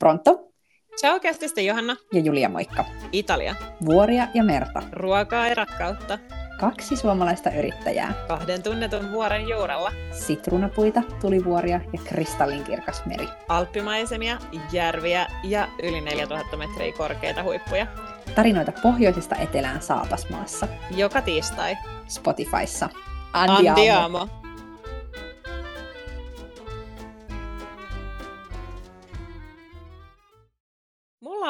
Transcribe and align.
Pronto? 0.00 0.52
Ciao 1.00 1.20
kästistä 1.20 1.60
Johanna. 1.60 1.96
Ja 2.12 2.20
Julia, 2.20 2.48
moikka. 2.48 2.84
Italia. 3.12 3.54
Vuoria 3.84 4.28
ja 4.34 4.44
merta. 4.44 4.82
Ruokaa 4.92 5.48
ja 5.48 5.54
rakkautta. 5.54 6.18
Kaksi 6.60 6.96
suomalaista 6.96 7.50
yrittäjää. 7.50 8.14
Kahden 8.28 8.62
tunnetun 8.62 9.12
vuoren 9.12 9.48
juurella. 9.48 9.92
Sitruunapuita, 10.12 11.02
tulivuoria 11.20 11.80
ja 11.92 12.00
kristallinkirkas 12.04 13.06
meri. 13.06 13.28
Alppimaisemia, 13.48 14.38
järviä 14.72 15.26
ja 15.44 15.68
yli 15.82 16.00
4000 16.00 16.56
metriä 16.56 16.92
korkeita 16.92 17.42
huippuja. 17.42 17.86
Tarinoita 18.34 18.72
pohjoisesta 18.82 19.36
etelään 19.36 19.82
Saapasmaassa. 19.82 20.68
Joka 20.96 21.22
tiistai. 21.22 21.76
Spotifyssa. 22.08 22.88
Andiamo. 23.32 23.68
Andiamo. 23.80 24.39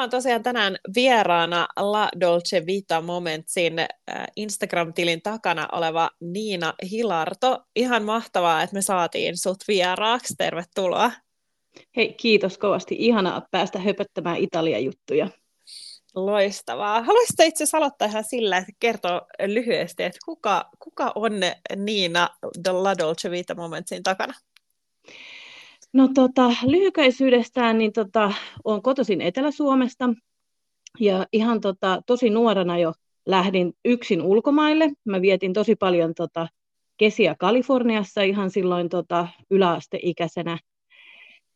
On 0.01 0.09
tosiaan 0.09 0.43
tänään 0.43 0.77
vieraana 0.95 1.67
La 1.79 2.09
Dolce 2.19 2.65
Vita 2.65 3.01
Momentsin 3.01 3.79
äh, 3.79 3.87
Instagram-tilin 4.35 5.21
takana 5.21 5.67
oleva 5.71 6.09
Niina 6.19 6.73
Hilarto. 6.91 7.63
Ihan 7.75 8.03
mahtavaa, 8.03 8.63
että 8.63 8.73
me 8.73 8.81
saatiin 8.81 9.37
sut 9.37 9.57
vieraaksi. 9.67 10.33
Tervetuloa. 10.37 11.11
Hei, 11.95 12.13
kiitos 12.13 12.57
kovasti. 12.57 12.95
Ihanaa 12.99 13.47
päästä 13.51 13.79
höpöttämään 13.79 14.37
Italia-juttuja. 14.37 15.27
Loistavaa. 16.15 17.03
Haluaisitko 17.03 17.43
itse 17.43 17.63
asiassa 17.63 17.77
aloittaa 17.77 18.07
ihan 18.07 18.23
sillä, 18.23 18.57
että 18.57 18.71
kertoo 18.79 19.21
lyhyesti, 19.45 20.03
että 20.03 20.19
kuka, 20.25 20.69
kuka 20.79 21.11
on 21.15 21.33
Niina 21.75 22.29
La 22.71 22.97
Dolce 22.97 23.31
Vita 23.31 23.55
Momentsin 23.55 24.03
takana? 24.03 24.33
No 25.93 26.09
tota, 26.15 26.49
lyhykäisyydestään 26.67 27.77
niin 27.77 27.93
tota, 27.93 28.33
olen 28.63 28.81
kotoisin 28.81 29.21
Etelä-Suomesta 29.21 30.09
ja 30.99 31.25
ihan 31.33 31.61
tota, 31.61 32.01
tosi 32.05 32.29
nuorena 32.29 32.77
jo 32.77 32.93
lähdin 33.25 33.73
yksin 33.85 34.21
ulkomaille. 34.21 34.91
Mä 35.05 35.21
vietin 35.21 35.53
tosi 35.53 35.75
paljon 35.75 36.13
tota, 36.15 36.47
kesiä 36.97 37.35
Kaliforniassa 37.39 38.21
ihan 38.21 38.49
silloin 38.49 38.89
tota, 38.89 39.27
yläasteikäisenä. 39.49 40.57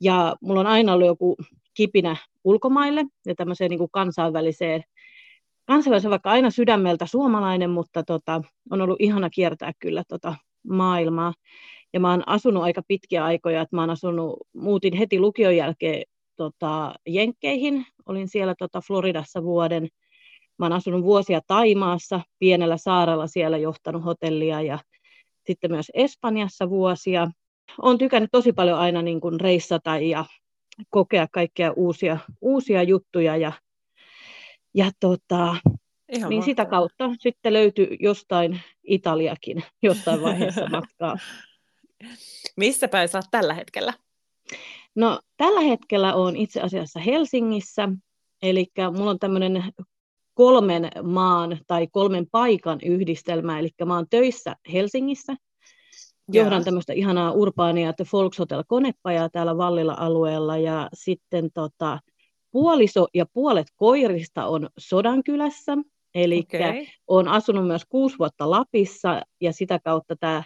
Ja 0.02 0.36
mulla 0.42 0.60
on 0.60 0.68
aina 0.68 0.94
ollut 0.94 1.08
joku 1.08 1.36
kipinä 1.74 2.16
ulkomaille 2.44 3.06
ja 3.26 3.36
tämmöiseen 3.36 3.70
niin 3.70 3.80
kuin 3.80 3.92
kansainväliseen, 3.92 4.84
kansainväliseen, 5.66 6.12
vaikka 6.12 6.32
aina 6.32 6.50
sydämeltä 6.50 7.06
suomalainen, 7.06 7.70
mutta 7.70 8.04
tota, 8.04 8.42
on 8.72 8.82
ollut 8.82 9.02
ihana 9.02 9.30
kiertää 9.30 9.72
kyllä 9.80 10.04
tota 10.08 10.36
maailmaa. 10.68 11.34
Ja 11.96 12.00
mä 12.00 12.12
oon 12.12 12.24
asunut 12.28 12.64
aika 12.64 12.82
pitkiä 12.88 13.26
aikoja, 13.26 13.62
että 13.62 13.76
mä 13.76 13.82
oon 13.82 13.90
asunut, 13.90 14.40
muutin 14.54 14.94
heti 14.98 15.20
lukion 15.20 15.56
jälkeen 15.56 16.04
tota, 16.36 16.94
Jenkkeihin, 17.08 17.86
olin 18.06 18.28
siellä 18.28 18.56
tota, 18.60 18.82
Floridassa 18.82 19.44
vuoden. 19.44 19.88
Mä 20.58 20.66
oon 20.66 20.74
asunut 20.74 21.04
vuosia 21.04 21.42
Taimaassa, 21.48 22.22
pienellä 22.40 22.78
saarella 22.78 23.28
siellä 23.28 23.58
johtanut 23.58 24.06
hotellia 24.06 24.62
ja 24.62 24.80
sitten 25.48 25.72
myös 25.72 25.92
Espanjassa 25.94 26.70
vuosia. 26.70 27.28
Olen 27.82 27.98
tykännyt 27.98 28.32
tosi 28.32 28.54
paljon 28.54 28.80
aina 28.80 29.02
niin 29.02 29.22
kuin 29.22 29.40
reissata 29.40 29.98
ja 29.98 30.26
kokea 30.90 31.28
kaikkia 31.32 31.72
uusia, 31.72 32.18
uusia 32.42 32.84
juttuja 32.84 33.38
ja, 33.38 33.52
ja 34.74 34.92
tota, 35.00 35.56
Ihan 36.10 36.30
niin 36.30 36.44
sitä 36.44 36.66
kautta 36.66 37.10
sitten 37.20 37.54
löytyi 37.54 37.98
jostain 38.00 38.62
Italiakin 38.84 39.64
jostain 39.84 40.22
vaiheessa 40.22 40.70
matkaa. 40.70 41.18
Missä 42.56 42.88
päin 42.88 43.10
sä 43.10 43.20
tällä 43.32 43.54
hetkellä? 43.54 43.94
No 44.96 45.20
tällä 45.38 45.62
hetkellä 45.62 46.14
on 46.14 46.36
itse 46.36 46.62
asiassa 46.62 47.00
Helsingissä, 47.00 47.90
eli 48.42 48.66
mulla 48.98 49.12
on 49.12 49.20
tämmöinen 49.20 49.64
kolmen 50.34 50.90
maan 51.04 51.58
tai 51.68 51.88
kolmen 51.88 52.28
paikan 52.32 52.80
yhdistelmä, 52.86 53.60
eli 53.60 53.70
mä 53.86 53.96
oon 53.96 54.10
töissä 54.10 54.56
Helsingissä, 54.74 55.36
johdan 56.32 56.64
tämmöistä 56.64 56.94
ihanaa 56.94 57.32
urbaania, 57.32 57.90
että 57.90 58.04
Volkshotel 58.14 58.64
konepajaa 58.68 59.30
täällä 59.30 59.58
Vallilla 59.58 59.96
alueella, 59.98 60.58
ja 60.58 60.90
sitten 60.94 61.50
tota, 61.54 62.00
puoliso 62.52 63.08
ja 63.14 63.26
puolet 63.34 63.68
koirista 63.76 64.46
on 64.46 64.70
Sodankylässä, 64.78 65.78
eli 66.16 66.40
okay. 66.40 66.86
olen 67.08 67.28
asunut 67.28 67.68
myös 67.68 67.86
kuusi 67.90 68.18
vuotta 68.20 68.50
Lapissa, 68.50 69.22
ja 69.42 69.54
sitä 69.54 69.80
kautta 69.80 70.16
tämä 70.16 70.44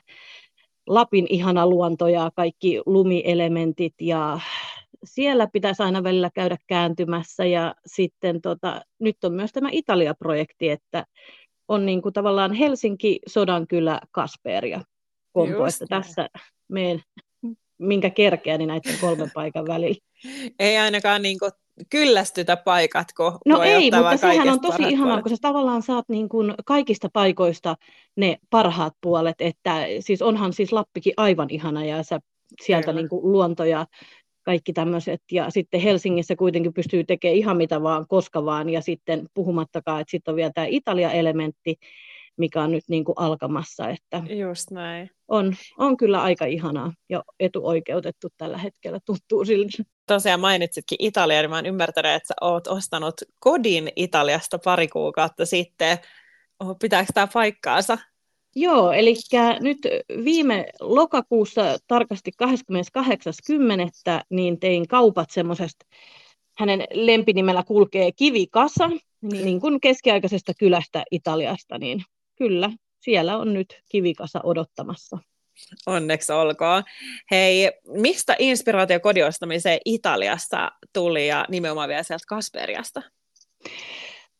Lapin 0.89 1.25
ihana 1.29 1.67
luonto 1.67 2.07
ja 2.07 2.31
kaikki 2.35 2.81
lumielementit 2.85 3.93
ja 4.01 4.39
siellä 5.03 5.47
pitäisi 5.53 5.83
aina 5.83 6.03
välillä 6.03 6.29
käydä 6.33 6.57
kääntymässä 6.67 7.45
ja 7.45 7.75
sitten 7.85 8.41
tota, 8.41 8.81
nyt 8.99 9.23
on 9.23 9.33
myös 9.33 9.51
tämä 9.51 9.69
Italia-projekti, 9.71 10.69
että 10.69 11.05
on 11.67 11.85
niin 11.85 12.01
kuin 12.01 12.13
tavallaan 12.13 12.53
Helsinki, 12.53 13.19
Sodankylä, 13.27 13.99
Kasperia 14.11 14.81
kompo, 15.31 15.65
että 15.65 15.85
tässä 15.89 16.29
meen, 16.67 17.01
minkä 17.77 18.09
kerkeä 18.09 18.57
niin 18.57 18.67
näiden 18.67 18.95
kolmen 19.01 19.31
paikan 19.33 19.67
välillä. 19.67 19.99
Ei 20.59 20.77
ainakaan 20.77 21.21
niin 21.21 21.37
kyllästytä 21.89 22.57
paikat, 22.57 23.07
kun 23.17 23.37
No 23.45 23.61
ei, 23.63 23.91
mutta 23.91 24.17
sehän 24.17 24.49
on 24.49 24.61
tosi 24.61 24.83
ihanaa, 24.83 25.07
puolet. 25.07 25.23
kun 25.23 25.29
sä 25.29 25.37
tavallaan 25.41 25.81
saat 25.81 26.05
niin 26.09 26.29
kuin 26.29 26.53
kaikista 26.65 27.09
paikoista 27.13 27.75
ne 28.15 28.37
parhaat 28.49 28.93
puolet, 29.01 29.35
että 29.39 29.85
siis 29.99 30.21
onhan 30.21 30.53
siis 30.53 30.71
Lappikin 30.71 31.13
aivan 31.17 31.47
ihana 31.49 31.85
ja 31.85 32.03
sä 32.03 32.19
sieltä 32.61 32.93
niin 32.93 33.09
kuin 33.09 33.31
luonto 33.31 33.63
ja 33.63 33.85
kaikki 34.43 34.73
tämmöiset, 34.73 35.21
ja 35.31 35.49
sitten 35.49 35.81
Helsingissä 35.81 36.35
kuitenkin 36.35 36.73
pystyy 36.73 37.03
tekemään 37.03 37.37
ihan 37.37 37.57
mitä 37.57 37.83
vaan, 37.83 38.07
koska 38.07 38.45
vaan, 38.45 38.69
ja 38.69 38.81
sitten 38.81 39.29
puhumattakaan, 39.33 40.01
että 40.01 40.11
sitten 40.11 40.31
on 40.31 40.35
vielä 40.35 40.51
tämä 40.53 40.67
Italia-elementti, 40.69 41.75
mikä 42.37 42.61
on 42.61 42.71
nyt 42.71 42.83
niin 42.87 43.05
kuin 43.05 43.15
alkamassa. 43.17 43.89
Että 43.89 44.23
Just 44.35 44.71
näin. 44.71 45.09
On, 45.27 45.55
on 45.77 45.97
kyllä 45.97 46.21
aika 46.21 46.45
ihanaa 46.45 46.93
ja 47.09 47.23
etuoikeutettu 47.39 48.27
tällä 48.37 48.57
hetkellä, 48.57 48.99
tuntuu 49.05 49.45
siltä. 49.45 49.83
Tosiaan 50.09 50.39
mainitsitkin 50.39 50.95
Italia, 50.99 51.41
niin 51.41 51.49
mä 51.49 51.55
oon 51.55 51.65
ymmärtänyt, 51.65 52.11
että 52.11 52.27
sä 52.27 52.33
oot 52.41 52.67
ostanut 52.67 53.15
kodin 53.39 53.91
Italiasta 53.95 54.59
pari 54.59 54.87
kuukautta 54.87 55.45
sitten. 55.45 55.97
Pitääkö 56.81 57.11
tämä 57.13 57.27
paikkaansa? 57.33 57.97
Joo, 58.55 58.91
eli 58.91 59.13
nyt 59.59 59.77
viime 60.25 60.65
lokakuussa 60.79 61.77
tarkasti 61.87 62.31
28.10. 62.43 64.23
niin 64.29 64.59
tein 64.59 64.87
kaupat 64.87 65.29
semmoisesta, 65.29 65.85
hänen 66.57 66.83
lempinimellä 66.93 67.63
kulkee 67.63 68.11
kivikasa, 68.11 68.87
niin, 68.87 69.45
niin 69.45 69.61
kuin 69.61 69.81
keskiaikaisesta 69.81 70.53
kylästä 70.59 71.03
Italiasta, 71.11 71.77
niin 71.77 72.03
kyllä, 72.35 72.69
siellä 72.99 73.37
on 73.37 73.53
nyt 73.53 73.81
kivikasa 73.89 74.39
odottamassa. 74.43 75.17
Onneksi 75.85 76.31
olkoon. 76.31 76.83
Hei, 77.31 77.71
mistä 77.87 78.35
inspiraatio 78.39 78.99
kodiostamiseen 78.99 79.79
Italiasta 79.85 80.71
tuli 80.93 81.27
ja 81.27 81.45
nimenomaan 81.49 81.89
vielä 81.89 82.03
sieltä 82.03 82.25
Kasperiasta? 82.27 83.01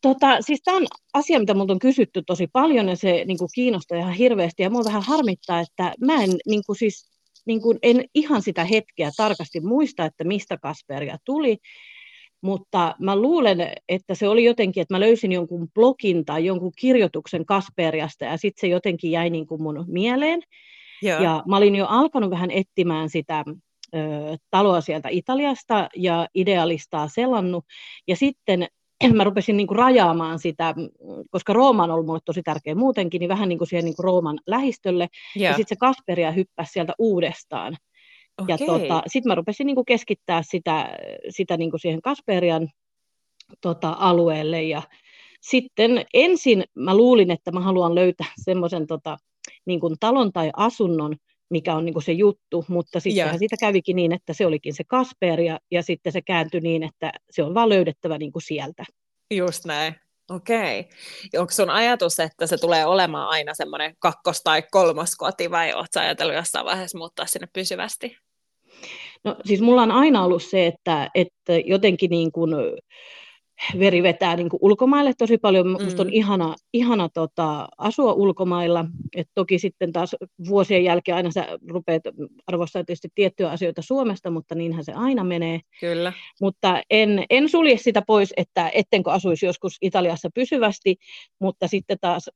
Tota, 0.01 0.41
siis 0.41 0.61
tämä 0.63 0.77
on 0.77 0.87
asia, 1.13 1.39
mitä 1.39 1.53
minulta 1.53 1.73
on 1.73 1.79
kysytty 1.79 2.23
tosi 2.27 2.47
paljon 2.47 2.89
ja 2.89 2.95
se 2.95 3.23
niin 3.25 3.37
kuin 3.37 3.49
kiinnostaa 3.55 3.97
ihan 3.97 4.13
hirveästi. 4.13 4.63
Ja 4.63 4.69
minua 4.69 4.83
vähän 4.83 5.01
harmittaa, 5.01 5.59
että 5.59 5.93
mä 6.05 6.23
en, 6.23 6.29
niin 6.47 6.61
kuin 6.65 6.75
siis, 6.75 7.09
niin 7.45 7.61
kuin, 7.61 7.79
en 7.83 8.05
ihan 8.15 8.41
sitä 8.41 8.63
hetkeä 8.63 9.11
tarkasti 9.17 9.59
muista, 9.59 10.05
että 10.05 10.23
mistä 10.23 10.57
Kasperia 10.57 11.17
tuli. 11.25 11.57
Mutta 12.41 12.95
mä 12.99 13.15
luulen, 13.15 13.57
että 13.89 14.15
se 14.15 14.27
oli 14.27 14.43
jotenkin, 14.43 14.81
että 14.81 14.93
mä 14.93 14.99
löysin 14.99 15.31
jonkun 15.31 15.67
blogin 15.73 16.25
tai 16.25 16.45
jonkun 16.45 16.71
kirjoituksen 16.79 17.45
Kasperiasta 17.45 18.25
ja 18.25 18.37
sitten 18.37 18.61
se 18.61 18.67
jotenkin 18.67 19.11
jäi 19.11 19.29
niin 19.29 19.47
kuin 19.47 19.61
mun 19.61 19.85
mieleen. 19.87 20.41
Joo. 21.01 21.23
Ja 21.23 21.43
mä 21.47 21.57
olin 21.57 21.75
jo 21.75 21.85
alkanut 21.89 22.29
vähän 22.29 22.51
etsimään 22.51 23.09
sitä 23.09 23.43
ö, 23.95 23.99
taloa 24.51 24.81
sieltä 24.81 25.09
Italiasta 25.09 25.89
ja 25.95 26.27
idealistaa 26.35 27.07
selannut. 27.07 27.65
Ja 28.07 28.15
sitten 28.15 28.67
mä 29.15 29.23
rupesin 29.23 29.57
niin 29.57 29.67
kuin 29.67 29.79
rajaamaan 29.79 30.39
sitä, 30.39 30.75
koska 31.31 31.53
Rooma 31.53 31.83
on 31.83 31.91
ollut 31.91 32.05
mulle 32.05 32.19
tosi 32.25 32.43
tärkeä 32.43 32.75
muutenkin, 32.75 33.19
niin 33.19 33.29
vähän 33.29 33.49
niin 33.49 33.57
kuin 33.57 33.67
siihen 33.67 33.85
niin 33.85 33.95
kuin 33.95 34.03
Rooman 34.03 34.39
lähistölle. 34.47 35.07
Yeah. 35.37 35.51
Ja 35.51 35.57
sitten 35.57 35.75
se 35.75 35.79
Kasperia 35.79 36.31
hyppäsi 36.31 36.71
sieltä 36.71 36.93
uudestaan. 36.99 37.77
Okay. 38.41 38.57
Ja 38.59 38.65
tota, 38.65 39.03
sitten 39.07 39.29
mä 39.29 39.35
rupesin 39.35 39.67
niin 39.67 39.75
kuin 39.75 39.85
keskittää 39.85 40.41
sitä, 40.43 40.97
sitä 41.29 41.57
niin 41.57 41.69
kuin 41.69 41.79
siihen 41.79 42.01
Kasperian 42.01 42.69
tota, 43.61 43.95
alueelle. 43.99 44.63
Ja 44.63 44.81
sitten 45.41 46.05
ensin 46.13 46.63
mä 46.75 46.97
luulin, 46.97 47.31
että 47.31 47.51
mä 47.51 47.59
haluan 47.59 47.95
löytää 47.95 48.27
semmoisen 48.45 48.87
tota, 48.87 49.17
niin 49.65 49.79
kuin 49.79 49.95
talon 49.99 50.33
tai 50.33 50.49
asunnon, 50.55 51.15
mikä 51.49 51.75
on 51.75 51.85
niin 51.85 51.93
kuin 51.93 52.03
se 52.03 52.11
juttu, 52.11 52.65
mutta 52.67 52.99
sitten 52.99 53.39
siitä 53.39 53.55
kävikin 53.59 53.95
niin, 53.95 54.11
että 54.11 54.33
se 54.33 54.45
olikin 54.45 54.73
se 54.73 54.83
Kasper 54.83 55.41
ja, 55.41 55.59
ja 55.71 55.83
sitten 55.83 56.11
se 56.11 56.21
kääntyi 56.21 56.61
niin, 56.61 56.83
että 56.83 57.11
se 57.29 57.43
on 57.43 57.53
vaan 57.53 57.69
löydettävä 57.69 58.17
niin 58.17 58.31
kuin 58.31 58.43
sieltä. 58.43 58.83
Just 59.31 59.65
näin. 59.65 59.95
Okei. 60.29 60.79
Okay. 60.79 61.41
Onko 61.41 61.51
sun 61.51 61.69
ajatus, 61.69 62.19
että 62.19 62.47
se 62.47 62.57
tulee 62.57 62.85
olemaan 62.85 63.29
aina 63.29 63.53
semmoinen 63.53 63.95
kakkos- 63.99 64.41
tai 64.43 64.63
kolmas 64.71 65.15
koti 65.15 65.51
vai 65.51 65.73
oletko 65.73 65.99
ajatellut 65.99 66.35
jossain 66.35 66.65
vaiheessa 66.65 66.97
muuttaa 66.97 67.25
sinne 67.25 67.47
pysyvästi? 67.53 68.17
No 69.23 69.35
siis 69.45 69.61
mulla 69.61 69.81
on 69.81 69.91
aina 69.91 70.23
ollut 70.23 70.43
se, 70.43 70.67
että, 70.67 71.09
että 71.15 71.53
jotenkin 71.65 72.09
niin 72.09 72.31
kuin 72.31 72.51
veri 73.79 74.03
vetää 74.03 74.35
niin 74.35 74.49
kuin 74.49 74.59
ulkomaille 74.61 75.13
tosi 75.17 75.37
paljon. 75.37 75.67
Mm. 75.67 75.83
Musta 75.83 76.01
on 76.01 76.13
ihana, 76.13 76.55
ihana 76.73 77.09
tota, 77.09 77.67
asua 77.77 78.13
ulkomailla. 78.13 78.85
Et 79.15 79.27
toki 79.33 79.59
sitten 79.59 79.91
taas 79.91 80.15
vuosien 80.49 80.83
jälkeen 80.83 81.15
aina 81.15 81.31
sä 81.31 81.47
rupeat 81.69 82.03
arvostaa 82.47 82.83
tietysti 82.83 83.07
tiettyjä 83.15 83.49
asioita 83.49 83.81
Suomesta, 83.81 84.29
mutta 84.29 84.55
niinhän 84.55 84.83
se 84.83 84.91
aina 84.91 85.23
menee. 85.23 85.59
Kyllä. 85.79 86.13
Mutta 86.41 86.81
en, 86.89 87.25
en 87.29 87.49
sulje 87.49 87.77
sitä 87.77 88.01
pois, 88.07 88.33
että 88.37 88.71
ettenkö 88.73 89.11
asuisi 89.11 89.45
joskus 89.45 89.77
Italiassa 89.81 90.29
pysyvästi, 90.35 90.95
mutta 91.39 91.67
sitten 91.67 91.97
taas 92.01 92.29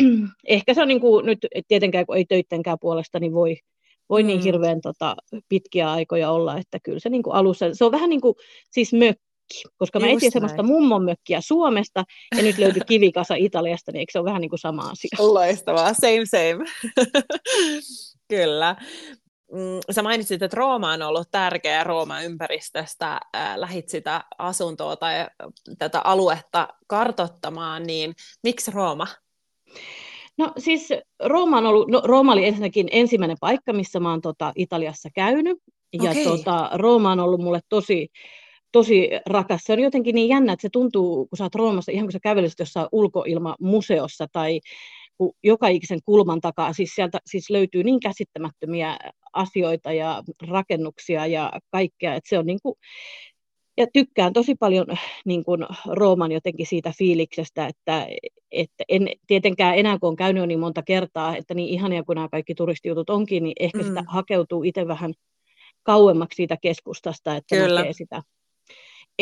ehkä 0.48 0.74
se 0.74 0.82
on 0.82 0.88
niin 0.88 1.00
kuin, 1.00 1.26
nyt 1.26 1.38
tietenkään, 1.68 2.06
kun 2.06 2.16
ei 2.16 2.24
töittenkään 2.24 2.78
puolesta, 2.80 3.18
niin 3.18 3.32
voi, 3.32 3.56
voi 4.08 4.22
niin 4.22 4.38
mm. 4.38 4.44
niin 4.44 4.54
hirveän 4.54 4.80
tota, 4.80 5.16
pitkiä 5.48 5.92
aikoja 5.92 6.30
olla, 6.30 6.58
että 6.58 6.78
kyllä 6.82 6.98
se 6.98 7.08
niin 7.08 7.22
kuin 7.22 7.34
alussa, 7.34 7.74
se 7.74 7.84
on 7.84 7.92
vähän 7.92 8.10
niin 8.10 8.20
kuin 8.20 8.34
siis 8.70 8.92
mökki, 8.92 9.31
koska 9.76 10.00
mä 10.00 10.06
etsin 10.06 10.32
semmoista 10.32 10.62
mummon 10.62 11.04
mökkiä 11.04 11.40
Suomesta 11.40 12.04
ja 12.36 12.42
nyt 12.42 12.58
löytyi 12.58 12.82
kivikasa 12.88 13.34
Italiasta, 13.34 13.92
niin 13.92 14.00
eikö 14.00 14.12
se 14.12 14.18
ole 14.18 14.26
vähän 14.26 14.40
niin 14.40 14.50
kuin 14.50 14.58
sama 14.58 14.82
asia? 14.82 15.16
Loistavaa, 15.18 15.94
same 15.94 16.26
same. 16.26 16.64
kyllä. 18.34 18.76
Mm, 19.52 19.80
sä 19.90 20.02
mainitsit, 20.02 20.42
että 20.42 20.56
Rooma 20.56 20.92
on 20.92 21.02
ollut 21.02 21.28
tärkeä 21.30 21.84
Rooman 21.84 22.24
ympäristöstä, 22.24 23.20
äh, 23.36 23.56
lähit 23.56 23.88
sitä 23.88 24.24
asuntoa 24.38 24.96
tai 24.96 25.26
tätä 25.78 26.00
aluetta 26.00 26.68
kartottamaan, 26.86 27.82
niin 27.82 28.14
miksi 28.42 28.70
Rooma? 28.70 29.06
No 30.38 30.52
siis 30.58 30.88
Rooma, 31.24 31.58
on 31.58 31.66
ollut, 31.66 31.90
no, 31.90 32.02
Rooma 32.04 32.32
oli 32.32 32.46
ensinnäkin 32.46 32.88
ensimmäinen 32.90 33.36
paikka, 33.40 33.72
missä 33.72 34.00
mä 34.00 34.10
oon 34.10 34.20
tota, 34.20 34.52
Italiassa 34.56 35.08
käynyt. 35.14 35.58
Ja 36.02 36.10
okay. 36.10 36.24
tota, 36.24 36.70
Rooma 36.74 37.12
on 37.12 37.20
ollut 37.20 37.40
mulle 37.40 37.60
tosi, 37.68 38.08
tosi 38.72 39.10
rakas. 39.26 39.60
Se 39.64 39.72
on 39.72 39.80
jotenkin 39.80 40.14
niin 40.14 40.28
jännä, 40.28 40.52
että 40.52 40.62
se 40.62 40.68
tuntuu, 40.72 41.26
kun 41.26 41.36
sä 41.38 41.44
oot 41.44 41.54
Roomassa, 41.54 41.92
ihan 41.92 42.06
kun 42.06 42.12
sä 42.12 42.20
kävelisit 42.22 42.58
jossain 42.58 42.88
ulkoilmamuseossa 42.92 44.26
tai 44.32 44.60
kun 45.18 45.32
joka 45.42 45.68
ikisen 45.68 46.00
kulman 46.04 46.40
takaa, 46.40 46.72
siis 46.72 46.94
sieltä 46.94 47.18
siis 47.26 47.50
löytyy 47.50 47.84
niin 47.84 48.00
käsittämättömiä 48.00 48.96
asioita 49.32 49.92
ja 49.92 50.22
rakennuksia 50.48 51.26
ja 51.26 51.52
kaikkea, 51.70 52.14
että 52.14 52.28
se 52.28 52.38
on 52.38 52.46
niin 52.46 52.58
kuin, 52.62 52.74
ja 53.76 53.86
tykkään 53.92 54.32
tosi 54.32 54.54
paljon 54.54 54.86
niin 55.24 55.44
kuin 55.44 55.66
Rooman 55.86 56.32
jotenkin 56.32 56.66
siitä 56.66 56.92
fiiliksestä, 56.98 57.66
että, 57.66 58.06
että 58.50 58.84
en 58.88 59.08
tietenkään 59.26 59.78
enää 59.78 59.98
kun 59.98 60.08
on 60.08 60.16
käynyt 60.16 60.40
jo 60.40 60.46
niin 60.46 60.60
monta 60.60 60.82
kertaa, 60.82 61.36
että 61.36 61.54
niin 61.54 61.68
ihania 61.68 62.02
kuin 62.02 62.16
nämä 62.16 62.28
kaikki 62.28 62.54
turistijutut 62.54 63.10
onkin, 63.10 63.42
niin 63.42 63.54
ehkä 63.60 63.78
mm. 63.78 63.84
sitä 63.84 64.04
hakeutuu 64.08 64.62
itse 64.62 64.88
vähän 64.88 65.12
kauemmaksi 65.82 66.36
siitä 66.36 66.56
keskustasta, 66.62 67.36
että 67.36 67.56
Kyllä. 67.56 67.80
näkee 67.80 67.92
sitä. 67.92 68.22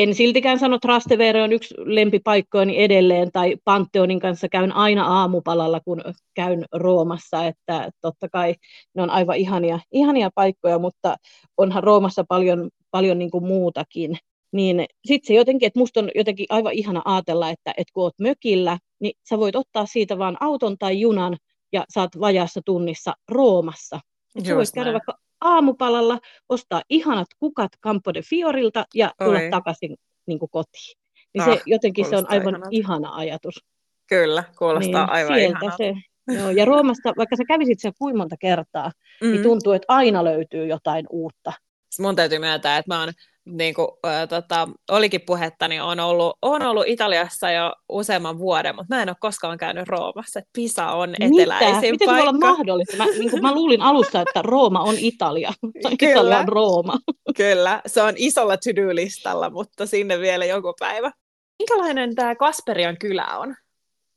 En 0.01 0.15
siltikään 0.15 0.59
sano, 0.59 0.77
että 0.77 0.87
Trastevere 0.89 1.43
on 1.43 1.53
yksi 1.53 1.75
lempipaikkoini 1.79 2.83
edelleen, 2.83 3.33
tai 3.33 3.57
Pantheonin 3.65 4.21
kanssa 4.21 4.49
käyn 4.49 4.73
aina 4.73 5.07
aamupalalla, 5.07 5.81
kun 5.81 6.03
käyn 6.35 6.65
Roomassa, 6.73 7.47
että 7.47 7.91
totta 8.01 8.29
kai 8.29 8.55
ne 8.95 9.03
on 9.03 9.11
aivan 9.11 9.37
ihania, 9.37 9.81
ihania 9.93 10.31
paikkoja, 10.35 10.79
mutta 10.79 11.17
onhan 11.57 11.83
Roomassa 11.83 12.25
paljon, 12.29 12.71
paljon 12.91 13.19
niin 13.19 13.31
kuin 13.31 13.45
muutakin 13.45 14.19
niin 14.53 14.87
sitten 15.07 15.27
se 15.27 15.35
jotenkin, 15.35 15.67
että 15.67 15.79
musta 15.79 16.01
on 16.01 16.11
jotenkin 16.15 16.47
aivan 16.49 16.73
ihana 16.73 17.03
ajatella, 17.05 17.51
että, 17.51 17.71
että 17.77 17.93
kun 17.93 18.03
oot 18.03 18.19
mökillä, 18.21 18.79
niin 19.01 19.13
sä 19.29 19.39
voit 19.39 19.57
ottaa 19.57 19.87
siitä 19.87 20.19
vaan 20.19 20.37
auton 20.41 20.79
tai 20.79 21.01
junan 21.01 21.37
ja 21.73 21.85
saat 21.89 22.21
vajaassa 22.21 22.61
tunnissa 22.65 23.15
Roomassa. 23.29 24.01
Sä 24.47 24.57
voit 24.57 24.69
käydä 24.75 24.93
vaikka 24.93 25.19
aamupalalla, 25.41 26.19
ostaa 26.49 26.83
ihanat 26.89 27.29
kukat 27.39 27.73
Campo 27.83 28.15
de 28.15 28.23
Fiorilta 28.23 28.85
ja 28.95 29.13
tulla 29.25 29.39
Oi. 29.39 29.51
takaisin 29.51 29.97
niin 30.27 30.39
kuin 30.39 30.51
kotiin. 30.51 31.01
Niin 31.35 31.43
ah, 31.43 31.49
se 31.49 31.63
jotenkin 31.67 32.05
se 32.11 32.17
on 32.17 32.27
aivan 32.29 32.55
ihanat. 32.55 32.69
ihana 32.71 33.15
ajatus. 33.15 33.65
Kyllä, 34.07 34.45
kuulostaa 34.59 35.05
niin, 35.05 35.13
aivan 35.13 35.39
ihanalta. 35.39 35.77
Se, 35.77 35.95
joo, 36.29 36.51
ja 36.51 36.65
Roomasta, 36.65 37.13
vaikka 37.17 37.37
sä 37.37 37.45
kävisit 37.49 37.81
siellä 37.81 37.97
kuinka 37.99 38.19
monta 38.19 38.37
kertaa, 38.41 38.93
mm. 39.23 39.31
niin 39.31 39.43
tuntuu, 39.43 39.73
että 39.73 39.87
aina 39.89 40.25
löytyy 40.25 40.67
jotain 40.67 41.07
uutta. 41.11 41.53
Mun 42.01 42.17
täytyy 42.17 42.39
myöntää, 42.39 42.79
että 42.79 42.95
mä 42.95 43.01
oon 43.01 43.13
niin 43.45 43.75
kuin, 43.75 43.89
äh, 44.07 44.29
tota, 44.29 44.69
olikin 44.91 45.21
puhetta, 45.21 45.69
niin 45.69 45.83
on 45.83 46.01
ollut, 46.01 46.39
on 46.43 46.63
ollut 46.63 46.85
Italiassa 46.87 47.51
jo 47.51 47.73
useamman 47.89 48.39
vuoden, 48.39 48.77
mutta 48.77 48.97
mä 48.97 49.03
en 49.03 49.09
ole 49.09 49.17
koskaan 49.21 49.59
käynyt 49.59 49.89
Roomassa. 49.89 50.41
Pisa 50.53 50.87
on 50.87 51.15
eteläisin 51.15 51.71
Mitä? 51.71 51.91
Miten 51.91 52.07
paikka. 52.07 52.23
se 52.23 52.29
olla 52.29 52.33
mahdollista? 52.33 52.97
Mä, 52.97 53.05
niin 53.05 53.31
kuin, 53.31 53.43
mä 53.43 53.55
luulin 53.55 53.83
alussa, 53.83 54.21
että 54.21 54.43
Rooma 54.43 54.81
on 54.81 54.95
Italia. 54.99 55.53
Kyllä. 55.99 56.13
Italia 56.13 56.39
on 56.39 56.49
Rooma. 56.49 56.99
Kyllä, 57.37 57.81
se 57.87 58.03
on 58.03 58.15
isolla 58.17 58.57
to-do-listalla, 58.57 59.51
mutta 59.51 59.87
sinne 59.87 60.21
vielä 60.21 60.45
joku 60.45 60.75
päivä. 60.79 61.13
Minkälainen 61.59 62.15
tämä 62.15 62.35
Kasperian 62.35 62.97
kylä 62.99 63.27
on? 63.39 63.57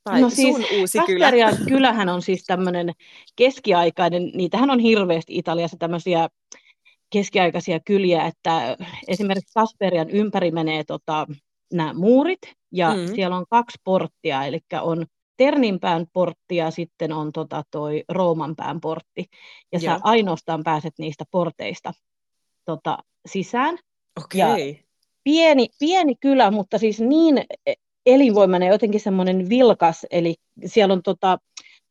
Tai 0.04 0.22
no 0.22 0.30
siis, 0.30 0.56
sun 0.56 0.66
uusi 0.80 0.98
Kasperian 0.98 1.58
kylä? 1.58 1.68
kylähän 1.68 2.10
on 2.10 2.22
siis 2.22 2.44
tämmöinen 2.44 2.92
keskiaikainen, 3.36 4.31
niitähän 4.34 4.69
on 4.69 4.80
hirveästi 4.80 5.38
Italiassa 5.38 5.78
tämmöisiä 5.78 6.30
keskiaikaisia 7.13 7.80
kyliä, 7.80 8.25
että 8.25 8.77
esimerkiksi 9.07 9.54
Kasperian 9.54 10.10
ympäri 10.10 10.51
menee 10.51 10.83
tota, 10.83 11.27
nämä 11.74 11.94
muurit, 11.94 12.42
ja 12.71 12.94
mm. 12.94 13.15
siellä 13.15 13.38
on 13.38 13.45
kaksi 13.50 13.77
porttia, 13.83 14.45
eli 14.45 14.60
on 14.81 15.06
Terninpään 15.38 16.06
portti 16.13 16.56
ja 16.56 16.71
sitten 16.71 17.12
on 17.12 17.31
tota 17.31 17.63
toi 17.71 18.04
Roomanpään 18.10 18.81
portti. 18.81 19.25
Ja 19.71 19.80
Joo. 19.80 19.94
sä 19.94 20.00
ainoastaan 20.04 20.63
pääset 20.63 20.94
niistä 20.98 21.24
porteista 21.31 21.94
tota, 22.65 22.98
sisään. 23.25 23.77
Okay. 24.24 24.39
Ja 24.39 24.75
pieni, 25.24 25.68
pieni 25.80 26.16
kylä, 26.16 26.51
mutta 26.51 26.77
siis 26.77 27.00
niin 27.00 27.45
elinvoimainen, 28.06 28.69
jotenkin 28.69 29.01
semmoinen 29.01 29.50
vilkas, 29.50 30.06
eli 30.12 30.36
siellä 30.66 30.94
on 30.94 31.04
tota, 31.04 31.38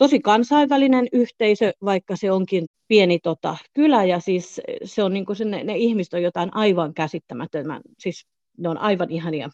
tosi 0.03 0.21
kansainvälinen 0.21 1.09
yhteisö, 1.13 1.73
vaikka 1.85 2.17
se 2.17 2.31
onkin 2.31 2.67
pieni 2.89 3.19
tota, 3.19 3.57
kylä, 3.75 4.05
ja 4.05 4.21
siis 4.21 4.61
se 4.85 5.03
on 5.03 5.13
niin 5.13 5.27
kuin 5.27 5.37
ne, 5.45 5.65
ne 5.65 5.77
ihmiset 5.77 6.15
on 6.15 6.23
jotain 6.23 6.57
aivan 6.57 6.95
käsittämätöntä, 6.95 7.81
siis 7.99 8.27
ne 8.59 8.69
on 8.69 8.79
aivan 8.79 9.11
ihania. 9.11 9.49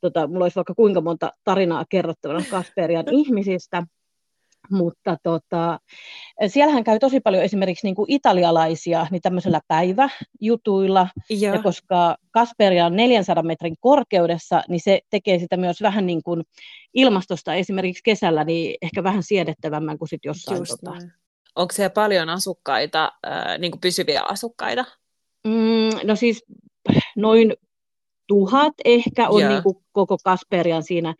Tota, 0.00 0.26
mulla 0.26 0.44
olisi 0.44 0.56
vaikka 0.56 0.74
kuinka 0.74 1.00
monta 1.00 1.32
tarinaa 1.44 1.84
kerrottavana 1.88 2.44
Kasperian 2.50 3.04
ihmisistä, 3.10 3.82
mutta 4.70 5.16
tota, 5.22 5.78
siellähän 6.46 6.84
käy 6.84 6.98
tosi 6.98 7.20
paljon 7.20 7.42
esimerkiksi 7.42 7.86
niin 7.86 7.94
kuin 7.94 8.10
italialaisia 8.10 9.06
niin 9.10 9.22
tämmöisellä 9.22 9.60
päiväjutuilla, 9.68 11.08
ja. 11.30 11.54
ja 11.54 11.62
koska 11.62 12.16
Kasperia 12.30 12.86
on 12.86 12.96
400 12.96 13.42
metrin 13.42 13.74
korkeudessa, 13.80 14.62
niin 14.68 14.80
se 14.80 15.00
tekee 15.10 15.38
sitä 15.38 15.56
myös 15.56 15.82
vähän 15.82 16.06
niin 16.06 16.22
kuin 16.22 16.42
ilmastosta 16.94 17.54
esimerkiksi 17.54 18.02
kesällä 18.04 18.44
niin 18.44 18.76
ehkä 18.82 19.02
vähän 19.02 19.22
siedettävämmän 19.22 19.98
kuin 19.98 20.08
sitten 20.08 20.28
jossain. 20.28 20.58
Just 20.58 20.74
tota... 20.84 20.96
Onko 21.56 21.72
siellä 21.72 21.90
paljon 21.90 22.28
asukkaita, 22.28 23.12
äh, 23.26 23.58
niin 23.58 23.70
kuin 23.70 23.80
pysyviä 23.80 24.22
asukkaita? 24.28 24.84
Mm, 25.46 26.06
no 26.06 26.16
siis 26.16 26.44
noin 27.16 27.54
tuhat 28.26 28.74
ehkä 28.84 29.28
on 29.28 29.48
niin 29.48 29.62
kuin 29.62 29.76
koko 29.92 30.16
Kasperian 30.24 30.82
siinä 30.82 31.14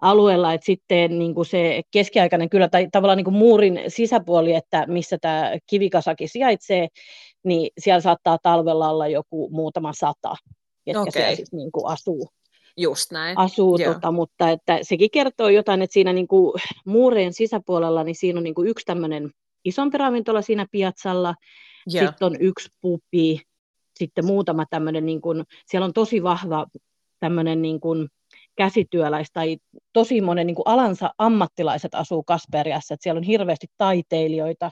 alueella, 0.00 0.52
että 0.52 0.64
sitten 0.64 1.18
niin 1.18 1.34
kuin 1.34 1.46
se 1.46 1.82
keskiaikainen 1.90 2.50
kyllä, 2.50 2.68
tai 2.68 2.88
tavallaan 2.92 3.16
niin 3.16 3.24
kuin 3.24 3.36
muurin 3.36 3.80
sisäpuoli, 3.88 4.54
että 4.54 4.84
missä 4.86 5.18
tämä 5.20 5.52
kivikasaki 5.66 6.28
sijaitsee, 6.28 6.88
niin 7.44 7.70
siellä 7.78 8.00
saattaa 8.00 8.38
talvella 8.42 8.90
olla 8.90 9.08
joku 9.08 9.50
muutama 9.50 9.92
sata, 9.92 10.36
jotka 10.86 11.00
okay. 11.00 11.12
siellä 11.12 11.36
siis 11.36 11.52
niin 11.52 11.72
kuin 11.72 11.86
asuu. 11.86 12.28
Just 12.76 13.12
näin. 13.12 13.38
Asuu, 13.38 13.78
tota, 13.78 14.12
mutta 14.12 14.50
että 14.50 14.78
sekin 14.82 15.10
kertoo 15.10 15.48
jotain, 15.48 15.82
että 15.82 15.94
siinä 15.94 16.12
niin 16.12 16.28
kuin 16.28 16.60
muurien 16.86 17.32
sisäpuolella, 17.32 18.04
niin 18.04 18.14
siinä 18.14 18.38
on 18.38 18.44
niin 18.44 18.54
kuin 18.54 18.68
yksi 18.68 18.86
tämmöinen 18.86 19.30
isompi 19.64 19.98
ravintola 19.98 20.42
siinä 20.42 20.66
piatsalla, 20.70 21.34
sitten 21.88 22.26
on 22.26 22.36
yksi 22.40 22.68
pupi, 22.80 23.40
sitten 23.98 24.26
muutama 24.26 24.64
tämmöinen, 24.70 25.06
niin 25.06 25.20
kuin, 25.20 25.44
siellä 25.66 25.84
on 25.84 25.92
tosi 25.92 26.22
vahva 26.22 26.66
tämmöinen 27.20 27.62
niin 27.62 27.80
kuin 27.80 28.08
käsityöläis 28.56 29.28
tai 29.32 29.56
tosi 29.92 30.20
monen 30.20 30.46
niin 30.46 30.54
kuin 30.54 30.68
alansa 30.68 31.10
ammattilaiset 31.18 31.94
asuu 31.94 32.22
Kasperiassa, 32.22 32.94
että 32.94 33.02
siellä 33.02 33.18
on 33.18 33.24
hirveästi 33.24 33.66
taiteilijoita, 33.78 34.70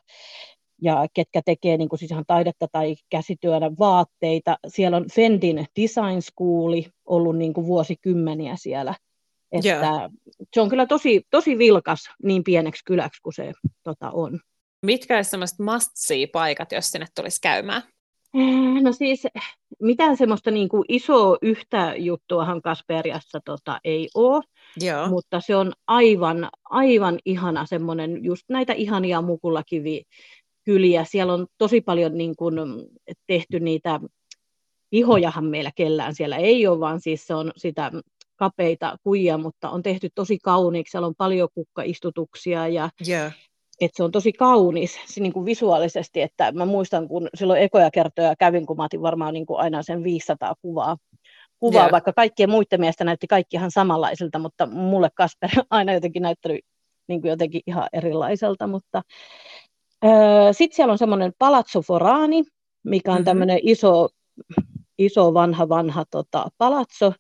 ja 0.83 1.07
ketkä 1.15 1.43
tekee 1.45 1.77
niin 1.77 1.89
kuin 1.89 1.99
siis 1.99 2.11
ihan 2.11 2.25
taidetta 2.27 2.67
tai 2.73 2.97
käsityönä 3.11 3.71
vaatteita. 3.79 4.59
Siellä 4.69 4.97
on 4.97 5.07
Fendin 5.15 5.67
Design 5.81 6.23
Schooli 6.23 6.87
ollut 7.05 7.37
niin 7.37 7.53
kuin 7.53 7.67
vuosikymmeniä 7.67 8.57
siellä. 8.57 8.95
Että 9.53 9.69
yeah. 9.69 10.11
Se 10.55 10.61
on 10.61 10.69
kyllä 10.69 10.87
tosi, 10.87 11.23
tosi 11.31 11.59
vilkas 11.59 12.01
niin 12.23 12.45
pieneksi 12.45 12.85
kyläksi 12.85 13.23
kuin 13.23 13.35
se 13.35 13.53
tota, 13.83 14.11
on. 14.11 14.41
Mitkä 14.83 15.17
olisi 15.17 15.31
sellaiset 15.31 15.59
must-see-paikat, 15.59 16.73
jos 16.73 16.91
sinne 16.91 17.07
tulisi 17.17 17.41
käymään? 17.41 17.83
No 18.83 18.93
siis 18.93 19.27
mitään 19.83 20.17
semmoista 20.17 20.51
niin 20.51 20.69
kuin 20.69 20.85
isoa 20.89 21.39
yhtä 21.43 21.95
juttuahan 21.97 22.63
Kasperiassa 22.63 23.41
tota, 23.45 23.81
ei 23.85 24.09
ole, 24.15 24.45
Joo. 24.81 25.09
mutta 25.09 25.41
se 25.41 25.57
on 25.57 25.73
aivan, 25.87 26.49
aivan 26.65 27.19
ihana 27.25 27.67
semmoinen, 27.67 28.25
just 28.25 28.43
näitä 28.49 28.73
ihania 28.73 29.23
mukulakivi 29.23 30.03
kyliä. 30.65 31.05
Siellä 31.05 31.33
on 31.33 31.47
tosi 31.59 31.81
paljon 31.81 32.19
niin 32.19 32.37
kuin, 32.37 32.55
tehty 33.27 33.61
niitä 33.61 34.01
pihojahan 34.91 35.45
meillä 35.45 35.71
kellään 35.75 36.15
siellä 36.15 36.37
ei 36.37 36.67
ole, 36.67 36.81
vaan 36.81 37.01
siis 37.01 37.27
se 37.27 37.35
on 37.35 37.53
sitä 37.57 37.93
kapeita 38.37 38.97
kujia, 39.03 39.39
mutta 39.39 39.71
on 39.71 39.83
tehty 39.83 40.09
tosi 40.15 40.39
kauniiksi. 40.39 40.91
Siellä 40.91 41.07
on 41.07 41.15
paljon 41.19 41.49
kukkaistutuksia 41.55 42.69
ja 42.69 42.91
yeah. 43.09 43.33
Että 43.81 43.97
se 43.97 44.05
on 44.05 44.13
tosi 44.13 44.33
kaunis 44.33 45.01
se 45.07 45.21
niin 45.21 45.33
kuin 45.33 45.47
visuaalisesti, 45.47 46.23
että 46.23 46.53
mä 46.53 46.67
muistan, 46.67 47.09
kun 47.09 47.29
silloin 47.35 47.63
ekoja 47.63 47.91
kertoja 47.91 48.37
kävin, 48.37 48.67
kun 48.67 48.77
mä 48.77 48.85
otin 48.85 49.03
varmaan 49.03 49.35
niin 49.35 49.47
kuin 49.47 49.61
aina 49.61 49.83
sen 49.83 50.05
500 50.05 50.55
kuvaa, 50.63 50.97
kuvaa 51.61 51.83
yeah. 51.83 51.93
vaikka 51.93 52.13
kaikkien 52.13 52.51
muiden 52.51 52.81
mielestä 52.81 53.05
näytti 53.05 53.27
kaikki 53.27 53.57
ihan 53.57 53.71
samanlaisilta, 53.71 54.39
mutta 54.39 54.67
mulle 54.67 55.09
Kasper 55.15 55.51
aina 55.71 55.93
jotenkin 55.93 56.23
näyttänyt 56.23 56.61
niin 57.07 57.21
kuin 57.21 57.31
jotenkin 57.31 57.61
ihan 57.67 57.89
erilaiselta, 57.93 58.67
mutta 58.67 59.03
öö, 60.05 60.53
sitten 60.53 60.77
siellä 60.77 60.93
on 60.93 60.99
semmoinen 60.99 61.33
Palazzo 61.39 61.83
Forani, 61.83 62.45
mikä 62.83 63.11
on 63.11 63.17
mm-hmm. 63.17 63.25
tämmöinen 63.25 63.59
iso, 63.63 64.09
iso 64.99 65.35
vanha 65.35 65.69
vanha 65.69 66.05
tota, 66.11 66.49
palazzo, 66.59 67.13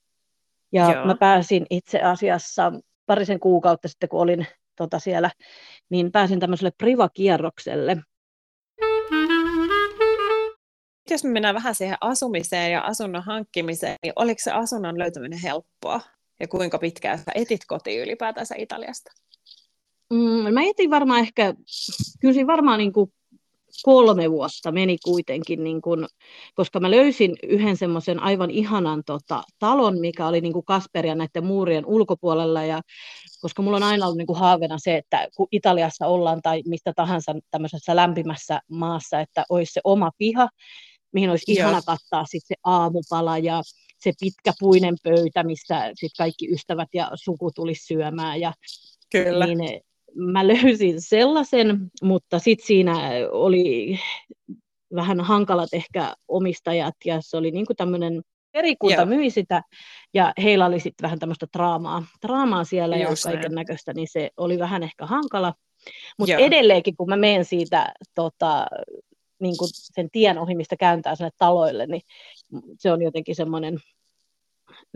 ja 0.72 0.92
Joo. 0.92 1.06
mä 1.06 1.14
pääsin 1.14 1.66
itse 1.70 2.00
asiassa 2.00 2.72
parisen 3.06 3.40
kuukautta 3.40 3.88
sitten, 3.88 4.08
kun 4.08 4.20
olin 4.20 4.46
tota 4.76 4.98
siellä, 4.98 5.30
niin 5.90 6.12
pääsin 6.12 6.40
tämmöiselle 6.40 6.72
privakierrokselle. 6.78 7.96
Jos 11.10 11.24
me 11.24 11.30
mennään 11.30 11.54
vähän 11.54 11.74
siihen 11.74 11.96
asumiseen 12.00 12.72
ja 12.72 12.80
asunnon 12.80 13.22
hankkimiseen, 13.22 13.96
niin 14.02 14.12
oliko 14.16 14.38
se 14.42 14.50
asunnon 14.50 14.98
löytäminen 14.98 15.38
helppoa? 15.38 16.00
Ja 16.40 16.48
kuinka 16.48 16.78
pitkään 16.78 17.18
sä 17.18 17.32
etit 17.34 17.64
kotiin 17.66 18.02
ylipäätänsä 18.02 18.54
Italiasta? 18.58 19.10
Mm, 20.10 20.54
mä 20.54 20.62
etin 20.62 20.90
varmaan 20.90 21.20
ehkä, 21.20 21.54
kyllä 22.20 22.46
varmaan 22.46 22.78
niin 22.78 22.92
kuin 22.92 23.12
kolme 23.82 24.30
vuotta 24.30 24.72
meni 24.72 24.96
kuitenkin, 25.04 25.64
niin 25.64 25.82
kun, 25.82 26.06
koska 26.54 26.80
mä 26.80 26.90
löysin 26.90 27.36
yhden 27.42 27.76
semmoisen 27.76 28.20
aivan 28.20 28.50
ihanan 28.50 29.02
tota, 29.06 29.42
talon, 29.58 30.00
mikä 30.00 30.26
oli 30.26 30.40
niin 30.40 30.52
kuin 30.52 30.64
Kasperia 30.64 31.14
näiden 31.14 31.44
muurien 31.44 31.86
ulkopuolella, 31.86 32.64
ja 32.64 32.80
koska 33.40 33.62
mulla 33.62 33.76
on 33.76 33.82
aina 33.82 34.06
ollut 34.06 34.18
niin 34.18 34.26
kuin 34.26 34.38
haaveena 34.38 34.78
se, 34.78 34.96
että 34.96 35.28
kun 35.36 35.48
Italiassa 35.52 36.06
ollaan 36.06 36.42
tai 36.42 36.62
mistä 36.66 36.92
tahansa 36.96 37.34
tämmöisessä 37.50 37.96
lämpimässä 37.96 38.60
maassa, 38.70 39.20
että 39.20 39.44
olisi 39.48 39.72
se 39.72 39.80
oma 39.84 40.10
piha, 40.18 40.48
mihin 41.12 41.30
olisi 41.30 41.52
Joo. 41.52 41.58
ihana 41.68 41.82
kattaa 41.86 42.24
sitten 42.26 42.48
se 42.48 42.60
aamupala 42.64 43.38
ja 43.38 43.62
se 43.98 44.12
pitkäpuinen 44.20 44.94
pöytä, 45.02 45.42
mistä 45.42 45.90
sitten 45.94 46.24
kaikki 46.24 46.52
ystävät 46.52 46.88
ja 46.94 47.10
suku 47.14 47.50
tulisi 47.54 47.86
syömään. 47.86 48.40
Ja, 48.40 48.52
Kyllä. 49.12 49.46
Niin, 49.46 49.80
mä 50.14 50.48
löysin 50.48 51.00
sellaisen, 51.00 51.90
mutta 52.02 52.38
sitten 52.38 52.66
siinä 52.66 52.94
oli 53.30 53.98
vähän 54.94 55.20
hankalat 55.20 55.68
ehkä 55.72 56.14
omistajat 56.28 56.94
ja 57.04 57.18
se 57.20 57.36
oli 57.36 57.50
niin 57.50 57.66
tämmöinen 57.76 58.22
perikunta 58.52 58.96
yeah. 58.96 59.08
myi 59.08 59.30
sitä 59.30 59.62
ja 60.14 60.32
heillä 60.42 60.66
oli 60.66 60.80
sitten 60.80 61.04
vähän 61.04 61.18
tämmöistä 61.18 61.46
draamaa, 61.52 62.04
draamaa 62.26 62.64
siellä 62.64 62.96
Just 62.96 63.24
ja 63.24 63.30
kaiken 63.32 63.52
näköistä, 63.52 63.92
niin 63.92 64.08
se 64.10 64.30
oli 64.36 64.58
vähän 64.58 64.82
ehkä 64.82 65.06
hankala. 65.06 65.54
Mutta 66.18 66.36
edelleenkin, 66.36 66.96
kun 66.96 67.08
mä 67.08 67.16
menen 67.16 67.44
siitä 67.44 67.94
tota, 68.14 68.66
niin 69.40 69.56
kuin 69.58 69.68
sen 69.72 70.08
tien 70.12 70.38
ohi, 70.38 70.54
mistä 70.54 70.76
kääntää 70.76 71.16
sinne 71.16 71.30
taloille, 71.38 71.86
niin 71.86 72.02
se 72.78 72.92
on 72.92 73.02
jotenkin 73.02 73.34
semmoinen 73.34 73.78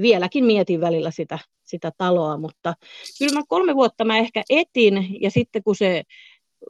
vieläkin 0.00 0.44
mietin 0.44 0.80
välillä 0.80 1.10
sitä, 1.10 1.38
sitä 1.64 1.92
taloa, 1.98 2.36
mutta 2.36 2.74
kyllä 3.18 3.32
mä 3.32 3.42
kolme 3.48 3.74
vuotta 3.74 4.04
mä 4.04 4.18
ehkä 4.18 4.42
etin, 4.50 5.22
ja 5.22 5.30
sitten 5.30 5.62
kun 5.62 5.76
se 5.76 6.02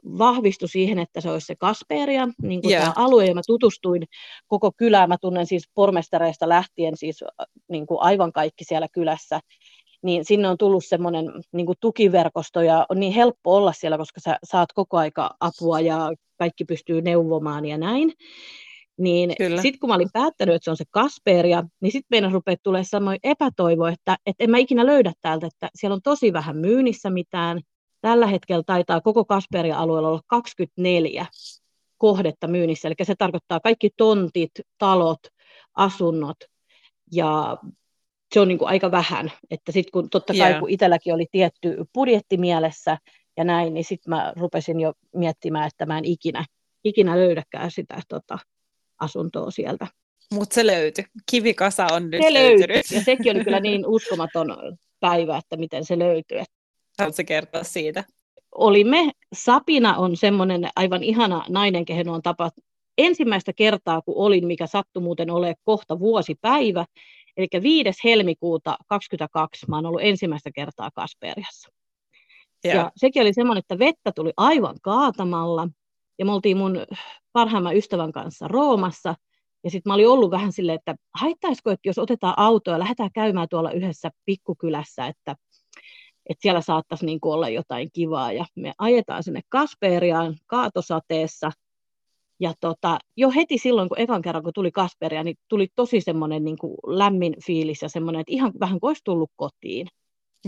vahvistui 0.03 0.69
siihen, 0.69 0.99
että 0.99 1.21
se 1.21 1.31
olisi 1.31 1.47
se 1.47 1.55
Kasperia, 1.55 2.27
niin 2.41 2.61
kuin 2.61 2.71
yeah. 2.71 2.83
tämä 2.83 3.05
alue, 3.05 3.25
ja 3.25 3.35
mä 3.35 3.41
tutustuin 3.47 4.03
koko 4.47 4.71
kylään, 4.77 5.09
mä 5.09 5.17
tunnen 5.21 5.45
siis 5.45 5.69
pormestareista 5.73 6.49
lähtien 6.49 6.97
siis 6.97 7.23
niin 7.69 7.87
kuin 7.87 8.01
aivan 8.01 8.31
kaikki 8.31 8.63
siellä 8.63 8.87
kylässä, 8.91 9.39
niin 10.01 10.25
sinne 10.25 10.49
on 10.49 10.57
tullut 10.57 10.85
semmoinen 10.85 11.25
niin 11.51 11.67
tukiverkosto, 11.79 12.61
ja 12.61 12.85
on 12.89 12.99
niin 12.99 13.13
helppo 13.13 13.55
olla 13.55 13.73
siellä, 13.73 13.97
koska 13.97 14.21
sä 14.21 14.37
saat 14.43 14.73
koko 14.73 14.97
aika 14.97 15.35
apua, 15.39 15.79
ja 15.79 16.11
kaikki 16.37 16.65
pystyy 16.65 17.01
neuvomaan 17.01 17.65
ja 17.65 17.77
näin. 17.77 18.13
Niin 18.99 19.35
sitten 19.61 19.79
kun 19.79 19.89
mä 19.89 19.95
olin 19.95 20.09
päättänyt, 20.13 20.55
että 20.55 20.63
se 20.63 20.71
on 20.71 20.77
se 20.77 20.85
Kasperia, 20.91 21.63
niin 21.81 21.91
sitten 21.91 22.07
meidän 22.09 22.31
rupeaa 22.31 22.57
tulee 22.63 22.83
samoin 22.83 23.19
epätoivo, 23.23 23.85
että, 23.85 24.17
että 24.25 24.43
en 24.43 24.49
mä 24.49 24.57
ikinä 24.57 24.85
löydä 24.85 25.13
täältä, 25.21 25.47
että 25.47 25.69
siellä 25.75 25.93
on 25.93 26.01
tosi 26.01 26.33
vähän 26.33 26.57
myynnissä 26.57 27.09
mitään. 27.09 27.61
Tällä 28.01 28.27
hetkellä 28.27 28.63
taitaa 28.65 29.01
koko 29.01 29.25
Kasperia-alueella 29.25 30.07
olla 30.09 30.21
24 30.27 31.25
kohdetta 31.97 32.47
myynnissä, 32.47 32.87
eli 32.87 32.95
se 33.03 33.15
tarkoittaa 33.17 33.59
kaikki 33.59 33.89
tontit, 33.97 34.51
talot, 34.77 35.19
asunnot, 35.75 36.37
ja 37.11 37.57
se 38.33 38.39
on 38.39 38.47
niin 38.47 38.57
kuin 38.57 38.69
aika 38.69 38.91
vähän, 38.91 39.31
että 39.51 39.71
sitten 39.71 39.91
kun 39.91 40.09
totta 40.09 40.33
kai 40.33 40.49
yeah. 40.49 40.59
kun 40.59 40.69
itselläkin 40.69 41.13
oli 41.13 41.25
tietty 41.31 41.77
budjetti 41.93 42.37
mielessä 42.37 42.97
ja 43.37 43.43
näin, 43.43 43.73
niin 43.73 43.83
sitten 43.83 44.09
mä 44.09 44.33
rupesin 44.35 44.79
jo 44.79 44.93
miettimään, 45.15 45.67
että 45.67 45.85
mä 45.85 45.97
en 45.97 46.05
ikinä, 46.05 46.45
ikinä 46.83 47.17
löydäkään 47.17 47.71
sitä 47.71 48.01
tota, 48.09 48.39
asuntoa 48.99 49.51
sieltä. 49.51 49.87
Mutta 50.33 50.55
se 50.55 50.67
löytyi. 50.67 51.03
Kivikasa 51.31 51.87
on 51.91 52.09
nyt 52.09 52.21
se 52.21 52.33
löytynyt. 52.33 52.91
Ja 52.91 53.01
sekin 53.03 53.35
oli 53.35 53.43
kyllä 53.43 53.59
niin 53.59 53.87
uskomaton 53.87 54.77
päivä, 54.99 55.37
että 55.37 55.57
miten 55.57 55.85
se 55.85 55.99
löytyi. 55.99 56.43
Haluatko 56.99 57.23
kertoa 57.27 57.63
siitä? 57.63 58.03
Olimme, 58.55 59.11
Sapina 59.35 59.97
on 59.97 60.17
semmoinen 60.17 60.69
aivan 60.75 61.03
ihana 61.03 61.45
nainen, 61.49 61.85
kehen 61.85 62.09
on 62.09 62.21
tapa 62.21 62.51
ensimmäistä 62.97 63.53
kertaa, 63.53 64.01
kun 64.01 64.17
olin, 64.17 64.47
mikä 64.47 64.67
sattui 64.67 65.03
muuten 65.03 65.31
ole 65.31 65.55
kohta 65.63 65.99
vuosipäivä, 65.99 66.85
eli 67.37 67.47
5. 67.61 67.99
helmikuuta 68.03 68.77
2022 68.87 69.65
mä 69.69 69.75
oon 69.75 69.85
ollut 69.85 70.01
ensimmäistä 70.03 70.49
kertaa 70.55 70.89
Kasperiassa. 70.95 71.69
Ja. 72.63 72.75
ja 72.75 72.91
sekin 72.95 73.21
oli 73.21 73.33
semmoinen, 73.33 73.59
että 73.59 73.79
vettä 73.79 74.11
tuli 74.15 74.33
aivan 74.37 74.75
kaatamalla, 74.81 75.67
ja 76.19 76.25
me 76.25 76.31
oltiin 76.31 76.57
mun 76.57 76.85
parhaimman 77.33 77.75
ystävän 77.75 78.11
kanssa 78.11 78.47
Roomassa, 78.47 79.15
ja 79.63 79.69
sitten 79.69 79.89
mä 79.89 79.93
olin 79.93 80.09
ollut 80.09 80.31
vähän 80.31 80.51
silleen, 80.51 80.75
että 80.75 80.95
haittaisiko, 81.13 81.71
että 81.71 81.89
jos 81.89 81.97
otetaan 81.97 82.33
auto 82.37 82.71
ja 82.71 82.79
lähdetään 82.79 83.11
käymään 83.13 83.47
tuolla 83.49 83.71
yhdessä 83.71 84.09
pikkukylässä, 84.25 85.07
että, 85.07 85.35
että 86.29 86.41
siellä 86.41 86.61
saattaisi 86.61 87.05
niin 87.05 87.19
olla 87.21 87.49
jotain 87.49 87.89
kivaa. 87.93 88.31
Ja 88.31 88.45
me 88.55 88.73
ajetaan 88.77 89.23
sinne 89.23 89.41
Kasperiaan 89.49 90.35
kaatosateessa. 90.47 91.51
Ja 92.39 92.53
tota, 92.59 92.99
jo 93.17 93.31
heti 93.35 93.57
silloin, 93.57 93.89
kun 93.89 93.99
ekan 93.99 94.21
kerran 94.21 94.43
kun 94.43 94.53
tuli 94.53 94.71
Kasperia, 94.71 95.23
niin 95.23 95.35
tuli 95.47 95.67
tosi 95.75 96.01
semmoinen 96.01 96.43
niin 96.43 96.57
kuin 96.57 96.75
lämmin 96.87 97.35
fiilis 97.45 97.81
ja 97.81 97.89
semmoinen, 97.89 98.19
että 98.19 98.33
ihan 98.33 98.51
vähän 98.59 98.79
kuin 98.79 98.89
olisi 98.89 99.01
tullut 99.03 99.31
kotiin. 99.35 99.87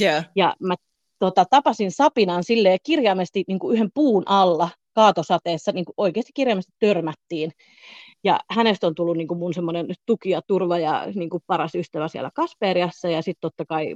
Yeah. 0.01 0.29
Ja 0.35 0.55
mä 0.59 0.75
tota, 1.19 1.45
tapasin 1.49 1.91
Sapinan 1.91 2.43
silleen 2.43 2.79
kirjaimesti 2.83 3.43
niin 3.47 3.59
kuin 3.59 3.75
yhden 3.75 3.89
puun 3.93 4.23
alla 4.25 4.69
kaatosateessa 4.93 5.71
niin 5.71 5.85
kuin 5.85 5.93
oikeasti 5.97 6.31
kirjaimesti 6.33 6.73
törmättiin. 6.79 7.51
Ja 8.23 8.39
hänestä 8.49 8.87
on 8.87 8.95
tullut 8.95 9.17
niin 9.17 9.27
kuin 9.27 9.37
mun 9.37 9.53
semmoinen 9.53 9.87
tuki 10.05 10.29
ja 10.29 10.41
turva 10.47 10.79
ja 10.79 11.07
niin 11.15 11.29
kuin 11.29 11.43
paras 11.47 11.75
ystävä 11.75 12.07
siellä 12.07 12.31
Kasperiassa. 12.33 13.09
Ja 13.09 13.21
sitten 13.21 13.41
totta 13.41 13.65
kai 13.65 13.95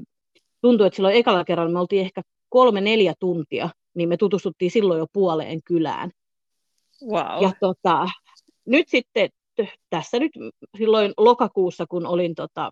tuntui, 0.62 0.88
että 0.88 0.96
silloin 0.96 1.16
ekalla 1.16 1.46
kerralla 1.46 1.72
me 1.72 1.80
oltiin 1.80 2.02
ehkä 2.02 2.22
kolme-neljä 2.50 3.14
tuntia, 3.20 3.70
niin 3.94 4.10
me 4.10 4.18
tutustuttiin 4.18 4.72
silloin 4.72 5.00
jo 5.00 5.06
puoleen 5.14 5.64
kylään. 5.64 6.12
Wow. 7.04 7.44
Ja 7.44 7.52
tota, 7.60 8.08
nyt 8.66 8.90
sitten 8.90 9.30
tässä 9.90 10.20
nyt 10.20 10.32
silloin 10.78 11.14
lokakuussa, 11.18 11.86
kun 11.90 12.06
olin 12.06 12.36
tota, 12.36 12.72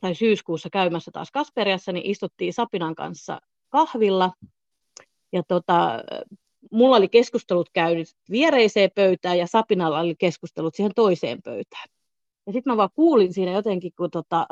tai 0.00 0.14
syyskuussa 0.14 0.70
käymässä 0.70 1.10
taas 1.10 1.30
Kasperiassa, 1.30 1.92
niin 1.92 2.10
istuttiin 2.10 2.52
Sapinan 2.52 2.94
kanssa 2.94 3.40
kahvilla. 3.68 4.32
Ja 5.32 5.42
tota, 5.48 5.98
mulla 6.72 6.96
oli 6.96 7.08
keskustelut 7.08 7.70
käynyt 7.72 8.08
viereiseen 8.30 8.90
pöytään 8.94 9.38
ja 9.38 9.46
Sapinalla 9.46 10.00
oli 10.00 10.14
keskustelut 10.18 10.74
siihen 10.74 10.92
toiseen 10.96 11.42
pöytään. 11.42 11.88
Ja 12.46 12.52
sitten 12.52 12.72
mä 12.72 12.76
vaan 12.76 12.90
kuulin 12.94 13.32
siinä 13.32 13.52
jotenkin, 13.52 13.92
kun 13.96 14.10
tota, 14.10 14.46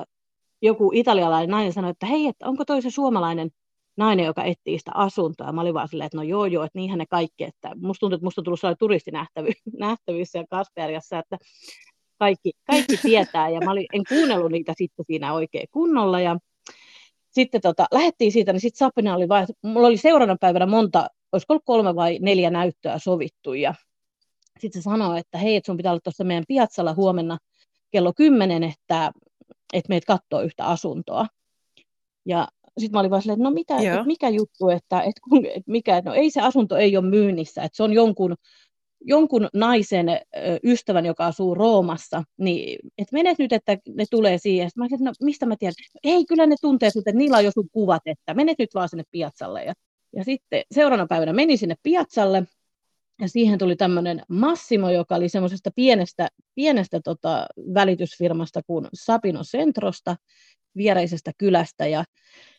joku 0.63 0.91
italialainen 0.95 1.51
nainen 1.51 1.73
sanoi, 1.73 1.91
että 1.91 2.07
hei, 2.07 2.27
että 2.27 2.49
onko 2.49 2.65
toisen 2.65 2.91
suomalainen 2.91 3.51
nainen, 3.97 4.27
joka 4.27 4.45
etsii 4.45 4.79
sitä 4.79 4.91
asuntoa. 4.95 5.53
Mä 5.53 5.61
olin 5.61 5.75
vaan 5.75 5.89
silleen, 5.89 6.07
että 6.07 6.17
no 6.17 6.23
joo 6.23 6.47
joo, 6.47 6.65
että 6.65 6.79
niinhän 6.79 6.99
ne 6.99 7.07
kaikki, 7.07 7.45
että 7.45 7.71
musta 7.77 8.01
tuntuu, 8.01 8.15
että 8.15 8.25
musta 8.25 8.41
on 8.41 8.45
tullut 8.45 8.61
sellainen 8.61 8.79
turistinähtävyys 8.79 10.29
siellä 10.33 10.47
Kasperiassa, 10.51 11.19
että 11.19 11.39
kaikki, 12.19 12.53
kaikki 12.67 12.97
tietää, 13.03 13.49
ja 13.49 13.61
mä 13.61 13.71
olin, 13.71 13.87
en 13.93 14.03
kuunnellut 14.09 14.53
niitä 14.53 14.75
sitten 14.77 15.05
siinä 15.07 15.33
oikein 15.33 15.69
kunnolla, 15.71 16.21
ja 16.21 16.37
sitten 17.31 17.61
tota, 17.61 17.87
lähdettiin 17.93 18.33
siitä, 18.33 18.53
niin 18.53 18.61
sitten 18.61 18.79
Sapina 18.79 19.15
oli 19.15 19.29
vaan, 19.29 19.47
mulla 19.63 19.87
oli 19.87 19.97
seuraavana 19.97 20.37
päivänä 20.41 20.67
monta 20.67 21.09
olisiko 21.33 21.53
ollut 21.53 21.65
kolme 21.65 21.95
vai 21.95 22.19
neljä 22.23 22.51
näyttöä 22.51 22.99
sovittu, 22.99 23.55
ja 23.55 23.75
sitten 24.61 24.83
se 24.83 24.85
sanoi, 24.85 25.19
että 25.19 25.39
hei, 25.39 25.57
että 25.57 25.67
sun 25.67 25.77
pitää 25.77 25.93
olla 25.93 26.01
tuossa 26.05 26.25
meidän 26.25 26.45
piatsalla 26.49 26.95
huomenna 26.95 27.39
kello 27.91 28.13
kymmenen, 28.17 28.63
että, 28.65 29.13
että 29.73 29.89
meitä 29.89 30.07
katsoo 30.07 30.41
yhtä 30.41 30.67
asuntoa. 30.67 31.27
Ja 32.27 32.49
sitten 32.79 32.97
mä 32.97 33.01
olin 33.01 33.11
vaan 33.11 33.23
silleen, 33.23 33.41
että 33.41 33.49
no 33.49 33.51
mitä, 33.51 33.77
että 33.77 34.05
mikä 34.05 34.29
juttu, 34.29 34.69
että, 34.69 35.01
että, 35.01 35.21
kun, 35.29 35.47
että 35.47 35.71
mikä, 35.71 36.03
no 36.05 36.15
ei 36.15 36.31
se 36.31 36.41
asunto 36.41 36.77
ei 36.77 36.97
ole 36.97 37.07
myynnissä, 37.07 37.63
että 37.63 37.77
se 37.77 37.83
on 37.83 37.93
jonkun 37.93 38.35
jonkun 39.01 39.49
naisen 39.55 40.07
ystävän, 40.65 41.07
joka 41.07 41.27
asuu 41.27 41.55
Roomassa, 41.55 42.25
niin 42.37 42.79
että 42.99 43.13
menet 43.13 43.39
nyt, 43.39 43.53
että 43.53 43.79
ne 43.89 44.05
tulee 44.11 44.39
siihen. 44.39 44.71
Sitten 44.71 44.85
mä 44.85 44.89
sanoin, 44.89 45.05
no 45.21 45.27
mistä 45.27 45.47
mä 45.47 45.57
tiedän? 45.57 45.75
Ei, 46.05 46.25
kyllä 46.27 46.47
ne 46.47 46.57
tuntee 46.61 46.89
että 46.99 47.13
niillä 47.13 47.37
on 47.37 47.45
jo 47.45 47.51
sun 47.51 47.69
kuvat, 47.73 48.03
että 48.07 48.35
menet 48.35 48.59
nyt 48.59 48.75
vaan 48.75 48.89
sinne 48.89 49.05
piazzalle. 49.11 49.65
Ja, 49.65 49.75
ja 50.17 50.25
sitten 50.25 50.63
seuraavana 50.71 51.07
päivänä 51.07 51.33
meni 51.33 51.57
sinne 51.57 51.75
piazzalle, 51.83 52.43
ja 53.21 53.29
siihen 53.29 53.59
tuli 53.59 53.77
tämmöinen 53.77 54.23
Massimo, 54.29 54.91
joka 54.91 55.15
oli 55.15 55.29
semmoisesta 55.29 55.71
pienestä, 55.77 56.29
pienestä 56.55 57.01
tota, 57.05 57.47
välitysfirmasta 57.75 58.61
kuin 58.67 58.87
Sapino 58.95 59.43
Centrosta, 59.43 60.17
viereisestä 60.77 61.33
kylästä. 61.39 61.87
Ja 61.87 62.05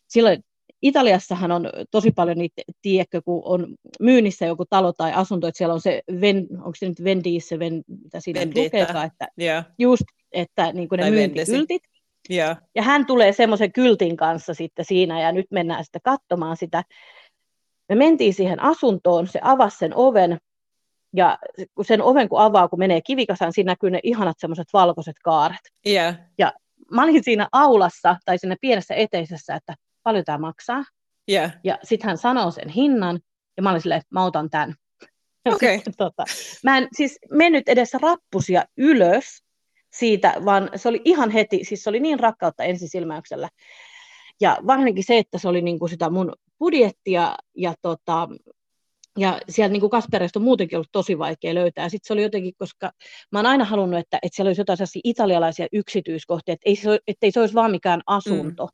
silloin 0.07 0.43
Italiassahan 0.81 1.51
on 1.51 1.69
tosi 1.91 2.11
paljon 2.11 2.37
niitä, 2.37 2.61
tiedätkö, 2.81 3.21
kun 3.25 3.41
on 3.45 3.75
myynnissä 3.99 4.45
joku 4.45 4.65
talo 4.69 4.93
tai 4.93 5.13
asunto, 5.13 5.47
että 5.47 5.57
siellä 5.57 5.73
on 5.73 5.81
se, 5.81 6.01
ven, 6.21 6.47
onko 6.51 6.75
se 6.75 6.89
nyt 6.89 7.03
Vendiissä, 7.03 7.59
ven, 7.59 7.83
mitä 8.03 8.19
siinä 8.19 8.45
lukeekaan, 8.45 9.05
että 9.05 9.27
yeah. 9.41 9.65
just, 9.79 10.03
että 10.31 10.73
niin 10.73 10.89
kuin 10.89 10.97
ne 10.97 11.03
tai 11.03 11.11
myyntikyltit. 11.11 11.81
Yeah. 12.31 12.57
Ja 12.75 12.81
hän 12.81 13.05
tulee 13.05 13.33
semmoisen 13.33 13.71
kyltin 13.71 14.17
kanssa 14.17 14.53
sitten 14.53 14.85
siinä, 14.85 15.21
ja 15.21 15.31
nyt 15.31 15.45
mennään 15.51 15.83
sitten 15.83 16.01
katsomaan 16.03 16.57
sitä. 16.57 16.83
Me 17.89 17.95
mentiin 17.95 18.33
siihen 18.33 18.63
asuntoon, 18.63 19.27
se 19.27 19.39
avasi 19.43 19.77
sen 19.77 19.95
oven, 19.95 20.37
ja 21.15 21.37
kun 21.75 21.85
sen 21.85 22.01
oven 22.01 22.29
kun 22.29 22.39
avaa, 22.39 22.67
kun 22.67 22.79
menee 22.79 23.01
kivikasaan, 23.01 23.53
siinä 23.53 23.71
näkyy 23.71 23.89
ne 23.89 23.99
ihanat 24.03 24.39
semmoiset 24.39 24.67
valkoiset 24.73 25.15
kaaret. 25.23 25.59
Yeah. 25.87 26.15
Ja 26.37 26.53
mä 26.91 27.03
olin 27.03 27.23
siinä 27.23 27.47
aulassa 27.51 28.15
tai 28.25 28.37
siinä 28.37 28.55
pienessä 28.61 28.95
eteisessä, 28.95 29.55
että 29.55 29.75
paljon 30.03 30.25
tämä 30.25 30.37
maksaa. 30.37 30.83
Yeah. 31.31 31.51
Ja 31.63 31.77
sitten 31.83 32.07
hän 32.07 32.17
sanoo 32.17 32.51
sen 32.51 32.69
hinnan, 32.69 33.19
ja 33.57 33.63
mä 33.63 33.69
olin 33.69 33.81
silleen, 33.81 34.01
mä 34.09 34.25
otan 34.25 34.49
tämän. 34.49 34.75
Okay. 35.45 35.79
tota, 35.97 36.23
mä 36.63 36.77
en 36.77 36.87
siis 36.91 37.19
mennyt 37.31 37.69
edes 37.69 37.93
rappusia 37.93 38.63
ylös 38.77 39.43
siitä, 39.93 40.33
vaan 40.45 40.69
se 40.75 40.89
oli 40.89 41.01
ihan 41.05 41.29
heti, 41.29 41.63
siis 41.63 41.83
se 41.83 41.89
oli 41.89 41.99
niin 41.99 42.19
rakkautta 42.19 42.63
ensisilmäyksellä. 42.63 43.49
Ja 44.41 44.57
varsinkin 44.67 45.03
se, 45.03 45.17
että 45.17 45.37
se 45.37 45.47
oli 45.47 45.61
niinku 45.61 45.87
sitä 45.87 46.09
mun 46.09 46.33
budjettia 46.59 47.35
ja 47.57 47.73
tota, 47.81 48.29
ja 49.17 49.39
siellä 49.49 49.71
niin 49.71 49.89
Kasperista 49.89 50.39
on 50.39 50.43
muutenkin 50.43 50.77
ollut 50.77 50.91
tosi 50.91 51.17
vaikea 51.17 51.53
löytää. 51.53 51.89
Sitten 51.89 52.07
se 52.07 52.13
oli 52.13 52.23
jotenkin, 52.23 52.53
koska 52.57 52.91
mä 53.31 53.39
oon 53.39 53.45
aina 53.45 53.65
halunnut, 53.65 53.99
että, 53.99 54.19
että 54.21 54.35
siellä 54.35 54.49
olisi 54.49 54.61
jotain 54.61 54.77
sellaisia 54.77 55.01
italialaisia 55.03 55.67
yksityiskohtia, 55.71 56.53
että 56.53 56.69
ei 56.69 56.75
se, 56.75 56.99
ettei 57.07 57.31
se 57.31 57.39
olisi 57.39 57.55
vaan 57.55 57.71
mikään 57.71 58.01
asunto, 58.07 58.65
mm. 58.65 58.71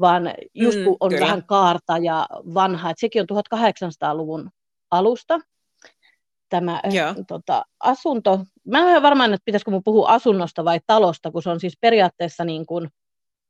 vaan 0.00 0.34
just 0.54 0.78
mm, 0.78 0.84
kun 0.84 0.96
on 1.00 1.10
kyllä. 1.10 1.24
vähän 1.24 1.44
kaarta 1.46 1.98
ja 1.98 2.26
vanha, 2.54 2.90
että 2.90 3.00
sekin 3.00 3.22
on 3.22 3.42
1800-luvun 3.58 4.50
alusta 4.90 5.40
tämä 6.48 6.80
yeah. 6.92 7.16
tota, 7.28 7.64
asunto. 7.80 8.40
Mä 8.66 8.78
en 8.78 8.84
ole 8.84 9.02
varmaan, 9.02 9.34
että 9.34 9.44
pitäisikö 9.44 9.70
mun 9.70 9.84
puhua 9.84 10.08
asunnosta 10.08 10.64
vai 10.64 10.80
talosta, 10.86 11.30
kun 11.30 11.42
se 11.42 11.50
on 11.50 11.60
siis 11.60 11.76
periaatteessa 11.80 12.44
niin 12.44 12.66
kuin, 12.66 12.88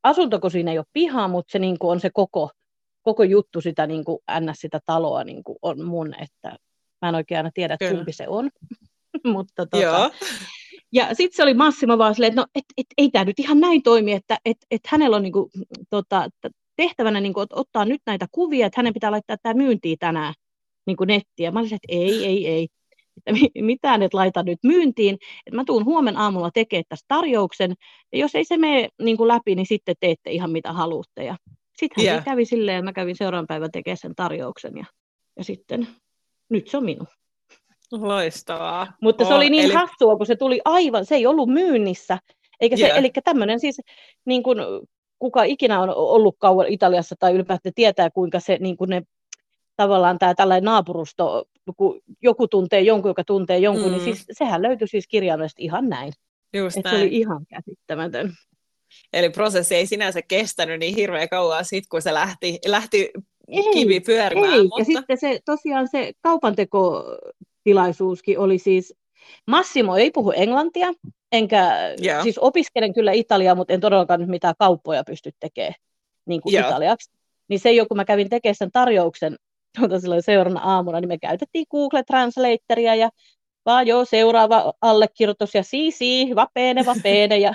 asunto, 0.02 0.40
kun 0.40 0.50
siinä 0.50 0.70
ei 0.70 0.78
ole 0.78 0.86
pihaa, 0.92 1.28
mutta 1.28 1.52
se 1.52 1.58
niin 1.58 1.78
kuin 1.78 1.90
on 1.90 2.00
se 2.00 2.10
koko 2.10 2.50
koko 3.02 3.22
juttu 3.22 3.60
sitä 3.60 3.86
niin 3.86 4.04
kuin 4.04 4.18
ns. 4.40 4.60
sitä 4.60 4.80
taloa 4.86 5.24
niin 5.24 5.44
kuin 5.44 5.58
on 5.62 5.84
mun, 5.84 6.14
että 6.20 6.56
mä 7.02 7.08
en 7.08 7.14
oikein 7.14 7.36
aina 7.36 7.50
tiedä, 7.54 7.74
että 7.74 7.90
kumpi 7.90 8.12
se 8.12 8.28
on. 8.28 8.50
Mutta 9.32 9.52
tota, 9.56 9.76
Joo. 9.76 10.10
Ja 10.92 11.14
sitten 11.14 11.36
se 11.36 11.42
oli 11.42 11.54
Massimo 11.54 11.98
vaan 11.98 12.14
silleen, 12.14 12.30
että 12.30 12.40
no, 12.40 12.46
et, 12.54 12.64
et, 12.76 12.86
ei 12.98 13.10
tämä 13.10 13.24
nyt 13.24 13.38
ihan 13.38 13.60
näin 13.60 13.82
toimi, 13.82 14.12
että 14.12 14.38
et, 14.44 14.56
et 14.70 14.80
hänellä 14.86 15.16
on 15.16 15.22
niinku, 15.22 15.50
tota, 15.90 16.28
tehtävänä 16.76 17.20
niinku, 17.20 17.40
ottaa 17.52 17.84
nyt 17.84 18.00
näitä 18.06 18.26
kuvia, 18.32 18.66
että 18.66 18.78
hänen 18.78 18.94
pitää 18.94 19.10
laittaa 19.10 19.36
tämä 19.42 19.54
myyntiin 19.54 19.98
tänään 19.98 20.34
niinku 20.86 21.04
nettiä. 21.04 21.50
Mä 21.50 21.58
olisin, 21.58 21.76
että 21.76 21.94
ei, 21.96 22.26
ei, 22.26 22.46
ei. 22.46 22.68
Että 23.16 23.40
mitään 23.62 24.02
et 24.02 24.14
laita 24.14 24.42
nyt 24.42 24.58
myyntiin, 24.62 25.14
että 25.46 25.56
mä 25.56 25.64
tuun 25.64 25.84
huomenna 25.84 26.22
aamulla 26.22 26.50
tekemään 26.54 26.84
tästä 26.88 27.04
tarjouksen, 27.08 27.74
ja 28.12 28.18
jos 28.18 28.34
ei 28.34 28.44
se 28.44 28.56
mene 28.56 28.88
niin 29.02 29.28
läpi, 29.28 29.54
niin 29.54 29.66
sitten 29.66 29.96
teette 30.00 30.30
ihan 30.30 30.50
mitä 30.50 30.72
haluatte. 30.72 31.24
Ja 31.24 31.36
sitten 31.80 32.04
hän 32.04 32.14
yeah. 32.14 32.24
kävi 32.24 32.44
silleen, 32.44 32.84
mä 32.84 32.92
kävin 32.92 33.16
seuraavan 33.16 33.46
päivän 33.46 33.70
tekemään 33.70 33.96
sen 33.96 34.14
tarjouksen 34.14 34.72
ja, 34.76 34.84
ja 35.36 35.44
sitten 35.44 35.88
nyt 36.48 36.68
se 36.68 36.76
on 36.76 36.84
minun. 36.84 37.06
Loistavaa. 37.92 38.92
Mutta 39.02 39.24
se 39.24 39.34
oli 39.34 39.50
niin 39.50 39.64
eli... 39.64 39.74
hassua, 39.74 40.16
kun 40.16 40.26
se 40.26 40.36
tuli 40.36 40.60
aivan, 40.64 41.06
se 41.06 41.14
ei 41.14 41.26
ollut 41.26 41.48
myynnissä. 41.48 42.18
Eikä 42.60 42.76
se, 42.76 42.86
yeah. 42.86 42.98
Eli 42.98 43.10
tämmöinen 43.24 43.60
siis, 43.60 43.80
niin 44.24 44.42
kuin, 44.42 44.58
kuka 45.18 45.42
ikinä 45.42 45.80
on 45.80 45.94
ollut 45.96 46.36
kauan 46.38 46.66
Italiassa 46.66 47.14
tai 47.18 47.34
ylipäätään 47.34 47.72
tietää, 47.74 48.10
kuinka 48.10 48.40
se 48.40 48.58
niin 48.60 48.76
kuin 48.76 48.90
ne 48.90 49.02
tavallaan 49.76 50.18
tämä 50.18 50.34
tällainen 50.34 50.64
naapurusto, 50.64 51.44
kun 51.76 52.00
joku 52.22 52.48
tuntee 52.48 52.80
jonkun, 52.80 53.10
joka 53.10 53.24
tuntee 53.24 53.58
jonkun, 53.58 53.90
niin 53.90 54.00
mm. 54.00 54.04
niin 54.04 54.16
siis, 54.16 54.26
sehän 54.32 54.62
löytyi 54.62 54.88
siis 54.88 55.08
kirjaimellisesti 55.08 55.64
ihan 55.64 55.88
näin. 55.88 56.12
Just 56.52 56.76
näin. 56.84 56.96
Se 56.96 57.02
oli 57.02 57.16
ihan 57.16 57.46
käsittämätön. 57.46 58.32
Eli 59.12 59.30
prosessi 59.30 59.74
ei 59.74 59.86
sinänsä 59.86 60.22
kestänyt 60.22 60.80
niin 60.80 60.94
hirveän 60.94 61.28
kauan 61.28 61.64
sitten, 61.64 61.88
kun 61.90 62.02
se 62.02 62.14
lähti, 62.14 62.58
lähti 62.66 63.10
ei, 63.48 63.62
kivi 63.72 64.00
pyörimään. 64.00 64.54
Ei, 64.54 64.62
mutta... 64.62 64.80
ja 64.80 64.84
sitten 64.84 65.18
se, 65.18 65.40
tosiaan 65.44 65.88
se 65.88 66.12
kaupantekotilaisuuskin 66.22 68.38
oli 68.38 68.58
siis, 68.58 68.94
Massimo 69.46 69.96
ei 69.96 70.10
puhu 70.10 70.30
englantia, 70.30 70.92
enkä 71.32 71.94
yeah. 72.04 72.22
siis 72.22 72.38
opiskelen 72.38 72.94
kyllä 72.94 73.12
italiaa, 73.12 73.54
mutta 73.54 73.74
en 73.74 73.80
todellakaan 73.80 74.20
nyt 74.20 74.28
mitään 74.28 74.54
kauppoja 74.58 75.04
pysty 75.04 75.30
tekemään 75.40 75.74
niin 76.26 76.40
kuin 76.40 76.54
yeah. 76.54 76.68
italiaksi. 76.68 77.10
Niin 77.48 77.60
se 77.60 77.72
jo, 77.72 77.86
kun 77.86 77.96
mä 77.96 78.04
kävin 78.04 78.28
tekemään 78.28 78.54
sen 78.54 78.72
tarjouksen 78.72 79.36
tuota 79.78 80.00
silloin 80.00 80.22
seuraavana 80.22 80.64
aamuna, 80.64 81.00
niin 81.00 81.08
me 81.08 81.18
käytettiin 81.18 81.66
Google 81.70 82.02
Translatoria 82.02 82.94
ja 82.94 83.10
vaan 83.66 83.86
joo, 83.86 84.04
seuraava 84.04 84.72
allekirjoitus 84.80 85.54
ja 85.54 85.62
sii, 85.62 85.90
sii, 85.90 86.36
vapeene, 86.36 86.86
vapeene 86.86 87.38
ja 87.38 87.54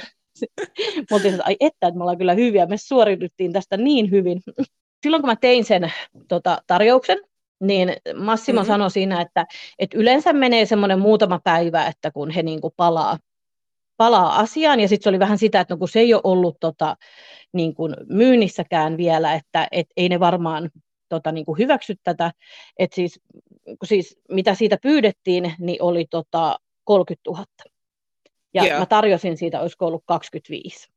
me 0.98 1.16
oltiin, 1.16 1.34
että 1.34 1.46
ai 1.46 1.56
että, 1.60 1.88
että 1.88 1.98
me 1.98 2.04
ollaan 2.04 2.18
kyllä 2.18 2.34
hyviä, 2.34 2.66
me 2.66 2.78
suoriuduttiin 2.78 3.54
tästä 3.54 3.78
niin 3.78 4.12
hyvin. 4.12 4.42
Silloin 5.04 5.22
kun 5.22 5.30
mä 5.30 5.36
tein 5.36 5.66
sen 5.66 5.94
tota, 6.28 6.58
tarjouksen, 6.68 7.18
niin 7.60 7.94
Massimo 8.16 8.60
mm-hmm. 8.60 8.68
sanoi 8.68 8.92
siinä, 8.92 9.22
että, 9.22 9.46
että 9.80 9.98
yleensä 9.98 10.34
menee 10.34 10.66
semmoinen 10.66 11.00
muutama 11.00 11.40
päivä, 11.44 11.86
että 11.86 12.12
kun 12.12 12.30
he 12.32 12.44
niin 12.44 12.62
kuin 12.62 12.74
palaa, 12.78 13.18
palaa 13.98 14.40
asiaan, 14.40 14.80
ja 14.80 14.88
sitten 14.88 15.04
se 15.04 15.10
oli 15.10 15.20
vähän 15.20 15.38
sitä, 15.38 15.60
että 15.60 15.74
no 15.74 15.78
kun 15.78 15.90
se 15.90 16.00
ei 16.00 16.14
ole 16.14 16.22
ollut 16.24 16.58
tota, 16.60 16.98
niin 17.54 17.76
kuin 17.76 17.96
myynnissäkään 18.10 18.98
vielä, 18.98 19.34
että 19.34 19.68
et 19.72 19.88
ei 19.98 20.10
ne 20.10 20.20
varmaan 20.20 20.70
tota, 21.10 21.32
niin 21.32 21.46
kuin 21.46 21.58
hyväksy 21.58 21.96
tätä, 22.04 22.32
että 22.80 22.96
siis, 22.96 23.20
siis 23.84 24.18
mitä 24.30 24.56
siitä 24.56 24.78
pyydettiin, 24.82 25.54
niin 25.60 25.82
oli 25.82 26.06
tota 26.10 26.60
30 26.84 27.30
000. 27.30 27.46
Ja 28.56 28.64
yeah. 28.64 28.80
mä 28.80 28.86
tarjosin 28.86 29.38
siitä, 29.38 29.62
olisiko 29.62 29.88
ollut 29.88 30.04
25. 30.06 30.90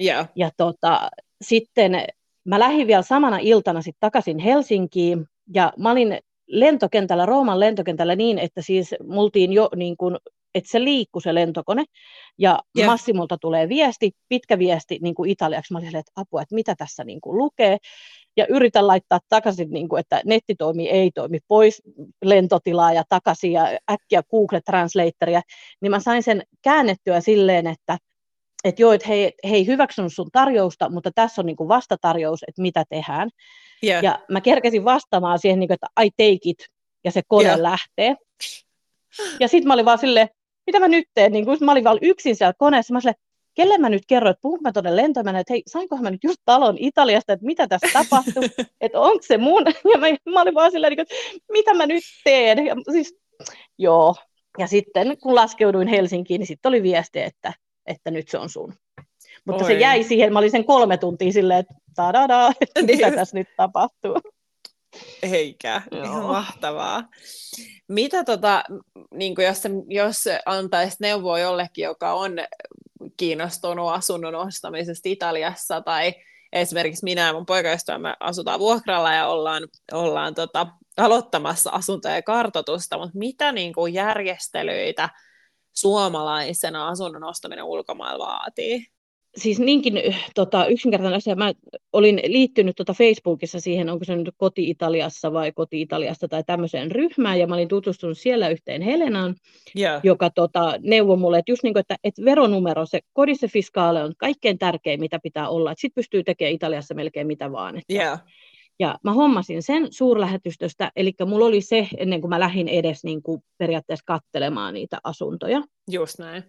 Yeah. 0.00 0.28
Ja 0.36 0.50
tota, 0.56 1.10
sitten 1.42 2.06
mä 2.44 2.58
lähdin 2.58 2.86
vielä 2.86 3.02
samana 3.02 3.38
iltana 3.38 3.82
sitten 3.82 4.00
takaisin 4.00 4.38
Helsinkiin, 4.38 5.26
ja 5.54 5.72
mä 5.78 5.90
olin 5.90 6.18
lentokentällä, 6.46 7.26
Rooman 7.26 7.60
lentokentällä 7.60 8.16
niin, 8.16 8.38
että 8.38 8.62
siis 8.62 8.94
multiin 9.08 9.52
jo 9.52 9.68
niin 9.76 9.96
kuin, 9.96 10.16
että 10.54 10.70
se 10.70 10.84
liikkui 10.84 11.22
se 11.22 11.34
lentokone, 11.34 11.84
ja 12.38 12.58
yeah. 12.78 12.86
Massimulta 12.90 13.38
tulee 13.38 13.68
viesti, 13.68 14.10
pitkä 14.28 14.58
viesti 14.58 14.98
niin 15.02 15.14
kuin 15.14 15.30
italiaksi, 15.30 15.72
mä 15.72 15.78
olin 15.78 15.96
että 15.96 16.12
apua, 16.16 16.42
että 16.42 16.54
mitä 16.54 16.74
tässä 16.74 17.04
niin 17.04 17.20
kuin 17.20 17.38
lukee, 17.38 17.78
ja 18.36 18.46
yritän 18.48 18.86
laittaa 18.86 19.20
takaisin, 19.28 19.70
niin 19.70 19.88
kuin, 19.88 20.00
että 20.00 20.20
netti 20.24 20.54
toimii, 20.54 20.88
ei 20.88 21.10
toimi, 21.14 21.38
pois 21.48 21.82
lentotilaa 22.24 22.92
ja 22.92 23.04
takaisin 23.08 23.52
ja 23.52 23.78
äkkiä 23.90 24.22
Google 24.30 24.60
Translatoria, 24.60 25.42
niin 25.80 25.90
mä 25.90 26.00
sain 26.00 26.22
sen 26.22 26.42
käännettyä 26.62 27.20
silleen, 27.20 27.66
että 27.66 27.98
että 28.64 28.82
joo, 28.82 28.92
että 28.92 29.08
he, 29.08 29.32
he 29.50 29.56
ei 29.56 29.66
hyväksynyt 29.66 30.12
sun 30.14 30.28
tarjousta, 30.32 30.88
mutta 30.88 31.10
tässä 31.14 31.42
on 31.42 31.46
niin 31.46 31.56
kuin 31.56 31.68
vastatarjous, 31.68 32.42
että 32.48 32.62
mitä 32.62 32.84
tehdään. 32.88 33.30
Yeah. 33.84 34.04
Ja 34.04 34.18
mä 34.30 34.40
kerkesin 34.40 34.84
vastaamaan 34.84 35.38
siihen, 35.38 35.60
niin 35.60 35.68
kuin, 35.68 35.74
että 35.74 36.02
I 36.02 36.10
take 36.10 36.50
it, 36.50 36.66
ja 37.04 37.10
se 37.10 37.22
kone 37.28 37.44
yeah. 37.44 37.60
lähtee. 37.60 38.16
Ja 39.40 39.48
sitten 39.48 39.68
mä 39.68 39.74
olin 39.74 39.84
vaan 39.84 39.98
silleen, 39.98 40.28
mitä 40.66 40.80
mä 40.80 40.88
nyt 40.88 41.04
teen? 41.14 41.32
Niin 41.32 41.44
kun 41.44 41.56
mä 41.60 41.72
olin 41.72 41.84
vaan 41.84 41.98
yksin 42.02 42.36
siellä 42.36 42.54
koneessa, 42.58 42.94
mä 42.94 43.00
silleen, 43.00 43.20
kelle 43.54 43.78
mä 43.78 43.88
nyt 43.88 44.02
kerroin, 44.06 44.30
että 44.30 44.42
puhunko 44.42 44.62
mä 44.62 44.72
tuonne 44.72 44.96
lentoimään, 44.96 45.36
että 45.36 45.52
hei, 45.52 45.62
sainkohan 45.66 46.04
mä 46.04 46.10
nyt 46.10 46.24
just 46.24 46.38
talon 46.44 46.76
Italiasta, 46.78 47.32
että 47.32 47.46
mitä 47.46 47.68
tässä 47.68 47.88
tapahtuu, 47.92 48.42
että 48.80 49.00
onko 49.00 49.22
se 49.22 49.38
mun, 49.38 49.64
ja 49.92 49.98
mä, 49.98 50.06
mä 50.32 50.42
olin 50.42 50.54
vaan 50.54 50.70
sillä 50.70 50.88
että 50.88 51.14
mitä 51.52 51.74
mä 51.74 51.86
nyt 51.86 52.02
teen, 52.24 52.66
ja 52.66 52.76
siis, 52.92 53.16
joo, 53.78 54.14
ja 54.58 54.66
sitten 54.66 55.18
kun 55.18 55.34
laskeuduin 55.34 55.88
Helsinkiin, 55.88 56.38
niin 56.38 56.46
sitten 56.46 56.68
oli 56.68 56.82
viesti, 56.82 57.20
että, 57.20 57.52
että 57.86 58.10
nyt 58.10 58.28
se 58.28 58.38
on 58.38 58.48
sun. 58.48 58.74
Mutta 59.44 59.64
Oi. 59.64 59.70
se 59.70 59.78
jäi 59.78 60.04
siihen, 60.04 60.32
mä 60.32 60.38
olin 60.38 60.50
sen 60.50 60.64
kolme 60.64 60.96
tuntia 60.96 61.32
silleen, 61.32 61.60
että 61.60 61.74
tadada, 61.94 62.46
että 62.60 62.82
mitä 62.82 63.10
tässä 63.10 63.38
nyt 63.38 63.48
tapahtuu. 63.56 64.20
Eikä, 65.22 65.82
Joo. 65.90 66.04
ihan 66.04 66.22
mahtavaa. 66.22 67.08
Mitä 67.88 68.24
tota, 68.24 68.64
niin 69.14 69.34
jos, 69.38 69.62
jos 69.88 70.24
antaisit 70.46 71.00
neuvoa 71.00 71.38
jollekin, 71.38 71.82
joka 71.82 72.12
on 72.12 72.32
kiinnostunut 73.16 73.90
asunnon 73.92 74.34
ostamisesta 74.34 75.08
Italiassa 75.08 75.80
tai 75.80 76.14
esimerkiksi 76.52 77.04
minä 77.04 77.26
ja 77.26 77.32
mun 77.32 77.46
poikaystävä 77.46 77.98
me 77.98 78.16
asutaan 78.20 78.60
vuokralla 78.60 79.12
ja 79.12 79.26
ollaan, 79.26 79.68
ollaan 79.92 80.34
tota, 80.34 80.66
aloittamassa 80.96 81.70
asuntojen 81.70 82.24
kartotusta, 82.24 82.98
mutta 82.98 83.18
mitä 83.18 83.52
niin 83.52 83.72
kuin 83.72 83.94
järjestelyitä 83.94 85.08
suomalaisena 85.72 86.88
asunnon 86.88 87.24
ostaminen 87.24 87.64
ulkomailla 87.64 88.26
vaatii? 88.26 88.86
Siis 89.36 89.60
niinkin 89.60 90.00
tota, 90.34 90.66
yksinkertainen 90.66 91.16
asia. 91.16 91.34
Mä 91.34 91.52
olin 91.92 92.20
liittynyt 92.26 92.76
tota 92.76 92.94
Facebookissa 92.94 93.60
siihen, 93.60 93.90
onko 93.90 94.04
se 94.04 94.16
nyt 94.16 94.34
koti-Italiassa 94.36 95.32
vai 95.32 95.52
koti-Italiasta 95.52 96.28
tai 96.28 96.44
tämmöiseen 96.46 96.90
ryhmään, 96.90 97.38
ja 97.38 97.46
mä 97.46 97.54
olin 97.54 97.68
tutustunut 97.68 98.18
siellä 98.18 98.48
yhteen 98.48 98.82
Helenaan, 98.82 99.34
yeah. 99.78 100.00
joka 100.04 100.30
tota, 100.30 100.74
neuvoi 100.80 101.16
mulle, 101.16 101.38
että 101.38 101.52
just 101.52 101.62
niin 101.62 101.74
kuin, 101.74 101.80
että, 101.80 101.96
että 102.04 102.24
veronumero, 102.24 102.86
se 102.86 103.00
kodisse 103.12 103.48
fiskaale 103.48 104.04
on 104.04 104.14
kaikkein 104.18 104.58
tärkein, 104.58 105.00
mitä 105.00 105.18
pitää 105.22 105.48
olla, 105.48 105.72
että 105.72 105.80
sit 105.80 105.94
pystyy 105.94 106.24
tekemään 106.24 106.54
Italiassa 106.54 106.94
melkein 106.94 107.26
mitä 107.26 107.52
vaan. 107.52 107.78
Että, 107.78 107.94
yeah. 107.94 108.20
Ja 108.78 108.98
mä 109.04 109.12
hommasin 109.12 109.62
sen 109.62 109.86
suurlähetystöstä, 109.90 110.92
eli 110.96 111.12
mulla 111.26 111.44
oli 111.44 111.60
se 111.60 111.88
ennen 111.96 112.20
kuin 112.20 112.28
mä 112.28 112.40
lähdin 112.40 112.68
edes 112.68 113.04
niin 113.04 113.22
kuin 113.22 113.42
periaatteessa 113.58 114.04
kattelemaan 114.06 114.74
niitä 114.74 114.98
asuntoja. 115.04 115.62
Just 115.90 116.18
näin. 116.18 116.42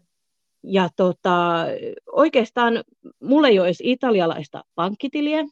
Ja 0.64 0.90
tota, 0.96 1.66
oikeastaan 2.12 2.84
mulla 3.22 3.48
ei 3.48 3.60
ole 3.60 3.68
edes 3.68 3.82
italialaista 3.84 4.64
pankkitiliä. 4.76 5.46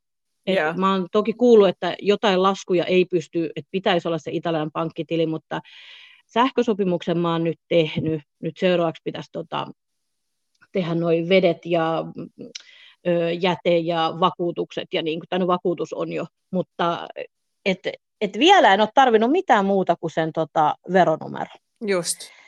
Yeah. 0.50 0.78
Mä 0.78 0.91
oon 0.91 1.08
toki 1.12 1.34
kuullut, 1.34 1.67
että 1.67 1.95
jotain 2.00 2.43
laskuja 2.43 2.86
ei 2.86 3.06
pysty, 3.06 3.50
että 3.56 3.69
pitäisi 3.71 4.08
olla 4.08 4.17
se 4.17 4.32
italialainen 4.32 4.71
pankkitili, 4.71 5.26
mutta 5.26 5.62
sähkösopimuksen 6.26 7.17
mä 7.17 7.32
oon 7.32 7.43
nyt 7.43 7.60
tehnyt. 7.67 8.21
Nyt 8.39 8.58
seuraavaksi 8.58 9.02
pitäisi 9.04 9.30
tota, 9.32 9.67
tehdä 10.71 10.95
noin 10.95 11.30
vedet 11.30 11.65
ja 11.65 12.06
ö, 13.08 13.32
jäte 13.32 13.78
ja 13.78 14.13
vakuutukset, 14.19 14.88
ja 14.93 15.02
niin 15.02 15.19
kuin, 15.19 15.39
no, 15.39 15.47
vakuutus 15.47 15.93
on 15.93 16.13
jo, 16.13 16.26
mutta 16.52 17.08
et, 17.65 17.80
et 18.21 18.39
vielä 18.39 18.74
en 18.74 18.82
ole 18.82 18.89
tarvinnut 18.93 19.32
mitään 19.32 19.65
muuta 19.65 19.95
kuin 19.95 20.12
sen 20.12 20.32
tota, 20.34 20.76
veronumero. 20.93 21.52
Just. 21.88 22.40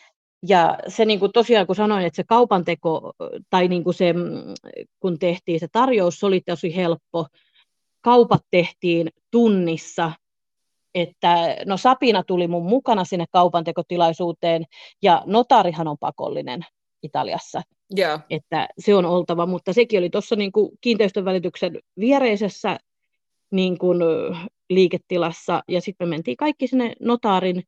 Ja 0.47 0.77
se 0.88 1.06
niin 1.06 1.19
kuin 1.19 1.32
tosiaan, 1.32 1.67
kun 1.67 1.75
sanoin, 1.75 2.06
että 2.06 2.15
se 2.15 2.23
kaupanteko, 2.23 3.13
tai 3.49 3.67
niin 3.67 3.84
kuin 3.84 3.93
se, 3.93 4.13
mm, 4.13 4.21
kun 4.99 5.19
tehtiin 5.19 5.60
se 5.60 5.67
tarjous, 5.71 6.19
se 6.19 6.25
oli 6.25 6.41
tosi 6.45 6.75
helppo. 6.75 7.27
Kaupat 8.01 8.41
tehtiin 8.51 9.10
tunnissa, 9.32 10.12
että 10.95 11.58
no 11.65 11.77
Sapina 11.77 12.23
tuli 12.23 12.47
mun 12.47 12.65
mukana 12.65 13.06
sinne 13.06 13.25
kaupantekotilaisuuteen, 13.32 14.65
ja 15.01 15.23
notarihan 15.25 15.88
on 15.88 15.97
pakollinen 15.99 16.62
Italiassa. 17.03 17.62
Yeah. 17.97 18.23
Että 18.29 18.67
se 18.79 18.95
on 18.95 19.06
oltava, 19.06 19.45
mutta 19.45 19.73
sekin 19.73 19.99
oli 19.99 20.10
tuossa 20.10 20.36
niin 20.36 20.51
kiinteistön 20.82 21.25
välityksen 21.25 21.79
viereisessä 21.99 22.77
niin 23.51 23.77
kuin 23.77 23.97
liiketilassa, 24.69 25.63
ja 25.67 25.82
sitten 25.82 26.08
me 26.08 26.10
mentiin 26.10 26.38
kaikki 26.38 26.67
sinne 26.67 26.93
notaarin 26.99 27.63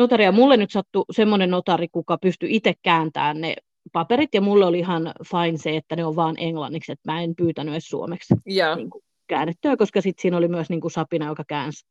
notaria. 0.00 0.32
Mulle 0.32 0.56
nyt 0.56 0.70
sattui 0.70 1.04
semmoinen 1.10 1.50
notari, 1.50 1.88
kuka 1.88 2.18
pystyi 2.18 2.56
itse 2.56 2.74
kääntämään 2.82 3.40
ne 3.40 3.56
paperit, 3.92 4.34
ja 4.34 4.40
mulle 4.40 4.66
oli 4.66 4.78
ihan 4.78 5.12
fine 5.30 5.58
se, 5.58 5.76
että 5.76 5.96
ne 5.96 6.04
on 6.04 6.16
vaan 6.16 6.34
englanniksi, 6.38 6.92
että 6.92 7.12
mä 7.12 7.22
en 7.22 7.34
pyytänyt 7.36 7.74
edes 7.74 7.88
suomeksi 7.88 8.34
yeah. 8.50 8.76
niin 8.76 8.90
kuin 8.90 9.04
käännettyä, 9.26 9.76
koska 9.76 10.00
sitten 10.00 10.22
siinä 10.22 10.36
oli 10.36 10.48
myös 10.48 10.70
niin 10.70 10.80
kuin 10.80 10.90
Sapina, 10.90 11.26
joka 11.26 11.44
käänsi, 11.48 11.86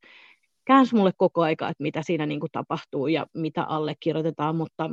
käänsi 0.65 0.95
mulle 0.95 1.11
koko 1.17 1.41
aika, 1.41 1.69
että 1.69 1.83
mitä 1.83 2.01
siinä 2.03 2.25
niin 2.25 2.39
kuin 2.39 2.51
tapahtuu 2.51 3.07
ja 3.07 3.27
mitä 3.33 3.63
allekirjoitetaan, 3.63 4.55
mutta 4.55 4.89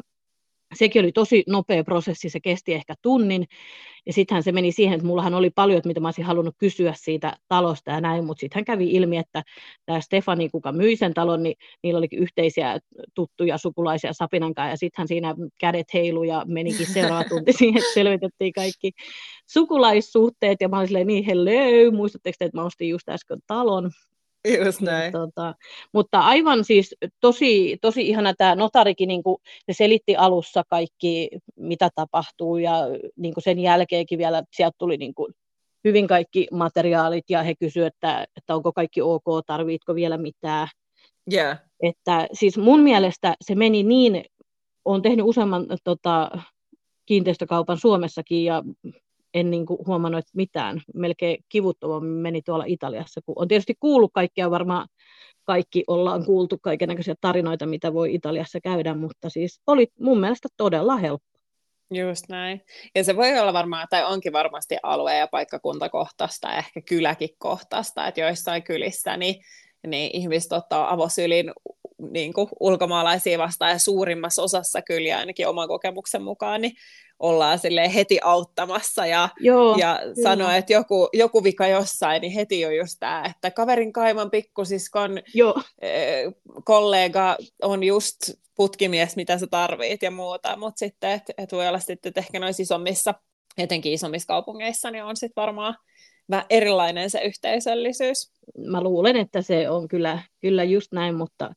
sekin 0.76 1.02
oli 1.02 1.12
tosi 1.12 1.44
nopea 1.48 1.84
prosessi, 1.84 2.28
se 2.28 2.40
kesti 2.40 2.74
ehkä 2.74 2.94
tunnin, 3.02 3.46
ja 4.06 4.12
sittenhän 4.12 4.42
se 4.42 4.52
meni 4.52 4.72
siihen, 4.72 4.94
että 4.94 5.06
mullahan 5.06 5.34
oli 5.34 5.50
paljon, 5.50 5.82
mitä 5.84 6.00
mä 6.00 6.08
olisin 6.08 6.24
halunnut 6.24 6.54
kysyä 6.58 6.94
siitä 6.96 7.36
talosta 7.48 7.90
ja 7.90 8.00
näin, 8.00 8.24
mutta 8.24 8.40
sittenhän 8.40 8.64
kävi 8.64 8.90
ilmi, 8.90 9.16
että 9.16 9.42
tämä 9.86 10.00
Stefani, 10.00 10.48
kuka 10.48 10.72
myi 10.72 10.96
sen 10.96 11.14
talon, 11.14 11.42
niin 11.42 11.56
niillä 11.82 11.98
olikin 11.98 12.18
yhteisiä 12.18 12.78
tuttuja 13.14 13.58
sukulaisia 13.58 14.12
Sapinan 14.12 14.54
kanssa, 14.54 14.70
ja 14.70 14.76
sittenhän 14.76 15.08
siinä 15.08 15.34
kädet 15.60 15.94
heilu 15.94 16.22
ja 16.22 16.44
menikin 16.46 16.86
seuraava 16.86 17.24
tunti 17.28 17.52
siihen, 17.52 17.78
että 17.78 17.94
selvitettiin 17.94 18.52
kaikki 18.52 18.92
sukulaissuhteet, 19.46 20.60
ja 20.60 20.68
mä 20.68 20.76
olin 20.76 20.88
silleen, 20.88 21.06
niin 21.06 21.24
hello, 21.24 21.92
muistatteko 21.92 22.36
te, 22.38 22.44
että 22.44 22.58
mä 22.58 22.64
ostin 22.64 22.88
just 22.88 23.08
äsken 23.08 23.38
talon, 23.46 23.90
Just 24.64 24.80
näin. 24.80 25.12
Tota, 25.12 25.54
mutta 25.92 26.20
aivan 26.20 26.64
siis 26.64 26.94
tosi, 27.20 27.78
tosi 27.80 28.08
ihana 28.08 28.34
tämä 28.34 28.54
notarikin, 28.54 29.08
niin 29.08 29.22
kuin, 29.22 29.36
se 29.66 29.72
selitti 29.72 30.16
alussa 30.16 30.62
kaikki, 30.68 31.30
mitä 31.56 31.90
tapahtuu 31.94 32.56
ja 32.56 32.72
niin 33.16 33.34
kuin 33.34 33.44
sen 33.44 33.58
jälkeenkin 33.58 34.18
vielä 34.18 34.42
sieltä 34.52 34.76
tuli 34.78 34.96
niin 34.96 35.14
kuin, 35.14 35.34
hyvin 35.84 36.06
kaikki 36.06 36.46
materiaalit 36.52 37.24
ja 37.28 37.42
he 37.42 37.54
kysyivät, 37.54 37.94
että, 37.94 38.26
että 38.36 38.54
onko 38.54 38.72
kaikki 38.72 39.02
ok, 39.02 39.24
tarvitko 39.46 39.94
vielä 39.94 40.18
mitään. 40.18 40.68
Yeah. 41.32 41.58
Että 41.82 42.28
siis 42.32 42.58
mun 42.58 42.80
mielestä 42.80 43.34
se 43.40 43.54
meni 43.54 43.82
niin, 43.82 44.24
olen 44.84 45.02
tehnyt 45.02 45.26
useamman 45.26 45.66
tota, 45.84 46.30
kiinteistökaupan 47.06 47.78
Suomessakin 47.78 48.44
ja 48.44 48.62
en 49.36 49.50
niin 49.50 49.66
kuin 49.66 49.78
huomannut 49.86 50.18
että 50.18 50.30
mitään. 50.34 50.80
Melkein 50.94 51.38
kivuttomammin 51.48 52.22
meni 52.22 52.42
tuolla 52.42 52.64
Italiassa, 52.66 53.20
kun 53.26 53.34
on 53.38 53.48
tietysti 53.48 53.74
kuullut 53.80 54.10
kaikkea, 54.14 54.50
varmaan 54.50 54.88
kaikki 55.44 55.84
ollaan 55.86 56.24
kuultu 56.24 56.58
kaikenlaisia 56.62 57.14
tarinoita, 57.20 57.66
mitä 57.66 57.94
voi 57.94 58.14
Italiassa 58.14 58.60
käydä, 58.60 58.94
mutta 58.94 59.30
siis 59.30 59.60
oli 59.66 59.86
mun 60.00 60.20
mielestä 60.20 60.48
todella 60.56 60.96
helppo. 60.96 61.38
Just 61.90 62.28
näin. 62.28 62.60
Ja 62.94 63.04
se 63.04 63.16
voi 63.16 63.38
olla 63.38 63.52
varmaan, 63.52 63.86
tai 63.90 64.04
onkin 64.04 64.32
varmasti 64.32 64.76
alue- 64.82 65.18
ja 65.18 65.28
paikkakuntakohtaista, 65.28 66.56
ehkä 66.56 66.80
kyläkin 66.80 67.28
kohtaista, 67.38 68.06
että 68.06 68.20
joissain 68.20 68.62
kylissä 68.62 69.16
niin, 69.16 69.34
niin 69.86 70.10
ihmiset 70.12 70.52
ottaa 70.52 70.92
avosylin 70.92 71.52
niin 72.10 72.32
kuin 72.32 72.48
ulkomaalaisia 72.60 73.38
vastaan, 73.38 73.70
ja 73.70 73.78
suurimmassa 73.78 74.42
osassa 74.42 74.82
kyliä 74.82 75.18
ainakin 75.18 75.48
oman 75.48 75.68
kokemuksen 75.68 76.22
mukaan, 76.22 76.60
niin 76.60 76.72
ollaan 77.18 77.58
sille 77.58 77.94
heti 77.94 78.18
auttamassa 78.24 79.06
ja, 79.06 79.28
Joo, 79.40 79.76
ja 79.78 80.00
sanoo, 80.24 80.50
että 80.50 80.72
joku, 80.72 81.08
joku 81.12 81.44
vika 81.44 81.66
jossain, 81.66 82.20
niin 82.20 82.32
heti 82.32 82.66
on 82.66 82.76
just 82.76 82.96
tämä, 83.00 83.24
että 83.24 83.50
kaverin 83.50 83.92
kaiman 83.92 84.30
pikkusiskon 84.30 85.20
Joo. 85.34 85.62
Eh, 85.80 86.32
kollega 86.64 87.36
on 87.62 87.84
just 87.84 88.16
putkimies, 88.56 89.16
mitä 89.16 89.38
sä 89.38 89.46
tarvit 89.46 90.02
ja 90.02 90.10
muuta, 90.10 90.56
mutta 90.56 90.78
sitten, 90.78 91.10
että 91.10 91.32
et 91.38 91.52
voi 91.52 91.68
olla 91.68 91.78
sitten, 91.78 92.10
että 92.10 92.20
ehkä 92.20 92.40
noissa 92.40 92.62
isommissa, 92.62 93.14
etenkin 93.58 93.92
isommissa 93.92 94.26
kaupungeissa, 94.26 94.90
niin 94.90 95.04
on 95.04 95.16
sitten 95.16 95.42
varmaan 95.42 95.76
vähän 96.30 96.46
erilainen 96.50 97.10
se 97.10 97.20
yhteisöllisyys. 97.20 98.32
Mä 98.58 98.82
luulen, 98.82 99.16
että 99.16 99.42
se 99.42 99.70
on 99.70 99.88
kyllä, 99.88 100.22
kyllä 100.40 100.64
just 100.64 100.92
näin, 100.92 101.14
mutta 101.14 101.54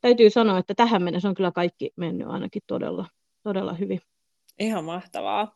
täytyy 0.00 0.30
sanoa, 0.30 0.58
että 0.58 0.74
tähän 0.74 1.02
mennessä 1.02 1.28
on 1.28 1.34
kyllä 1.34 1.52
kaikki 1.52 1.90
mennyt 1.96 2.28
ainakin 2.28 2.62
todella, 2.66 3.06
todella 3.42 3.74
hyvin. 3.74 4.00
Ihan 4.58 4.84
mahtavaa. 4.84 5.54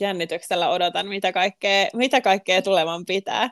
Jännityksellä 0.00 0.70
odotan, 0.70 1.08
mitä 1.08 1.32
kaikkea, 1.32 1.86
mitä 1.94 2.20
kaikkea 2.20 2.62
tulevan 2.62 3.04
pitää. 3.06 3.50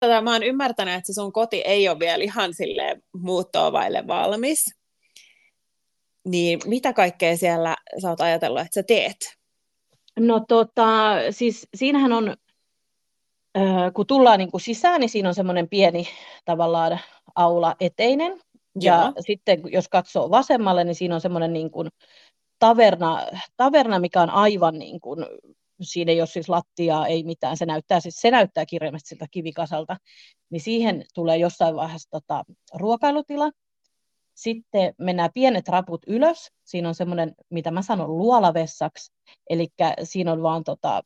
Tota, 0.00 0.20
mä 0.20 0.32
oon 0.32 0.42
ymmärtänyt, 0.42 0.94
että 0.94 1.06
se 1.06 1.12
sun 1.12 1.32
koti 1.32 1.60
ei 1.60 1.88
ole 1.88 1.98
vielä 1.98 2.24
ihan 2.24 2.54
sille 2.54 2.96
muuttoa 3.16 3.72
vaille 3.72 4.06
valmis. 4.06 4.74
Niin 6.24 6.60
mitä 6.66 6.92
kaikkea 6.92 7.36
siellä 7.36 7.76
sä 8.02 8.08
oot 8.08 8.20
ajatellut, 8.20 8.60
että 8.60 8.74
sä 8.74 8.82
teet? 8.82 9.16
No 10.18 10.40
tota, 10.48 11.14
siis 11.30 11.68
siinähän 11.74 12.12
on, 12.12 12.36
kun 13.94 14.06
tullaan 14.06 14.38
niin 14.38 14.50
kuin 14.50 14.60
sisään, 14.60 15.00
niin 15.00 15.08
siinä 15.08 15.28
on 15.28 15.34
semmoinen 15.34 15.68
pieni 15.68 16.08
tavallaan 16.44 17.00
aula 17.34 17.76
eteinen, 17.80 18.40
ja 18.80 19.02
Joo. 19.02 19.12
sitten 19.26 19.60
jos 19.72 19.88
katsoo 19.88 20.30
vasemmalle, 20.30 20.84
niin 20.84 20.94
siinä 20.94 21.14
on 21.14 21.20
semmoinen 21.20 21.52
niin 21.52 21.70
kuin 21.70 21.88
taverna, 22.58 23.26
taverna, 23.56 23.98
mikä 23.98 24.22
on 24.22 24.30
aivan 24.30 24.78
niin 24.78 25.00
kuin, 25.00 25.26
siinä 25.82 26.12
ei 26.12 26.20
ole 26.20 26.26
siis 26.26 26.48
lattiaa, 26.48 27.06
ei 27.06 27.24
mitään, 27.24 27.56
se 27.56 27.66
näyttää, 27.66 28.00
siis, 28.00 28.14
se 28.20 28.30
näyttää 28.30 28.66
kirjaimesti 28.66 29.08
siltä 29.08 29.26
kivikasalta, 29.30 29.96
niin 30.50 30.60
siihen 30.60 31.04
tulee 31.14 31.36
jossain 31.36 31.76
vaiheessa 31.76 32.10
tota, 32.10 32.44
ruokailutila, 32.74 33.50
sitten 34.34 34.94
mennään 34.98 35.30
pienet 35.34 35.68
raput 35.68 36.02
ylös, 36.06 36.50
siinä 36.64 36.88
on 36.88 36.94
semmoinen, 36.94 37.34
mitä 37.50 37.70
mä 37.70 37.82
sanon, 37.82 38.18
luolavessaksi, 38.18 39.12
eli 39.50 39.68
siinä 40.02 40.32
on 40.32 40.42
vaan 40.42 40.64
tota, 40.64 41.02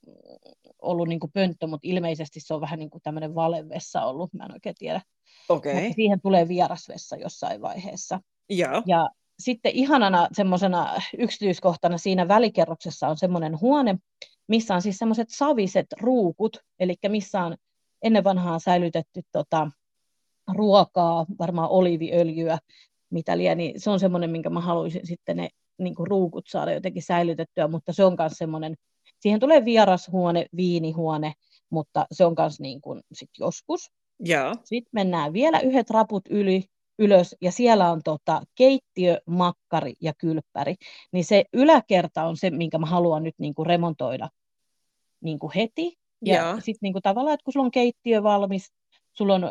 ollut 0.82 1.08
niin 1.08 1.20
kuin 1.20 1.32
pönttö, 1.32 1.66
mutta 1.66 1.88
ilmeisesti 1.88 2.40
se 2.40 2.54
on 2.54 2.60
vähän 2.60 2.78
niin 2.78 2.90
kuin 2.90 3.02
tämmöinen 3.02 3.34
valevessa 3.34 4.04
ollut, 4.04 4.34
mä 4.34 4.44
en 4.44 4.52
oikein 4.52 4.74
tiedä, 4.78 5.00
Okay. 5.48 5.74
Mutta 5.74 5.94
siihen 5.94 6.20
tulee 6.20 6.48
vierasvessa 6.48 7.16
jossain 7.16 7.60
vaiheessa. 7.60 8.20
Ja, 8.48 8.82
ja 8.86 9.08
sitten 9.38 9.72
ihanana 9.72 10.28
semmoisena 10.32 11.00
yksityiskohtana 11.18 11.98
siinä 11.98 12.28
välikerroksessa 12.28 13.08
on 13.08 13.16
semmoinen 13.16 13.60
huone, 13.60 13.98
missä 14.48 14.74
on 14.74 14.82
siis 14.82 14.98
semmoiset 14.98 15.28
saviset 15.30 15.86
ruukut, 16.00 16.56
eli 16.80 16.94
missä 17.08 17.42
on 17.42 17.56
ennen 18.02 18.24
vanhaa 18.24 18.58
säilytetty 18.58 19.22
tota, 19.32 19.70
ruokaa, 20.54 21.26
varmaan 21.38 21.70
oliiviöljyä, 21.70 22.58
mitä 23.10 23.38
liian, 23.38 23.58
niin 23.58 23.80
se 23.80 23.90
on 23.90 24.00
semmoinen, 24.00 24.30
minkä 24.30 24.50
mä 24.50 24.60
haluaisin 24.60 25.06
sitten 25.06 25.36
ne 25.36 25.48
niin 25.78 25.94
kuin 25.94 26.06
ruukut 26.06 26.46
saada 26.48 26.72
jotenkin 26.72 27.02
säilytettyä, 27.02 27.68
mutta 27.68 27.92
se 27.92 28.04
on 28.04 28.16
myös 28.18 28.32
semmoinen, 28.32 28.74
siihen 29.20 29.40
tulee 29.40 29.64
vierashuone, 29.64 30.46
viinihuone, 30.57 31.33
mutta 31.70 32.07
se 32.12 32.24
on 32.24 32.35
myös 32.38 32.61
niin 32.61 32.81
kuin 32.81 33.00
sit 33.12 33.31
joskus. 33.38 33.90
Joo. 34.20 34.54
Sitten 34.64 34.90
mennään 34.92 35.33
vielä 35.33 35.61
yhdet 35.61 35.90
raput 35.90 36.22
yli, 36.31 36.64
ylös 36.98 37.37
ja 37.40 37.52
siellä 37.52 37.90
on 37.90 38.00
tota, 38.04 38.42
keittiö, 38.54 39.18
makkari 39.26 39.94
ja 40.00 40.12
kylppäri. 40.18 40.74
Niin 41.12 41.24
se 41.24 41.44
yläkerta 41.52 42.24
on 42.24 42.37
se, 42.37 42.50
minkä 42.50 42.78
mä 42.78 42.87
haluan 42.87 43.22
nyt 43.22 43.35
niin 43.38 43.54
kuin 43.54 43.66
remontoida 43.66 44.28
niin 45.20 45.38
kuin 45.38 45.52
heti. 45.54 45.98
Ja 46.24 46.54
sitten 46.54 46.78
niin 46.83 46.92
kuin 46.92 47.02
tavallaan, 47.02 47.35
että 47.35 47.44
kun 47.44 47.52
sulla 47.52 47.66
on 47.66 47.70
keittiö 47.70 48.22
valmis, 48.22 48.72
sulla 49.12 49.35
on 49.35 49.42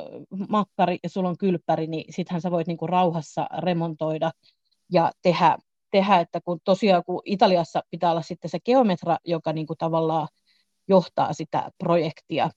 makkari 0.49 0.99
ja 1.03 1.09
sulla 1.09 1.29
on 1.29 1.37
kylppäri, 1.37 1.87
niin 1.87 2.13
sittenhän 2.13 2.41
sä 2.41 2.51
voit 2.51 2.67
niin 2.67 2.77
kuin 2.77 2.89
rauhassa 2.89 3.47
remontoida 3.57 4.31
ja 4.91 5.11
tehdä, 5.21 5.57
tehdä, 5.91 6.19
että 6.19 6.41
kun 6.41 6.59
tosiaan 6.63 7.03
kun 7.05 7.21
Italiassa 7.25 7.83
pitää 7.89 8.11
olla 8.11 8.21
sitten 8.21 8.51
se 8.51 8.59
geometra, 8.59 9.17
joka 9.25 9.53
niin 9.53 9.67
kuin 9.67 9.77
tavallaan 9.77 10.27
johtaa 10.87 11.33
sitä 11.33 11.71
projektia. 11.77 12.49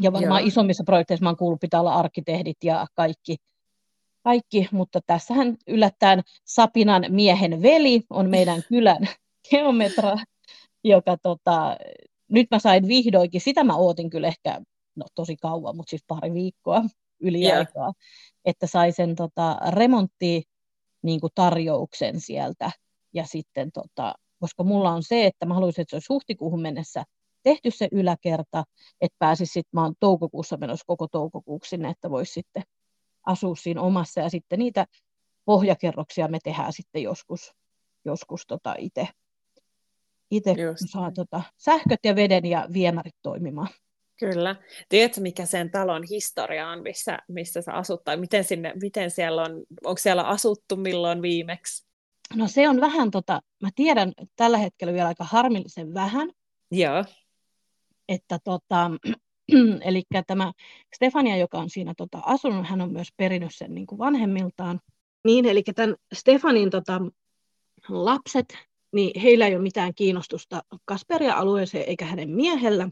Ja 0.00 0.12
varmaan 0.12 0.40
Joo. 0.40 0.48
isommissa 0.48 0.84
projekteissa 0.84 1.22
mä 1.22 1.28
oon 1.28 1.36
kuullut, 1.36 1.60
pitää 1.60 1.80
olla 1.80 1.94
arkkitehdit 1.94 2.56
ja 2.64 2.86
kaikki, 2.94 3.36
kaikki, 4.24 4.68
mutta 4.72 5.00
tässähän 5.06 5.56
yllättäen 5.66 6.22
Sapinan 6.44 7.04
miehen 7.08 7.62
veli 7.62 8.02
on 8.10 8.30
meidän 8.30 8.62
kylän 8.68 9.08
geometra, 9.50 10.16
joka 10.84 11.16
tota, 11.22 11.76
nyt 12.28 12.46
mä 12.50 12.58
sain 12.58 12.88
vihdoinkin, 12.88 13.40
sitä 13.40 13.64
mä 13.64 13.76
ootin 13.76 14.10
kyllä 14.10 14.28
ehkä 14.28 14.60
no, 14.96 15.06
tosi 15.14 15.36
kauan, 15.36 15.76
mutta 15.76 15.90
siis 15.90 16.04
pari 16.08 16.34
viikkoa 16.34 16.82
yliaikaa, 17.20 17.82
yeah. 17.82 17.94
että 18.44 18.66
sai 18.66 18.92
sen 18.92 19.16
tota, 19.16 19.58
remontti 19.68 20.42
niin 21.02 21.20
kuin 21.20 21.32
tarjouksen 21.34 22.20
sieltä. 22.20 22.70
Ja 23.14 23.24
sitten, 23.26 23.72
tota, 23.72 24.14
koska 24.40 24.64
mulla 24.64 24.90
on 24.90 25.02
se, 25.02 25.26
että 25.26 25.46
mä 25.46 25.54
haluaisin, 25.54 25.82
että 25.82 25.90
se 25.90 25.96
olisi 25.96 26.12
huhtikuuhun 26.12 26.62
mennessä 26.62 27.04
tehty 27.42 27.70
se 27.70 27.88
yläkerta, 27.92 28.64
että 29.00 29.16
pääsisi 29.18 29.52
sitten, 29.52 29.70
mä 29.72 29.82
oon 29.82 29.94
toukokuussa 30.00 30.56
menossa 30.56 30.84
koko 30.86 31.08
toukokuuksi 31.08 31.68
sinne, 31.68 31.88
että 31.88 32.10
voisi 32.10 32.32
sitten 32.32 32.62
asua 33.26 33.56
siinä 33.56 33.80
omassa 33.80 34.20
ja 34.20 34.28
sitten 34.28 34.58
niitä 34.58 34.86
pohjakerroksia 35.44 36.28
me 36.28 36.38
tehdään 36.44 36.72
sitten 36.72 37.02
joskus, 37.02 37.52
joskus 38.04 38.46
tota 38.46 38.74
itse, 38.78 39.08
itse 40.30 40.54
kun 40.54 40.88
saa 40.88 41.12
tota 41.12 41.42
sähköt 41.56 42.00
ja 42.04 42.16
veden 42.16 42.46
ja 42.46 42.68
viemärit 42.72 43.16
toimimaan. 43.22 43.68
Kyllä. 44.22 44.56
Tiedätkö, 44.88 45.20
mikä 45.20 45.46
sen 45.46 45.70
talon 45.70 46.02
historia 46.10 46.68
on, 46.68 46.82
missä, 46.82 47.18
missä 47.28 47.62
sä 47.62 47.72
asut, 47.72 48.04
tai 48.04 48.16
miten, 48.16 48.44
sinne, 48.44 48.72
miten 48.82 49.10
siellä 49.10 49.42
on, 49.42 49.50
onko 49.84 49.98
siellä 49.98 50.22
asuttu 50.22 50.76
milloin 50.76 51.22
viimeksi? 51.22 51.86
No 52.34 52.48
se 52.48 52.68
on 52.68 52.80
vähän, 52.80 53.10
tota, 53.10 53.40
mä 53.62 53.68
tiedän 53.74 54.12
tällä 54.36 54.58
hetkellä 54.58 54.92
vielä 54.92 55.08
aika 55.08 55.24
harmillisen 55.24 55.94
vähän. 55.94 56.30
Joo. 56.70 57.04
Että 58.08 58.38
tota, 58.44 58.90
eli 59.88 60.02
tämä 60.26 60.52
Stefania, 60.96 61.36
joka 61.36 61.58
on 61.58 61.70
siinä 61.70 61.94
tota, 61.96 62.18
asunut, 62.26 62.66
hän 62.66 62.80
on 62.80 62.92
myös 62.92 63.08
perinyt 63.16 63.54
sen 63.54 63.74
niin 63.74 63.86
kuin 63.86 63.98
vanhemmiltaan. 63.98 64.80
Niin, 65.24 65.46
eli 65.46 65.62
tämän 65.62 65.96
Stefanin 66.14 66.70
tota, 66.70 67.00
lapset, 67.88 68.58
niin 68.92 69.20
heillä 69.20 69.46
ei 69.46 69.54
ole 69.54 69.62
mitään 69.62 69.94
kiinnostusta 69.94 70.62
Kasperia 70.84 71.34
alueeseen 71.34 71.88
eikä 71.88 72.04
hänen 72.04 72.30
miehellä. 72.30 72.88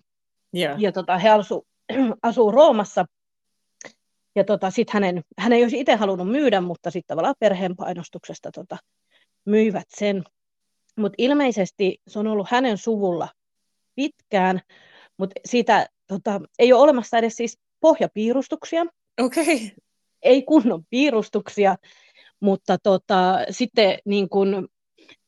Yeah. 0.57 0.81
Ja 0.81 0.93
tota, 0.93 1.19
he 1.19 1.29
asu, 1.29 1.67
asuu 2.23 2.51
Roomassa. 2.51 3.05
Ja 4.37 4.45
tota, 4.45 4.71
sit 4.71 4.91
hänen, 4.91 5.23
hän 5.39 5.53
ei 5.53 5.63
olisi 5.63 5.81
itse 5.81 5.95
halunnut 5.95 6.29
myydä, 6.29 6.61
mutta 6.61 6.91
sitten 6.91 7.09
tavallaan 7.15 7.35
perheen 7.39 7.77
painostuksesta 7.77 8.51
tota, 8.55 8.77
myivät 9.45 9.87
sen. 9.89 10.25
Mutta 10.97 11.15
ilmeisesti 11.19 11.99
se 12.09 12.19
on 12.19 12.27
ollut 12.27 12.51
hänen 12.51 12.79
suvulla 12.79 13.29
pitkään, 13.95 14.61
mutta 15.17 15.41
siitä 15.45 15.87
tota, 16.07 16.41
ei 16.59 16.73
ole 16.73 16.83
olemassa 16.83 17.19
edes 17.19 17.37
siis 17.37 17.59
pohjapiirustuksia. 17.81 18.87
Okei. 19.21 19.55
Okay. 19.55 19.71
Ei 20.23 20.43
kunnon 20.43 20.85
piirustuksia, 20.91 21.77
mutta 22.41 22.79
tota, 22.79 23.39
sitten 23.51 23.99
niin 24.05 24.29
kun, 24.29 24.69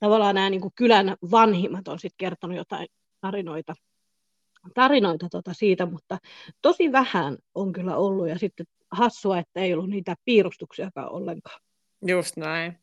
tavallaan 0.00 0.34
nämä 0.34 0.50
niin 0.50 0.60
kun 0.60 0.72
kylän 0.74 1.16
vanhimmat 1.30 1.88
on 1.88 1.98
sitten 1.98 2.16
kertonut 2.18 2.56
jotain 2.56 2.88
tarinoita 3.20 3.74
tarinoita 4.74 5.28
tota 5.28 5.54
siitä, 5.54 5.86
mutta 5.86 6.18
tosi 6.62 6.92
vähän 6.92 7.38
on 7.54 7.72
kyllä 7.72 7.96
ollut 7.96 8.28
ja 8.28 8.38
sitten 8.38 8.66
hassua, 8.90 9.38
että 9.38 9.60
ei 9.60 9.72
ollut 9.72 9.90
niitä 9.90 10.14
piirustuksiakaan 10.24 11.12
ollenkaan. 11.12 11.60
Just 12.06 12.36
näin. 12.36 12.78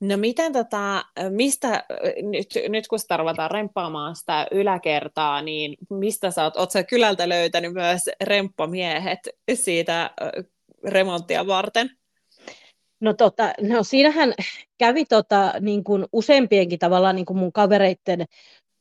No 0.00 0.16
miten 0.16 0.52
tota, 0.52 1.04
mistä, 1.30 1.84
nyt, 2.22 2.48
nyt 2.68 2.88
kun 2.88 2.98
sitä 2.98 3.16
ruvetaan 3.16 3.50
remppaamaan 3.50 4.16
sitä 4.16 4.46
yläkertaa, 4.50 5.42
niin 5.42 5.76
mistä 5.90 6.30
sä 6.30 6.44
oot, 6.44 6.56
oot 6.56 6.70
sä 6.70 6.82
kylältä 6.82 7.28
löytänyt 7.28 7.72
myös 7.72 8.02
remppamiehet 8.24 9.18
siitä 9.54 10.10
remonttia 10.84 11.46
varten? 11.46 11.90
No, 13.00 13.14
tota, 13.14 13.52
no 13.60 13.82
siinähän 13.82 14.34
kävi 14.78 15.04
tota, 15.04 15.52
niin 15.60 15.84
kuin 15.84 16.06
useampienkin 16.12 16.78
tavallaan 16.78 17.16
niin 17.16 17.26
kuin 17.26 17.38
mun 17.38 17.52
kavereitten 17.52 18.24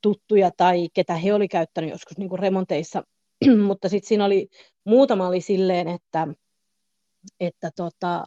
tuttuja 0.07 0.51
tai 0.57 0.87
ketä 0.93 1.15
he 1.15 1.33
oli 1.33 1.47
käyttänyt 1.47 1.89
joskus 1.89 2.17
niin 2.17 2.29
kuin 2.29 2.39
remonteissa, 2.39 3.03
mutta 3.67 3.89
sitten 3.89 4.07
siinä 4.07 4.25
oli, 4.25 4.47
muutama 4.85 5.27
oli 5.27 5.41
silleen, 5.41 5.87
että, 5.87 6.27
että, 7.39 7.71
tota, 7.75 8.25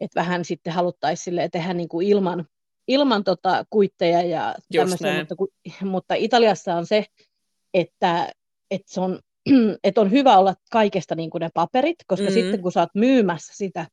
että 0.00 0.20
vähän 0.20 0.44
sitten 0.44 0.72
haluttaisiin 0.72 1.50
tehdä 1.52 1.74
niin 1.74 1.88
kuin 1.88 2.06
ilman, 2.06 2.44
ilman 2.88 3.24
tota 3.24 3.64
kuitteja 3.70 4.22
ja 4.22 4.54
tämmöisiä, 4.72 5.18
mutta, 5.18 5.34
mutta 5.94 6.14
Italiassa 6.14 6.74
on 6.74 6.86
se, 6.86 7.04
että, 7.74 8.32
että, 8.70 8.94
se 8.94 9.00
on, 9.00 9.20
että 9.84 10.00
on 10.00 10.10
hyvä 10.10 10.38
olla 10.38 10.54
kaikesta 10.70 11.14
niin 11.14 11.30
kuin 11.30 11.40
ne 11.40 11.50
paperit, 11.54 11.96
koska 12.06 12.26
mm. 12.26 12.32
sitten 12.32 12.62
kun 12.62 12.72
sä 12.72 12.80
oot 12.80 12.94
myymässä 12.94 13.52
sitä, 13.56 13.86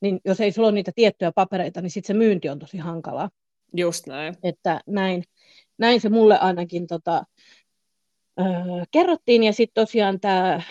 niin 0.00 0.20
jos 0.24 0.40
ei 0.40 0.52
sulla 0.52 0.68
ole 0.68 0.74
niitä 0.74 0.92
tiettyjä 0.94 1.32
papereita, 1.32 1.80
niin 1.80 1.90
sitten 1.90 2.14
se 2.14 2.18
myynti 2.18 2.48
on 2.48 2.58
tosi 2.58 2.78
hankalaa. 2.78 3.30
Just 3.76 4.06
näin. 4.06 4.34
Että 4.42 4.80
näin 4.86 5.24
näin 5.78 6.00
se 6.00 6.08
mulle 6.08 6.38
ainakin 6.38 6.86
tota, 6.86 7.24
öö, 8.40 8.46
kerrottiin. 8.90 9.42
Ja 9.42 9.52
sitten 9.52 9.82
tosiaan 9.82 10.20
tämä 10.20 10.62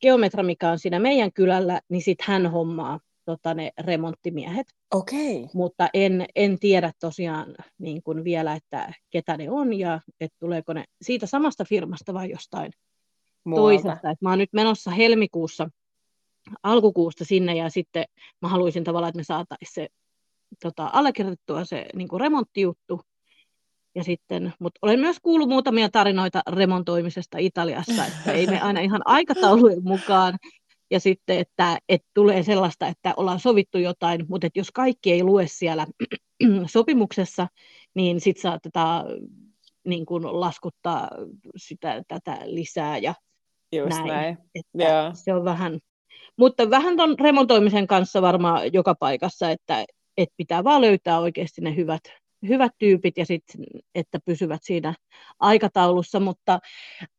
geometra, 0.00 0.42
mikä 0.42 0.70
on 0.70 0.78
siinä 0.78 0.98
meidän 0.98 1.32
kylällä, 1.32 1.80
niin 1.88 2.02
sitten 2.02 2.26
hän 2.28 2.46
hommaa 2.46 3.00
tota, 3.24 3.54
ne 3.54 3.70
remonttimiehet. 3.80 4.66
Okei. 4.94 5.36
Okay. 5.36 5.48
Mutta 5.54 5.88
en, 5.94 6.26
en 6.34 6.58
tiedä 6.58 6.92
tosiaan 7.00 7.54
niin 7.78 8.02
kuin 8.02 8.24
vielä, 8.24 8.54
että 8.54 8.92
ketä 9.10 9.36
ne 9.36 9.50
on 9.50 9.78
ja 9.78 10.00
että 10.20 10.36
tuleeko 10.40 10.72
ne 10.72 10.84
siitä 11.02 11.26
samasta 11.26 11.64
firmasta 11.64 12.14
vai 12.14 12.30
jostain 12.30 12.72
Muualta. 13.44 13.82
toisesta. 13.82 14.10
Et 14.10 14.22
mä 14.22 14.30
oon 14.30 14.38
nyt 14.38 14.52
menossa 14.52 14.90
helmikuussa, 14.90 15.70
alkukuusta 16.62 17.24
sinne 17.24 17.56
ja 17.56 17.70
sitten 17.70 18.04
mä 18.42 18.48
haluaisin 18.48 18.84
tavallaan, 18.84 19.08
että 19.08 19.18
me 19.18 19.24
saataisiin 19.24 19.74
se 19.74 19.88
tota, 20.62 20.90
allekirjoitettua 20.92 21.64
se 21.64 21.86
niin 21.94 22.08
kuin 22.08 22.20
remonttijuttu 22.20 23.00
ja 23.94 24.04
sitten, 24.04 24.52
mutta 24.58 24.78
olen 24.82 25.00
myös 25.00 25.16
kuullut 25.22 25.48
muutamia 25.48 25.88
tarinoita 25.88 26.42
remontoimisesta 26.48 27.38
Italiassa, 27.38 28.06
että 28.06 28.32
ei 28.32 28.46
me 28.46 28.60
aina 28.60 28.80
ihan 28.80 29.02
aikataulujen 29.04 29.82
mukaan. 29.84 30.36
Ja 30.90 31.00
sitten, 31.00 31.38
että, 31.38 31.78
että 31.88 32.08
tulee 32.14 32.42
sellaista, 32.42 32.86
että 32.86 33.14
ollaan 33.16 33.40
sovittu 33.40 33.78
jotain, 33.78 34.26
mutta 34.28 34.46
että 34.46 34.58
jos 34.58 34.70
kaikki 34.70 35.12
ei 35.12 35.22
lue 35.22 35.46
siellä 35.46 35.86
sopimuksessa, 36.66 37.48
niin 37.94 38.20
sitten 38.20 38.42
saatetaan 38.42 39.06
niin 39.84 40.06
kuin 40.06 40.40
laskuttaa 40.40 41.08
sitä, 41.56 42.02
tätä 42.08 42.38
lisää 42.44 42.98
ja 42.98 43.14
Just 43.76 43.88
näin. 43.88 44.06
näin. 44.06 44.38
Että 44.54 44.78
yeah. 44.78 45.14
Se 45.14 45.34
on 45.34 45.44
vähän, 45.44 45.78
mutta 46.36 46.70
vähän 46.70 46.96
tuon 46.96 47.18
remontoimisen 47.20 47.86
kanssa 47.86 48.22
varmaan 48.22 48.72
joka 48.72 48.94
paikassa, 48.94 49.50
että, 49.50 49.84
että 50.16 50.34
pitää 50.36 50.64
vaan 50.64 50.80
löytää 50.80 51.18
oikeasti 51.18 51.60
ne 51.60 51.76
hyvät, 51.76 52.02
hyvät 52.48 52.72
tyypit 52.78 53.18
ja 53.18 53.26
sit, 53.26 53.44
että 53.94 54.18
pysyvät 54.24 54.60
siinä 54.62 54.94
aikataulussa, 55.40 56.20
mutta 56.20 56.58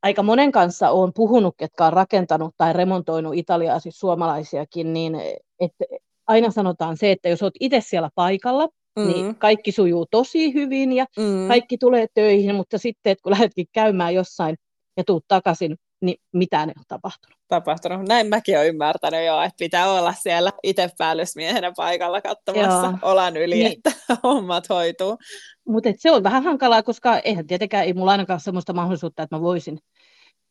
aika 0.03 0.23
monen 0.23 0.51
kanssa 0.51 0.89
olen 0.89 1.13
puhunut, 1.15 1.55
ketkä 1.57 1.85
on 1.85 1.93
rakentanut 1.93 2.53
tai 2.57 2.73
remontoinut 2.73 3.35
Italiaa, 3.35 3.79
siis 3.79 3.99
suomalaisiakin, 3.99 4.93
niin 4.93 5.15
että 5.59 5.85
aina 6.27 6.51
sanotaan 6.51 6.97
se, 6.97 7.11
että 7.11 7.29
jos 7.29 7.43
olet 7.43 7.53
itse 7.59 7.81
siellä 7.81 8.09
paikalla, 8.15 8.67
mm. 8.99 9.07
niin 9.07 9.35
kaikki 9.35 9.71
sujuu 9.71 10.05
tosi 10.11 10.53
hyvin 10.53 10.93
ja 10.93 11.05
mm. 11.17 11.47
kaikki 11.47 11.77
tulee 11.77 12.07
töihin, 12.13 12.55
mutta 12.55 12.77
sitten, 12.77 13.11
että 13.11 13.23
kun 13.23 13.31
lähdetkin 13.31 13.67
käymään 13.73 14.13
jossain 14.13 14.55
ja 14.97 15.03
tuut 15.03 15.25
takaisin, 15.27 15.75
niin 16.05 16.21
mitään 16.33 16.69
ei 16.69 16.73
ole 16.77 16.85
tapahtunut. 16.87 17.39
Tapahtunut. 17.47 18.07
Näin 18.07 18.27
mäkin 18.27 18.57
olen 18.57 18.67
ymmärtänyt 18.67 19.25
jo, 19.25 19.41
että 19.41 19.55
pitää 19.59 19.91
olla 19.91 20.13
siellä 20.13 20.51
itse 20.63 20.89
päällysmiehenä 20.97 21.71
paikalla 21.75 22.21
katsomassa 22.21 22.93
Joo. 23.01 23.11
olan 23.11 23.37
yli, 23.37 23.55
niin. 23.55 23.71
että 23.77 23.91
hommat 24.23 24.69
hoituu. 24.69 25.17
Mutta 25.67 25.89
se 25.97 26.11
on 26.11 26.23
vähän 26.23 26.43
hankalaa, 26.43 26.83
koska 26.83 27.17
eihän 27.19 27.47
tietenkään 27.47 27.85
ei 27.85 27.93
mulla 27.93 28.11
ainakaan 28.11 28.39
sellaista 28.39 28.73
mahdollisuutta, 28.73 29.23
että 29.23 29.35
mä 29.35 29.41
voisin, 29.41 29.79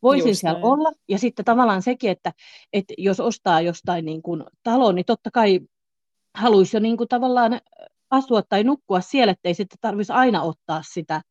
voisin 0.03 0.29
Just 0.29 0.41
siellä 0.41 0.59
näin. 0.59 0.65
olla. 0.65 0.93
Ja 1.09 1.19
sitten 1.19 1.45
tavallaan 1.45 1.83
sekin, 1.83 2.11
että, 2.11 2.33
että 2.73 2.95
jos 2.99 3.21
ostaa 3.21 3.61
jostain 3.61 4.05
niin 4.05 4.23
kuin 4.23 4.45
talon, 4.63 4.95
niin 4.95 5.07
totta 5.07 5.31
kai 5.31 5.61
haluaisi 6.35 6.77
jo 6.77 6.81
niin 6.81 6.97
kuin 6.97 7.09
tavallaan 7.09 7.61
asua 8.11 8.43
tai 8.49 8.65
nukkua 8.65 9.01
siellä, 9.01 9.31
ettei 9.31 9.55
sitten 9.55 9.79
tarvitsisi 9.81 10.13
aina 10.13 10.43
ottaa 10.43 10.83
sitä 10.93 11.23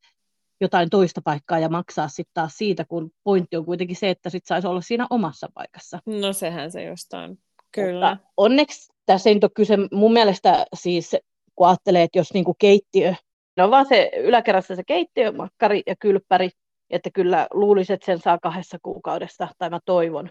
jotain 0.63 0.89
toista 0.89 1.21
paikkaa 1.23 1.59
ja 1.59 1.69
maksaa 1.69 2.07
sitten 2.07 2.33
taas 2.33 2.57
siitä, 2.57 2.85
kun 2.85 3.11
pointti 3.23 3.57
on 3.57 3.65
kuitenkin 3.65 3.95
se, 3.95 4.09
että 4.09 4.29
sitten 4.29 4.47
saisi 4.47 4.67
olla 4.67 4.81
siinä 4.81 5.07
omassa 5.09 5.47
paikassa. 5.53 5.99
No 6.05 6.33
sehän 6.33 6.71
se 6.71 6.83
just 6.83 7.13
on, 7.13 7.37
kyllä. 7.71 8.09
Mutta 8.09 8.31
onneksi 8.37 8.93
tässä 9.05 9.29
ei 9.29 9.33
nyt 9.33 9.43
ole 9.43 9.51
kyse 9.55 9.77
mun 9.91 10.13
mielestä 10.13 10.65
siis, 10.73 11.15
kun 11.55 11.67
ajattelee, 11.67 12.03
että 12.03 12.19
jos 12.19 12.33
niinku 12.33 12.55
keittiö, 12.59 13.13
no 13.57 13.71
vaan 13.71 13.85
se 13.85 14.11
yläkerrassa 14.17 14.75
se 14.75 14.83
keittiö, 14.87 15.31
makkari 15.31 15.83
ja 15.85 15.95
kylppäri, 15.99 16.49
että 16.89 17.09
kyllä 17.13 17.47
luulisin, 17.53 17.93
että 17.93 18.05
sen 18.05 18.19
saa 18.19 18.37
kahdessa 18.37 18.77
kuukaudessa, 18.81 19.47
tai 19.57 19.69
mä 19.69 19.79
toivon. 19.85 20.29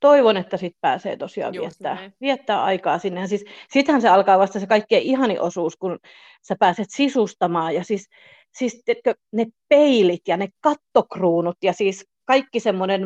Toivon, 0.00 0.36
että 0.36 0.56
sitten 0.56 0.78
pääsee 0.80 1.16
tosiaan 1.16 1.52
viettää, 1.52 2.10
viettää 2.20 2.64
aikaa 2.64 2.98
sinne. 2.98 3.26
Siis, 3.26 3.44
sittenhän 3.70 4.02
se 4.02 4.08
alkaa 4.08 4.38
vasta 4.38 4.60
se 4.60 4.66
kaikkein 4.66 5.02
ihani 5.02 5.38
osuus, 5.38 5.76
kun 5.76 5.98
sä 6.42 6.56
pääset 6.58 6.86
sisustamaan. 6.90 7.74
Ja 7.74 7.84
siis, 7.84 8.08
siis 8.58 8.82
teetkö, 8.84 9.14
ne 9.32 9.46
peilit 9.68 10.28
ja 10.28 10.36
ne 10.36 10.48
kattokruunut 10.60 11.56
ja 11.62 11.72
siis 11.72 12.06
kaikki 12.24 12.60
semmoinen 12.60 13.00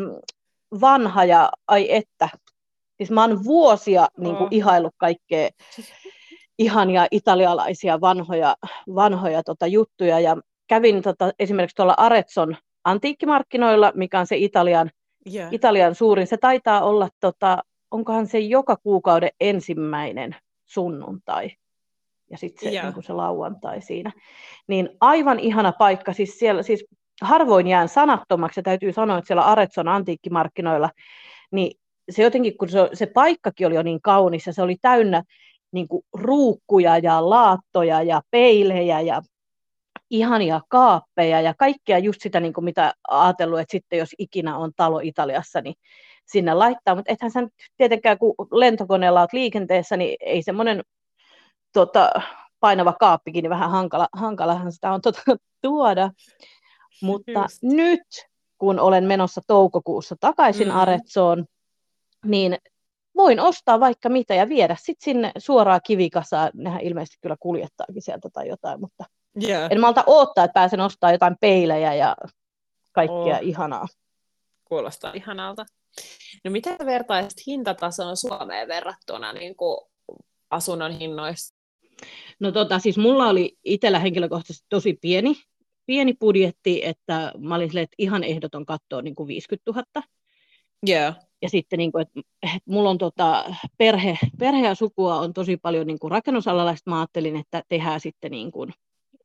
vanha 0.80 1.24
ja 1.24 1.50
ai 1.66 1.94
että. 1.94 2.28
Siis 2.96 3.10
mä 3.10 3.20
oon 3.20 3.44
vuosia 3.44 4.08
niin 4.18 4.36
kuin, 4.36 4.46
oh. 4.46 4.48
ihaillut 4.50 4.94
kaikkea 4.96 5.48
ihania 6.58 7.06
italialaisia 7.10 8.00
vanhoja, 8.00 8.56
vanhoja 8.94 9.42
tota, 9.42 9.66
juttuja. 9.66 10.20
Ja 10.20 10.36
kävin 10.68 11.02
tota, 11.02 11.32
esimerkiksi 11.38 11.76
tuolla 11.76 11.94
Aretson 11.96 12.56
antiikkimarkkinoilla, 12.84 13.92
mikä 13.94 14.20
on 14.20 14.26
se 14.26 14.36
Italian, 14.36 14.90
yeah. 15.34 15.52
Italian 15.52 15.94
suurin. 15.94 16.26
Se 16.26 16.36
taitaa 16.36 16.84
olla, 16.84 17.08
tota, 17.20 17.62
onkohan 17.90 18.26
se 18.26 18.38
joka 18.38 18.76
kuukauden 18.76 19.30
ensimmäinen 19.40 20.36
sunnuntai 20.66 21.50
ja 22.30 22.38
sitten 22.38 22.68
se, 22.68 22.72
yeah. 22.72 22.94
niin 22.94 23.04
se 23.04 23.12
lauantai 23.12 23.82
siinä. 23.82 24.12
Niin 24.66 24.88
aivan 25.00 25.40
ihana 25.40 25.72
paikka, 25.72 26.12
siis 26.12 26.38
siellä 26.38 26.62
siis 26.62 26.84
harvoin 27.22 27.66
jään 27.66 27.88
sanattomaksi, 27.88 28.60
ja 28.60 28.62
täytyy 28.62 28.92
sanoa, 28.92 29.18
että 29.18 29.26
siellä 29.26 29.44
Aretson 29.44 29.88
antiikkimarkkinoilla, 29.88 30.90
niin 31.52 31.78
se 32.10 32.22
jotenkin, 32.22 32.58
kun 32.58 32.68
se, 32.68 32.78
se 32.92 33.06
paikkakin 33.06 33.66
oli 33.66 33.74
jo 33.74 33.82
niin 33.82 34.02
kaunis, 34.02 34.46
ja 34.46 34.52
se 34.52 34.62
oli 34.62 34.76
täynnä 34.82 35.22
niin 35.72 35.88
kuin 35.88 36.02
ruukkuja 36.12 36.98
ja 36.98 37.30
laattoja 37.30 38.02
ja 38.02 38.22
peilejä 38.30 39.00
ja 39.00 39.22
ihania 40.10 40.60
kaappeja 40.68 41.40
ja 41.40 41.54
kaikkea 41.58 41.98
just 41.98 42.20
sitä, 42.22 42.40
niin 42.40 42.52
kuin 42.52 42.64
mitä 42.64 42.92
ajatellut, 43.08 43.60
että 43.60 43.72
sitten 43.72 43.98
jos 43.98 44.14
ikinä 44.18 44.56
on 44.56 44.72
talo 44.76 45.00
Italiassa, 45.02 45.60
niin 45.60 45.74
sinne 46.26 46.54
laittaa, 46.54 46.94
mutta 46.94 47.12
ethän 47.12 47.30
sä 47.30 47.48
tietenkään, 47.76 48.18
kun 48.18 48.34
lentokoneella 48.52 49.20
olet 49.20 49.32
liikenteessä, 49.32 49.96
niin 49.96 50.16
ei 50.20 50.42
semmoinen 50.42 50.82
tota, 51.72 52.10
painava 52.60 52.92
kaappikin, 52.92 53.42
niin 53.42 53.50
vähän 53.50 53.70
hankala, 53.70 54.08
hankalahan 54.12 54.72
sitä 54.72 54.92
on 54.92 55.00
tota, 55.00 55.22
tuoda. 55.62 56.10
Mutta 57.02 57.40
Just. 57.40 57.62
nyt, 57.62 58.26
kun 58.58 58.80
olen 58.80 59.04
menossa 59.04 59.40
toukokuussa 59.46 60.16
takaisin 60.20 60.68
mm. 60.68 60.76
Aretsoon, 60.76 61.46
niin 62.24 62.58
voin 63.16 63.40
ostaa 63.40 63.80
vaikka 63.80 64.08
mitä 64.08 64.34
ja 64.34 64.48
viedä 64.48 64.76
sitten 64.78 65.04
sinne 65.04 65.32
suoraan 65.38 65.80
kivikasaan. 65.86 66.50
Nehän 66.54 66.80
ilmeisesti 66.80 67.18
kyllä 67.20 67.36
kuljettaakin 67.40 68.02
sieltä 68.02 68.28
tai 68.32 68.48
jotain, 68.48 68.80
mutta 68.80 69.04
yeah. 69.42 69.68
en 69.72 69.80
malta 69.80 70.04
odottaa, 70.06 70.44
että 70.44 70.54
pääsen 70.54 70.80
ostamaan 70.80 71.14
jotain 71.14 71.36
peilejä 71.40 71.94
ja 71.94 72.16
kaikkea 72.92 73.36
oh. 73.36 73.42
ihanaa. 73.42 73.86
Kuulostaa 74.64 75.12
ihanalta. 75.14 75.66
No 76.44 76.50
miten 76.50 76.76
vertaisit 76.86 77.46
hintatason 77.46 78.16
Suomeen 78.16 78.68
verrattuna 78.68 79.32
niin 79.32 79.56
kuin 79.56 79.78
asunnon 80.50 80.92
hinnoissa? 80.92 81.57
No 82.40 82.52
tota, 82.52 82.78
siis 82.78 82.98
mulla 82.98 83.28
oli 83.28 83.56
itsellä 83.64 83.98
henkilökohtaisesti 83.98 84.66
tosi 84.68 84.98
pieni, 85.00 85.34
pieni 85.86 86.14
budjetti, 86.20 86.80
että 86.84 87.32
mä 87.38 87.54
olin 87.54 87.68
silleen, 87.68 87.84
että 87.84 87.94
ihan 87.98 88.24
ehdoton 88.24 88.66
kattoa 88.66 89.02
niin 89.02 89.14
kuin 89.14 89.26
50 89.26 89.72
000. 89.72 90.06
Yeah. 90.88 91.16
Ja 91.42 91.48
sitten, 91.48 91.78
niin 91.78 91.92
kuin, 91.92 92.02
että, 92.02 92.20
että 92.42 92.58
mulla 92.66 92.90
on 92.90 92.98
tota, 92.98 93.54
perhe, 93.78 94.18
perhe 94.38 94.66
ja 94.66 94.74
sukua 94.74 95.20
on 95.20 95.32
tosi 95.32 95.56
paljon 95.56 95.86
niin 95.86 95.98
kuin 95.98 96.10
rakennusalalla, 96.10 96.74
mä 96.86 96.98
ajattelin, 96.98 97.36
että 97.36 97.62
tehdään 97.68 98.00
sitten 98.00 98.30
niin 98.30 98.52
kuin 98.52 98.72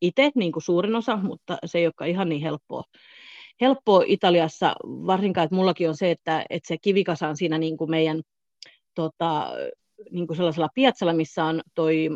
itse 0.01 0.31
niin 0.35 0.51
kuin 0.51 0.63
suurin 0.63 0.95
osa, 0.95 1.17
mutta 1.17 1.57
se 1.65 1.77
ei 1.77 1.85
olekaan 1.85 2.09
ihan 2.09 2.29
niin 2.29 2.41
helppoa. 2.41 2.83
Helppoa 3.61 4.03
Italiassa, 4.07 4.75
varsinkaan, 4.83 5.45
että 5.45 5.55
mullakin 5.55 5.89
on 5.89 5.97
se, 5.97 6.11
että, 6.11 6.45
että 6.49 6.67
se 6.67 6.77
kivikasa 6.77 7.27
on 7.27 7.37
siinä 7.37 7.57
niin 7.57 7.77
kuin 7.77 7.89
meidän 7.89 8.21
tota, 8.95 9.51
niin 10.11 10.27
kuin 10.27 10.37
sellaisella 10.37 10.69
piatsalla, 10.75 11.13
missä 11.13 11.45
on 11.45 11.61
toi 11.75 12.09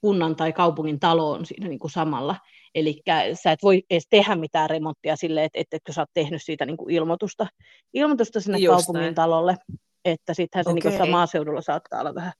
kunnan 0.00 0.36
tai 0.36 0.52
kaupungin 0.52 1.00
talo 1.00 1.30
on 1.30 1.46
siinä 1.46 1.68
niin 1.68 1.78
kuin 1.78 1.90
samalla. 1.90 2.36
Eli 2.74 3.02
sä 3.42 3.52
et 3.52 3.62
voi 3.62 3.82
edes 3.90 4.06
tehdä 4.10 4.36
mitään 4.36 4.70
remonttia 4.70 5.16
silleen, 5.16 5.46
että, 5.46 5.60
että, 5.60 5.76
että 5.76 5.92
sä 5.92 6.02
oot 6.02 6.10
tehnyt 6.14 6.42
siitä 6.42 6.66
niin 6.66 6.76
kuin 6.76 6.94
ilmoitusta, 6.94 7.46
ilmoitusta 7.94 8.40
sinne 8.40 8.58
Just 8.58 8.74
kaupungin 8.74 9.02
näin. 9.02 9.14
talolle. 9.14 9.56
Että 10.04 10.34
sittenhän 10.34 10.64
se 10.64 10.88
okay. 10.88 10.98
niin 10.98 11.10
maaseudulla 11.10 11.62
saattaa 11.62 12.00
olla 12.00 12.14
vähän 12.14 12.32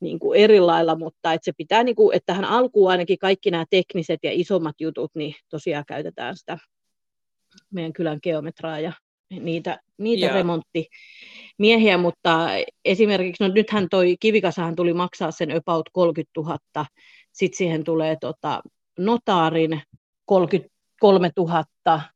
niin 0.00 0.18
kuin 0.18 0.40
eri 0.40 0.60
lailla, 0.60 0.98
mutta 0.98 1.32
että 1.32 1.44
se 1.44 1.52
pitää, 1.56 1.82
niin 1.82 1.96
kuin, 1.96 2.16
että 2.16 2.26
tähän 2.26 2.44
alkuun 2.44 2.90
ainakin 2.90 3.18
kaikki 3.18 3.50
nämä 3.50 3.64
tekniset 3.70 4.20
ja 4.22 4.30
isommat 4.32 4.76
jutut, 4.80 5.10
niin 5.14 5.34
tosiaan 5.48 5.84
käytetään 5.86 6.36
sitä 6.36 6.58
meidän 7.70 7.92
kylän 7.92 8.18
geometraa 8.22 8.80
ja 8.80 8.92
niitä, 9.30 9.80
niitä 9.98 10.26
yeah. 10.26 10.36
Remonttimiehiä, 11.58 11.98
mutta 11.98 12.48
esimerkiksi, 12.84 13.44
no 13.44 13.54
nythän 13.54 13.86
toi 13.90 14.16
kivikasahan 14.20 14.76
tuli 14.76 14.92
maksaa 14.92 15.30
sen 15.30 15.50
about 15.56 15.88
30 15.92 16.40
000, 16.40 16.86
sitten 17.32 17.58
siihen 17.58 17.84
tulee 17.84 18.16
tota, 18.20 18.62
notaarin 18.98 19.82
33 20.26 21.30
000, 21.36 21.64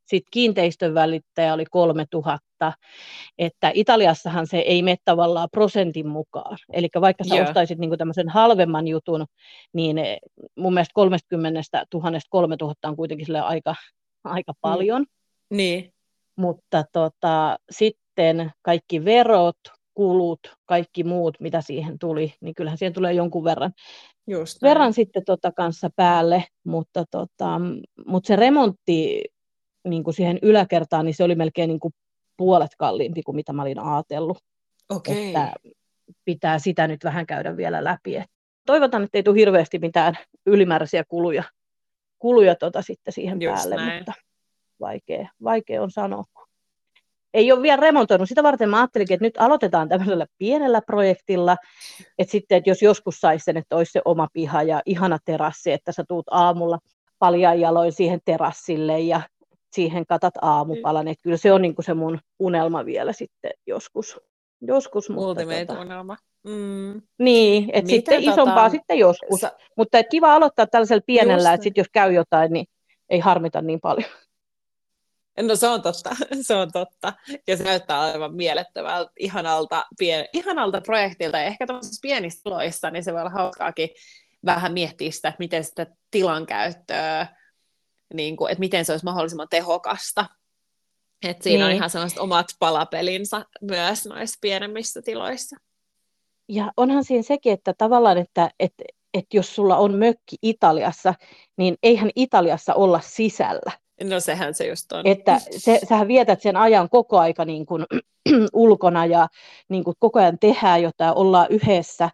sitten 0.05 0.31
kiinteistön 0.31 0.93
välittäjä 0.93 1.53
oli 1.53 1.65
3 1.65 2.05
000, 2.13 2.39
että 3.37 3.71
Italiassahan 3.73 4.47
se 4.47 4.57
ei 4.57 4.81
mene 4.81 4.97
tavallaan 5.05 5.49
prosentin 5.51 6.07
mukaan. 6.07 6.57
Eli 6.73 6.87
vaikka 7.01 7.23
sä 7.23 7.35
yeah. 7.35 7.47
ostaisit 7.47 7.79
niin 7.79 7.97
tämmöisen 7.97 8.29
halvemman 8.29 8.87
jutun, 8.87 9.25
niin 9.73 9.97
mun 10.57 10.73
mielestä 10.73 10.93
30 10.93 11.61
000 11.93 12.19
3 12.29 12.55
000 12.61 12.73
on 12.83 12.95
kuitenkin 12.95 13.35
aika, 13.35 13.75
aika 14.23 14.51
mm. 14.51 14.57
paljon. 14.61 15.01
Mm. 15.01 15.57
Niin 15.57 15.93
mutta 16.37 16.83
tota, 16.91 17.57
sitten 17.69 18.06
kaikki 18.61 19.05
verot, 19.05 19.57
kulut, 19.93 20.39
kaikki 20.65 21.03
muut, 21.03 21.39
mitä 21.39 21.61
siihen 21.61 21.99
tuli, 21.99 22.33
niin 22.41 22.55
kyllähän 22.55 22.77
siihen 22.77 22.93
tulee 22.93 23.13
jonkun 23.13 23.43
verran, 23.43 23.71
Just 24.27 24.61
verran 24.61 24.93
sitten 24.93 25.23
tota 25.25 25.51
kanssa 25.51 25.89
päälle, 25.95 26.43
mutta, 26.65 27.03
tota, 27.11 27.61
mutta 28.05 28.27
se 28.27 28.35
remontti 28.35 29.23
niin 29.87 30.03
kuin 30.03 30.13
siihen 30.13 30.39
yläkertaan, 30.41 31.05
niin 31.05 31.15
se 31.15 31.23
oli 31.23 31.35
melkein 31.35 31.67
niin 31.67 31.79
kuin 31.79 31.93
puolet 32.37 32.71
kalliimpi 32.77 33.23
kuin 33.23 33.35
mitä 33.35 33.53
mä 33.53 33.61
olin 33.61 33.79
ajatellut. 33.79 34.37
Okay. 34.89 35.27
Että 35.27 35.53
pitää 36.25 36.59
sitä 36.59 36.87
nyt 36.87 37.03
vähän 37.03 37.25
käydä 37.25 37.57
vielä 37.57 37.83
läpi. 37.83 38.23
toivotaan, 38.65 39.03
että 39.03 39.17
ei 39.17 39.23
tule 39.23 39.37
hirveästi 39.37 39.79
mitään 39.79 40.15
ylimääräisiä 40.45 41.03
kuluja, 41.07 41.43
kuluja 42.19 42.55
tota 42.55 42.81
sitten 42.81 43.13
siihen 43.13 43.41
Just 43.41 43.55
päälle, 43.55 43.75
näin. 43.75 43.99
mutta 43.99 44.13
vaikea, 44.79 45.29
vaikea 45.43 45.83
on 45.83 45.91
sanoa. 45.91 46.23
Ei 47.37 47.51
ole 47.51 47.61
vielä 47.61 47.81
remontoinut. 47.81 48.29
Sitä 48.29 48.43
varten 48.43 48.69
mä 48.69 48.77
ajattelin, 48.77 49.13
että 49.13 49.25
nyt 49.25 49.37
aloitetaan 49.37 49.89
tämmöisellä 49.89 50.25
pienellä 50.37 50.81
projektilla, 50.81 51.57
että 52.17 52.31
sitten, 52.31 52.57
että 52.57 52.69
jos 52.69 52.81
joskus 52.81 53.19
saisi 53.19 53.43
sen, 53.43 53.57
että 53.57 53.75
olisi 53.75 53.91
se 53.91 54.01
oma 54.05 54.27
piha 54.33 54.63
ja 54.63 54.81
ihana 54.85 55.17
terassi, 55.25 55.71
että 55.71 55.91
sä 55.91 56.03
tuut 56.07 56.25
aamulla 56.31 56.79
paljain 57.19 57.59
jaloin 57.59 57.91
siihen 57.91 58.19
terassille 58.25 58.99
ja 58.99 59.21
siihen 59.71 60.05
katat 60.05 60.33
aamupalan, 60.41 61.07
että 61.07 61.23
kyllä 61.23 61.37
se 61.37 61.51
on 61.51 61.61
niin 61.61 61.75
kuin 61.75 61.85
se 61.85 61.93
mun 61.93 62.19
unelma 62.39 62.85
vielä 62.85 63.13
sitten 63.13 63.51
joskus. 63.67 64.19
joskus 64.61 65.09
mutta. 65.09 65.41
Tota- 65.41 66.17
mm. 66.43 67.01
Niin, 67.19 67.69
että 67.73 67.89
sitten 67.89 68.23
tota... 68.23 68.31
isompaa 68.31 68.69
sitten 68.69 68.99
joskus. 68.99 69.39
Sä... 69.39 69.51
Mutta 69.77 70.03
kiva 70.03 70.33
aloittaa 70.33 70.67
tällaisella 70.67 71.03
pienellä, 71.05 71.53
että 71.53 71.63
sitten 71.63 71.81
jos 71.81 71.89
käy 71.93 72.13
jotain, 72.13 72.53
niin 72.53 72.65
ei 73.09 73.19
harmita 73.19 73.61
niin 73.61 73.79
paljon. 73.79 74.09
No 75.41 75.55
se 75.55 75.67
on 75.67 75.81
totta, 75.81 76.15
se 76.41 76.55
on 76.55 76.71
totta. 76.71 77.13
Ja 77.47 77.57
se 77.57 77.63
näyttää 77.63 78.01
aivan 78.01 78.35
mielettömältä, 78.35 79.11
ihanalta, 79.19 79.85
pien, 79.99 80.25
ihanalta 80.33 80.81
projektilta. 80.81 81.37
Ja 81.37 81.43
ehkä 81.43 81.67
tämmöisissä 81.67 81.99
pienissä 82.01 82.43
tiloissa, 82.43 82.89
niin 82.89 83.03
se 83.03 83.13
voi 83.13 83.21
olla 83.21 83.29
hauskaakin 83.29 83.89
vähän 84.45 84.73
miettiä 84.73 85.11
sitä, 85.11 85.27
että 85.27 85.39
miten 85.39 85.63
sitä 85.63 85.87
tilan 86.11 86.45
käyttöä, 86.45 87.27
niin 88.13 88.37
kuin, 88.37 88.51
että 88.51 88.59
miten 88.59 88.85
se 88.85 88.93
olisi 88.93 89.05
mahdollisimman 89.05 89.47
tehokasta. 89.49 90.25
Että 91.25 91.43
siinä 91.43 91.63
niin. 91.63 91.71
on 91.71 91.75
ihan 91.75 91.89
sellaiset 91.89 92.19
omat 92.19 92.47
palapelinsa 92.59 93.45
myös 93.61 94.05
noissa 94.05 94.37
pienemmissä 94.41 95.01
tiloissa. 95.01 95.55
Ja 96.49 96.71
onhan 96.77 97.03
siinä 97.03 97.23
sekin, 97.23 97.53
että 97.53 97.73
tavallaan, 97.77 98.17
että, 98.17 98.49
että, 98.59 98.83
että 99.13 99.37
jos 99.37 99.55
sulla 99.55 99.77
on 99.77 99.95
mökki 99.95 100.35
Italiassa, 100.41 101.13
niin 101.57 101.77
eihän 101.83 102.09
Italiassa 102.15 102.73
olla 102.73 102.99
sisällä 103.01 103.71
No 104.03 104.19
sehän 104.19 104.53
se 104.53 104.67
just 104.67 104.91
on. 104.91 105.07
Että 105.07 105.39
se, 105.57 105.79
sähän 105.89 106.07
vietät 106.07 106.41
sen 106.41 106.57
ajan 106.57 106.89
koko 106.89 107.17
aika 107.17 107.45
niin 107.45 107.65
kuin, 107.65 107.85
ulkona 108.53 109.05
ja 109.05 109.27
niin 109.69 109.83
kuin 109.83 109.95
koko 109.99 110.19
ajan 110.19 110.39
tehdään 110.39 110.81
jotain, 110.81 111.15
ollaan 111.15 111.47
yhdessä. 111.49 112.09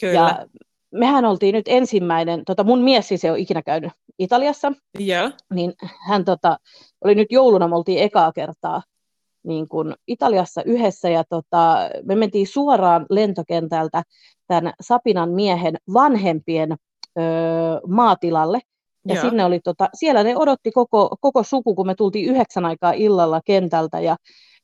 Kyllä. 0.00 0.14
Ja 0.14 0.46
mehän 0.90 1.24
oltiin 1.24 1.54
nyt 1.54 1.68
ensimmäinen, 1.68 2.44
tota 2.44 2.64
mun 2.64 2.82
mies 2.82 3.08
siis 3.08 3.24
ei 3.24 3.30
ole 3.30 3.38
ikinä 3.38 3.62
käynyt 3.62 3.92
Italiassa, 4.18 4.72
Joo. 4.98 5.30
niin 5.54 5.72
hän 6.08 6.24
tota, 6.24 6.58
oli 7.04 7.14
nyt 7.14 7.32
jouluna, 7.32 7.68
me 7.68 7.76
oltiin 7.76 7.98
ekaa 7.98 8.32
kertaa 8.32 8.82
niin 9.42 9.68
kuin 9.68 9.94
Italiassa 10.06 10.62
yhdessä, 10.62 11.08
ja 11.08 11.24
tota, 11.24 11.76
me 12.04 12.14
mentiin 12.14 12.46
suoraan 12.46 13.06
lentokentältä 13.10 14.02
tämän 14.46 14.72
Sapinan 14.80 15.30
miehen 15.30 15.74
vanhempien 15.92 16.72
ö, 16.72 17.22
maatilalle, 17.86 18.60
ja 19.08 19.14
Joo. 19.14 19.24
sinne 19.24 19.44
oli, 19.44 19.60
tota, 19.64 19.88
siellä 19.94 20.22
ne 20.22 20.36
odotti 20.36 20.70
koko, 20.70 21.16
koko 21.20 21.42
suku, 21.42 21.74
kun 21.74 21.86
me 21.86 21.94
tultiin 21.94 22.30
yhdeksän 22.30 22.64
aikaa 22.64 22.92
illalla 22.92 23.40
kentältä, 23.44 24.00
ja 24.00 24.16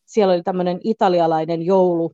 siellä 0.04 0.34
oli 0.34 0.42
tämmöinen 0.42 0.80
italialainen 0.84 1.62
joulu, 1.62 2.12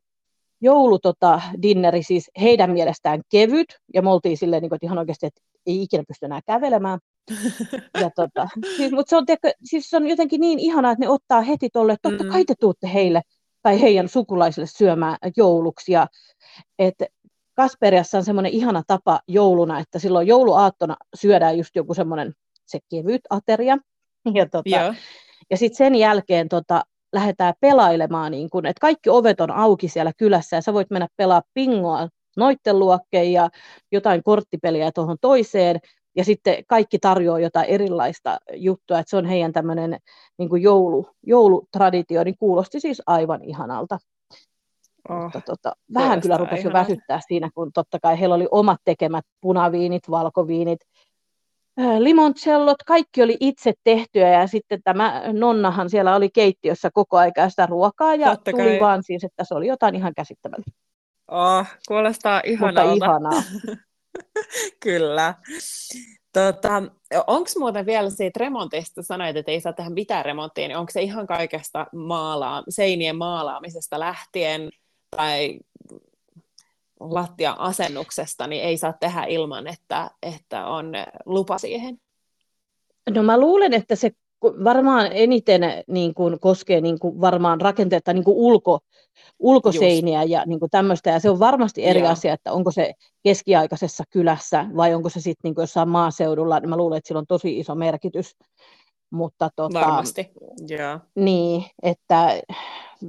joulu 0.60 0.98
tota, 0.98 1.40
dinneri, 1.62 2.02
siis 2.02 2.30
heidän 2.40 2.70
mielestään 2.70 3.20
kevyt, 3.30 3.66
ja 3.94 4.02
me 4.02 4.10
oltiin 4.10 4.36
silleen, 4.36 4.62
niin 4.62 4.70
kuin, 4.70 4.76
että 4.76 4.86
ihan 4.86 4.98
oikeasti, 4.98 5.26
että 5.26 5.40
ei 5.66 5.82
ikinä 5.82 6.04
pysty 6.08 6.26
enää 6.26 6.40
kävelemään. 6.46 6.98
Ja 8.00 8.10
tota, 8.16 8.48
siis, 8.76 8.92
mutta 8.92 9.10
se 9.10 9.16
on, 9.16 9.26
tiedätkö, 9.26 9.52
siis 9.64 9.90
se 9.90 9.96
on 9.96 10.06
jotenkin 10.06 10.40
niin 10.40 10.58
ihanaa, 10.58 10.92
että 10.92 11.04
ne 11.04 11.08
ottaa 11.08 11.40
heti 11.40 11.68
tolle, 11.72 11.92
että 11.92 12.08
totta 12.08 12.24
Mm. 12.24 12.30
kai 12.30 12.44
te 12.44 12.54
tuutte 12.60 12.90
heille 12.94 13.22
tai 13.62 13.80
heidän 13.80 14.08
sukulaisille 14.08 14.66
syömään 14.66 15.16
jouluksi. 15.36 15.92
Ja, 15.92 16.06
että 16.78 17.06
Kasperiassa 17.60 18.18
on 18.18 18.24
semmoinen 18.24 18.52
ihana 18.52 18.82
tapa 18.86 19.20
jouluna, 19.28 19.78
että 19.78 19.98
silloin 19.98 20.26
jouluaattona 20.26 20.96
syödään 21.16 21.58
just 21.58 21.76
joku 21.76 21.94
semmoinen 21.94 22.32
se 22.66 22.78
kevyt 22.90 23.20
ateria. 23.30 23.76
Ja, 24.34 24.46
tota, 24.46 24.68
Joo. 24.68 24.94
ja 25.50 25.56
sitten 25.56 25.76
sen 25.76 25.94
jälkeen 25.94 26.48
tota, 26.48 26.82
lähdetään 27.12 27.54
pelailemaan, 27.60 28.32
niin 28.32 28.50
kun, 28.50 28.66
että 28.66 28.80
kaikki 28.80 29.10
ovet 29.10 29.40
on 29.40 29.50
auki 29.50 29.88
siellä 29.88 30.12
kylässä 30.16 30.56
ja 30.56 30.62
sä 30.62 30.72
voit 30.72 30.90
mennä 30.90 31.08
pelaa 31.16 31.42
pingoa 31.54 32.08
noitten 32.36 32.78
luokkeen 32.78 33.32
ja 33.32 33.48
jotain 33.92 34.22
korttipeliä 34.22 34.90
tuohon 34.94 35.16
toiseen. 35.20 35.80
Ja 36.16 36.24
sitten 36.24 36.64
kaikki 36.68 36.98
tarjoaa 36.98 37.40
jotain 37.40 37.66
erilaista 37.66 38.38
juttua, 38.54 38.98
että 38.98 39.10
se 39.10 39.16
on 39.16 39.26
heidän 39.26 39.52
tämmöinen 39.52 39.96
niin 40.38 40.62
joulu, 40.62 41.08
joulutraditio, 41.26 42.24
niin 42.24 42.38
kuulosti 42.38 42.80
siis 42.80 43.02
aivan 43.06 43.44
ihanalta. 43.44 43.98
Oh. 45.08 45.22
Mutta 45.22 45.40
tota, 45.40 45.72
vähän 45.94 46.20
kyllä 46.20 46.36
rupesi 46.36 46.66
jo 46.66 46.72
väsyttää 46.72 47.20
siinä, 47.28 47.50
kun 47.54 47.70
totta 47.74 47.98
kai 48.02 48.20
heillä 48.20 48.34
oli 48.34 48.48
omat 48.50 48.80
tekemät 48.84 49.24
punaviinit, 49.40 50.10
valkoviinit, 50.10 50.80
limoncellot, 51.98 52.82
kaikki 52.86 53.22
oli 53.22 53.36
itse 53.40 53.72
tehtyä 53.84 54.28
ja 54.28 54.46
sitten 54.46 54.82
tämä 54.84 55.22
nonnahan 55.32 55.90
siellä 55.90 56.16
oli 56.16 56.30
keittiössä 56.30 56.90
koko 56.94 57.16
aika 57.18 57.48
sitä 57.48 57.66
ruokaa 57.66 58.14
ja 58.14 58.30
Totta 58.30 58.50
tuli 58.50 58.62
kai. 58.62 58.80
vaan 58.80 59.02
siis, 59.02 59.24
että 59.24 59.44
se 59.44 59.54
oli 59.54 59.66
jotain 59.66 59.94
ihan 59.94 60.12
käsittämätöntä, 60.16 60.70
Oh, 61.30 61.66
kuulostaa 61.88 62.42
mutta 62.60 62.82
ihanalta. 62.82 62.92
ihanaa. 63.04 63.42
Kyllä. 64.84 65.34
Tota, 66.32 66.82
onko 67.26 67.50
muuten 67.58 67.86
vielä 67.86 68.10
siitä 68.10 68.40
remontista, 68.40 69.02
sanoit, 69.02 69.36
että 69.36 69.52
ei 69.52 69.60
saa 69.60 69.72
tehdä 69.72 69.90
mitään 69.90 70.24
remonttia, 70.24 70.68
niin 70.68 70.76
onko 70.78 70.90
se 70.92 71.02
ihan 71.02 71.26
kaikesta 71.26 71.86
maalaa, 71.94 72.62
seinien 72.68 73.16
maalaamisesta 73.16 74.00
lähtien 74.00 74.70
tai 75.16 75.58
lattian 77.00 77.58
asennuksesta, 77.58 78.46
niin 78.46 78.62
ei 78.62 78.76
saa 78.76 78.92
tehdä 78.92 79.24
ilman, 79.24 79.66
että, 79.66 80.10
että 80.22 80.66
on 80.66 80.92
lupa 81.26 81.58
siihen? 81.58 81.98
No 83.10 83.22
mä 83.22 83.40
luulen, 83.40 83.74
että 83.74 83.96
se 83.96 84.10
varmaan 84.64 85.08
eniten 85.12 85.62
niin 85.86 86.14
kuin, 86.14 86.40
koskee 86.40 86.80
niin 86.80 86.98
kuin, 86.98 87.20
varmaan 87.20 87.60
rakenteetta 87.60 88.12
niin 88.12 88.24
kuin 88.24 88.36
ulko, 88.36 88.78
ulkoseiniä 89.38 90.22
ja 90.22 90.44
niin 90.46 90.60
kuin 90.60 90.70
tämmöistä, 90.70 91.10
ja 91.10 91.20
se 91.20 91.30
on 91.30 91.38
varmasti 91.38 91.84
eri 91.84 92.00
Joo. 92.00 92.08
asia, 92.08 92.32
että 92.32 92.52
onko 92.52 92.70
se 92.70 92.94
keskiaikaisessa 93.22 94.04
kylässä 94.10 94.66
vai 94.76 94.94
onko 94.94 95.08
se 95.08 95.20
sitten 95.20 95.40
niin 95.42 95.54
kuin 95.54 95.62
jossain 95.62 95.88
maaseudulla, 95.88 96.60
niin 96.60 96.70
mä 96.70 96.76
luulen, 96.76 96.98
että 96.98 97.08
sillä 97.08 97.18
on 97.18 97.26
tosi 97.26 97.58
iso 97.58 97.74
merkitys. 97.74 98.36
Mutta 99.10 99.50
tota, 99.56 99.80
Varmasti. 99.80 100.30
Joo. 100.68 100.98
niin, 101.14 101.64
että 101.82 102.40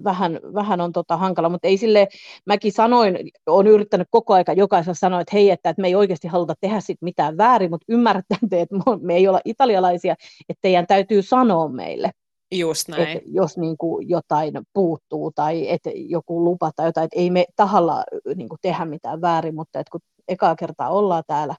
vähän, 0.03 0.39
vähän 0.53 0.81
on 0.81 0.91
tota 0.91 1.17
hankala, 1.17 1.49
mutta 1.49 1.67
ei 1.67 1.77
sille, 1.77 2.07
mäkin 2.45 2.71
sanoin, 2.71 3.17
olen 3.47 3.67
yrittänyt 3.67 4.07
koko 4.11 4.33
aika 4.33 4.53
jokaisella 4.53 4.95
sanoa, 4.95 5.21
että 5.21 5.35
hei, 5.35 5.49
että, 5.49 5.69
että 5.69 5.81
me 5.81 5.87
ei 5.87 5.95
oikeasti 5.95 6.27
haluta 6.27 6.53
tehdä 6.61 6.79
sit 6.79 7.01
mitään 7.01 7.37
väärin, 7.37 7.69
mutta 7.69 7.85
ymmärrätte, 7.89 8.35
että 8.51 8.75
me- 9.01 9.15
ei 9.15 9.27
olla 9.27 9.41
italialaisia, 9.45 10.15
että 10.49 10.59
teidän 10.61 10.87
täytyy 10.87 11.21
sanoa 11.21 11.69
meille, 11.69 12.11
Just 12.51 12.87
näin. 12.87 13.01
että 13.07 13.19
jos 13.25 13.57
niin 13.57 13.77
kuin 13.77 14.09
jotain 14.09 14.53
puuttuu 14.73 15.31
tai 15.31 15.69
että 15.69 15.89
joku 15.95 16.43
lupa 16.43 16.71
tai 16.75 16.87
jotain, 16.87 17.05
että 17.05 17.19
ei 17.19 17.29
me 17.29 17.45
tahalla 17.55 18.03
niin 18.35 18.49
kuin 18.49 18.59
tehdä 18.61 18.85
mitään 18.85 19.21
väärin, 19.21 19.55
mutta 19.55 19.79
että 19.79 19.91
kun 19.91 20.01
ekaa 20.27 20.55
kertaa 20.55 20.89
ollaan 20.89 21.23
täällä, 21.27 21.55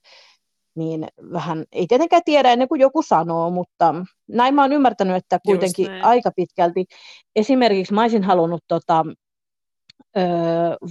niin 0.74 1.06
vähän, 1.32 1.64
ei 1.72 1.86
tietenkään 1.86 2.22
tiedä 2.24 2.52
ennen 2.52 2.68
kuin 2.68 2.80
joku 2.80 3.02
sanoo, 3.02 3.50
mutta 3.50 3.94
näin 4.28 4.54
mä 4.54 4.62
oon 4.62 4.72
ymmärtänyt, 4.72 5.16
että 5.16 5.38
kuitenkin 5.46 5.90
aika 6.02 6.30
pitkälti, 6.36 6.84
esimerkiksi 7.36 7.94
mä 7.94 8.02
olisin 8.02 8.24
halunnut 8.24 8.64
tota, 8.68 9.04
ö, 10.16 10.20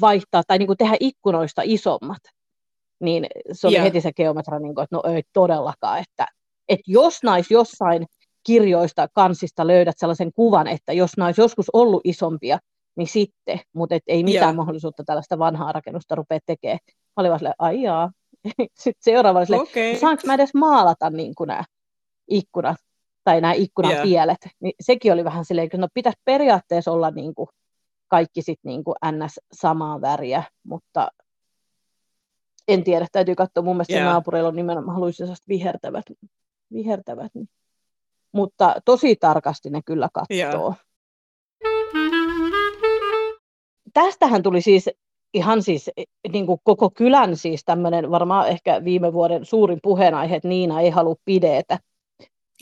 vaihtaa 0.02 0.44
tai 0.48 0.58
niin 0.58 0.68
kuin 0.68 0.78
tehdä 0.78 0.98
ikkunoista 1.00 1.62
isommat, 1.66 2.22
niin 3.00 3.26
se 3.52 3.68
oli 3.68 3.76
Joo. 3.76 3.84
heti 3.84 4.02
se 4.02 4.14
geometra, 4.14 4.60
niin 4.60 4.76
kuin, 4.76 4.84
että 4.84 4.96
no 4.96 5.04
ei 5.14 5.24
todellakaan, 5.34 6.00
että, 6.00 6.28
että 6.70 6.84
jos 6.88 7.24
nais 7.24 7.52
jossain 7.52 8.06
kirjoista, 8.44 9.08
kansista 9.14 9.68
löydät 9.68 9.96
sellaisen 9.98 10.32
kuvan, 10.34 10.68
että 10.68 10.94
jos 10.94 11.12
nais 11.18 11.38
joskus 11.38 11.66
ollut 11.74 12.02
isompia, 12.04 12.60
niin 12.96 13.08
sitten, 13.08 13.60
mutta 13.74 13.96
et 13.96 14.04
ei 14.08 14.24
mitään 14.24 14.50
Joo. 14.50 14.54
mahdollisuutta 14.54 15.04
tällaista 15.04 15.40
vanhaa 15.40 15.72
rakennusta 15.72 16.16
rupea 16.16 16.40
tekemään. 16.46 16.80
Mä 16.88 17.14
olin 17.18 17.30
vaan 17.30 17.40
silleen, 17.40 17.56
ai 17.60 17.82
jaa. 17.82 18.12
Sitten 18.74 19.04
seuraava 19.04 19.40
oli 19.40 19.46
silleen, 19.46 19.64
Okei. 19.64 20.00
saanko 20.00 20.24
mä 20.26 20.34
edes 20.34 20.54
maalata 20.54 21.10
niin 21.10 21.36
kuin 21.36 21.48
nämä 21.48 21.64
ikkunat 22.28 22.78
tai 23.24 23.42
nämä 23.42 23.54
ikkunan 23.54 24.02
pielet. 24.04 24.50
Niin 24.60 24.74
sekin 24.80 25.14
oli 25.14 25.24
vähän 25.24 25.46
silleen, 25.46 25.66
että 25.66 25.78
no 25.78 25.88
pitäisi 25.94 26.20
periaatteessa 26.26 26.92
olla 26.92 27.12
niin 27.12 27.36
kuin 27.36 27.48
kaikki 28.08 28.42
sitten 28.42 28.70
niin 28.70 28.84
kuin 28.84 28.96
ns. 29.12 29.40
samaa 29.54 30.02
väriä, 30.02 30.44
mutta 30.64 31.12
en 32.68 32.84
tiedä, 32.84 33.08
täytyy 33.12 33.36
katsoa, 33.36 33.64
mun 33.64 33.76
mielestä 33.76 33.94
yeah. 33.94 34.06
naapureilla 34.06 34.50
on 34.50 34.56
nimenomaan, 34.56 34.94
haluaisi 34.94 35.18
sellaiset 35.18 35.48
vihertävät, 35.48 36.06
vihertävät. 36.74 37.32
niin. 37.36 37.50
Mutta 38.32 38.76
tosi 38.86 39.16
tarkasti 39.16 39.70
ne 39.70 39.82
kyllä 39.86 40.10
katsoo. 40.14 40.52
Joo. 40.52 40.76
Tästähän 43.94 44.44
tuli 44.44 44.62
siis 44.62 44.90
ihan 45.34 45.64
siis 45.64 45.90
niin 46.32 46.46
kuin 46.46 46.60
koko 46.64 46.90
kylän 46.90 47.38
siis 47.38 47.62
tämmöinen 47.66 48.12
varmaan 48.12 48.48
ehkä 48.48 48.84
viime 48.84 49.14
vuoden 49.14 49.46
suurin 49.46 49.80
puheenaihe, 49.84 50.36
että 50.36 50.48
Niina 50.48 50.82
ei 50.82 50.90
halua 50.90 51.16
pidetä. 51.26 51.80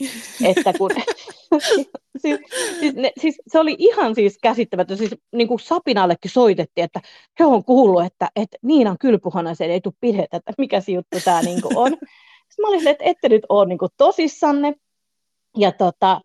Että 0.44 0.72
kun, 0.78 0.90
siis, 2.22 2.38
siis, 2.80 2.94
ne, 2.94 3.12
siis, 3.20 3.42
se 3.48 3.58
oli 3.60 3.76
ihan 3.78 4.14
siis 4.14 4.38
käsittämätön, 4.42 4.96
siis 4.96 5.14
niin 5.32 5.48
kuin 5.48 5.60
Sapinallekin 5.60 6.30
soitettiin, 6.30 6.84
että 6.84 7.00
he 7.38 7.44
on 7.44 7.64
kuullut, 7.64 8.04
että, 8.04 8.28
että 8.36 8.56
Niinan 8.62 8.96
kylpyhuoneeseen 9.00 9.70
ei 9.70 9.80
tule 9.80 9.94
pidetä, 10.00 10.36
että 10.36 10.52
mikä 10.58 10.80
se 10.80 10.92
juttu 10.92 11.18
tämä 11.24 11.42
niin 11.46 11.60
on. 11.74 11.90
Sitten 11.90 12.62
mä 12.62 12.68
olin 12.68 12.88
että 12.88 13.04
ette 13.04 13.28
nyt 13.28 13.42
ole 13.48 13.68
niin 13.68 13.78
kuin 13.78 13.90
tosissanne. 13.96 14.74
Ja 15.56 15.72
tota, 15.72 16.20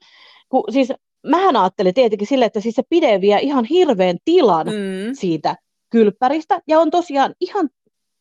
kun, 0.50 0.64
siis 0.70 0.94
mähän 1.28 1.56
ajattelin 1.56 1.94
tietenkin 1.94 2.28
silleen, 2.28 2.48
että 2.48 2.60
siis 2.60 2.76
se 2.76 2.84
pide 2.90 3.22
vie 3.22 3.40
ihan 3.42 3.66
hirveän 3.66 4.18
tilan 4.26 4.68
Mm. 4.68 5.14
siitä 5.14 5.56
kylppäristä, 5.96 6.62
ja 6.68 6.80
on 6.80 6.92
tosiaan 6.92 7.36
ihan 7.40 7.70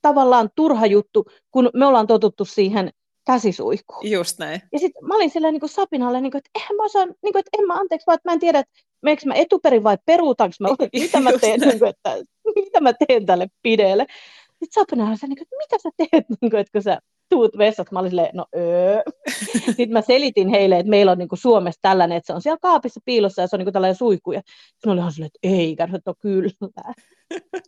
tavallaan 0.02 0.50
turha 0.56 0.86
juttu, 0.86 1.24
kun 1.50 1.70
me 1.74 1.86
ollaan 1.86 2.06
totuttu 2.06 2.44
siihen 2.44 2.90
käsisuihkuun. 3.26 4.10
Just 4.10 4.38
näin. 4.38 4.60
Ja 4.72 4.78
sitten 4.78 5.06
mä 5.06 5.14
olin 5.14 5.30
silleen 5.30 5.54
niin 5.54 5.68
Sapinalle, 5.68 6.20
niin 6.20 6.30
kuin, 6.30 6.38
että 6.38 6.50
eihän 6.54 6.76
mä 6.76 6.84
osaan, 6.84 7.08
niin 7.08 7.32
kuin, 7.32 7.40
että 7.40 7.50
en 7.58 7.66
mä 7.66 7.74
anteeksi, 7.74 8.06
vaan 8.06 8.14
että 8.14 8.28
mä 8.28 8.32
en 8.32 8.40
tiedä, 8.40 8.58
että 8.58 8.72
meneekö 9.02 9.22
mä 9.26 9.34
etuperin 9.34 9.84
vai 9.84 9.98
peruutanko 10.06 10.54
mä, 10.60 10.68
mitä 11.00 11.20
mä 11.20 11.30
teen, 11.40 11.60
niin 11.60 11.78
kuin, 11.78 11.88
että, 11.88 12.16
mitä 12.64 12.80
mä 12.80 12.92
teen 12.92 13.26
tälle 13.26 13.46
pideelle. 13.62 14.06
Sitten 14.48 14.72
Sapina 14.82 15.08
oli 15.08 15.16
se, 15.16 15.26
niin 15.26 15.36
kuin, 15.36 15.42
että 15.42 15.56
mitä 15.56 15.82
sä 15.82 15.90
teet, 15.96 16.24
niin 16.40 16.50
kuin, 16.50 16.60
että 16.60 16.72
kun 16.72 16.82
sä 16.82 16.98
tuut 17.28 17.58
vessat, 17.58 17.90
mä 17.92 17.98
olin 17.98 18.10
silleen, 18.10 18.30
no 18.34 18.46
öö. 18.56 19.02
Sitten 19.66 19.92
mä 19.92 20.02
selitin 20.02 20.48
heille, 20.48 20.78
että 20.78 20.90
meillä 20.90 21.12
on 21.12 21.18
niin 21.18 21.28
kuin 21.28 21.38
Suomessa 21.38 21.78
tällainen, 21.82 22.16
että 22.16 22.26
se 22.26 22.32
on 22.32 22.42
siellä 22.42 22.58
kaapissa 22.62 23.00
piilossa 23.04 23.42
ja 23.42 23.48
se 23.48 23.56
on 23.56 23.58
niin 23.58 23.66
kuin 23.66 23.72
tällainen 23.72 23.96
suihku. 23.96 24.32
Ja 24.32 24.42
sitten 24.46 24.92
oli 24.92 24.98
ihan 24.98 25.12
silleen, 25.12 25.30
että 25.34 25.48
ei, 25.56 25.70
että 25.70 26.00
no 26.06 26.14
kyllä. 26.20 26.50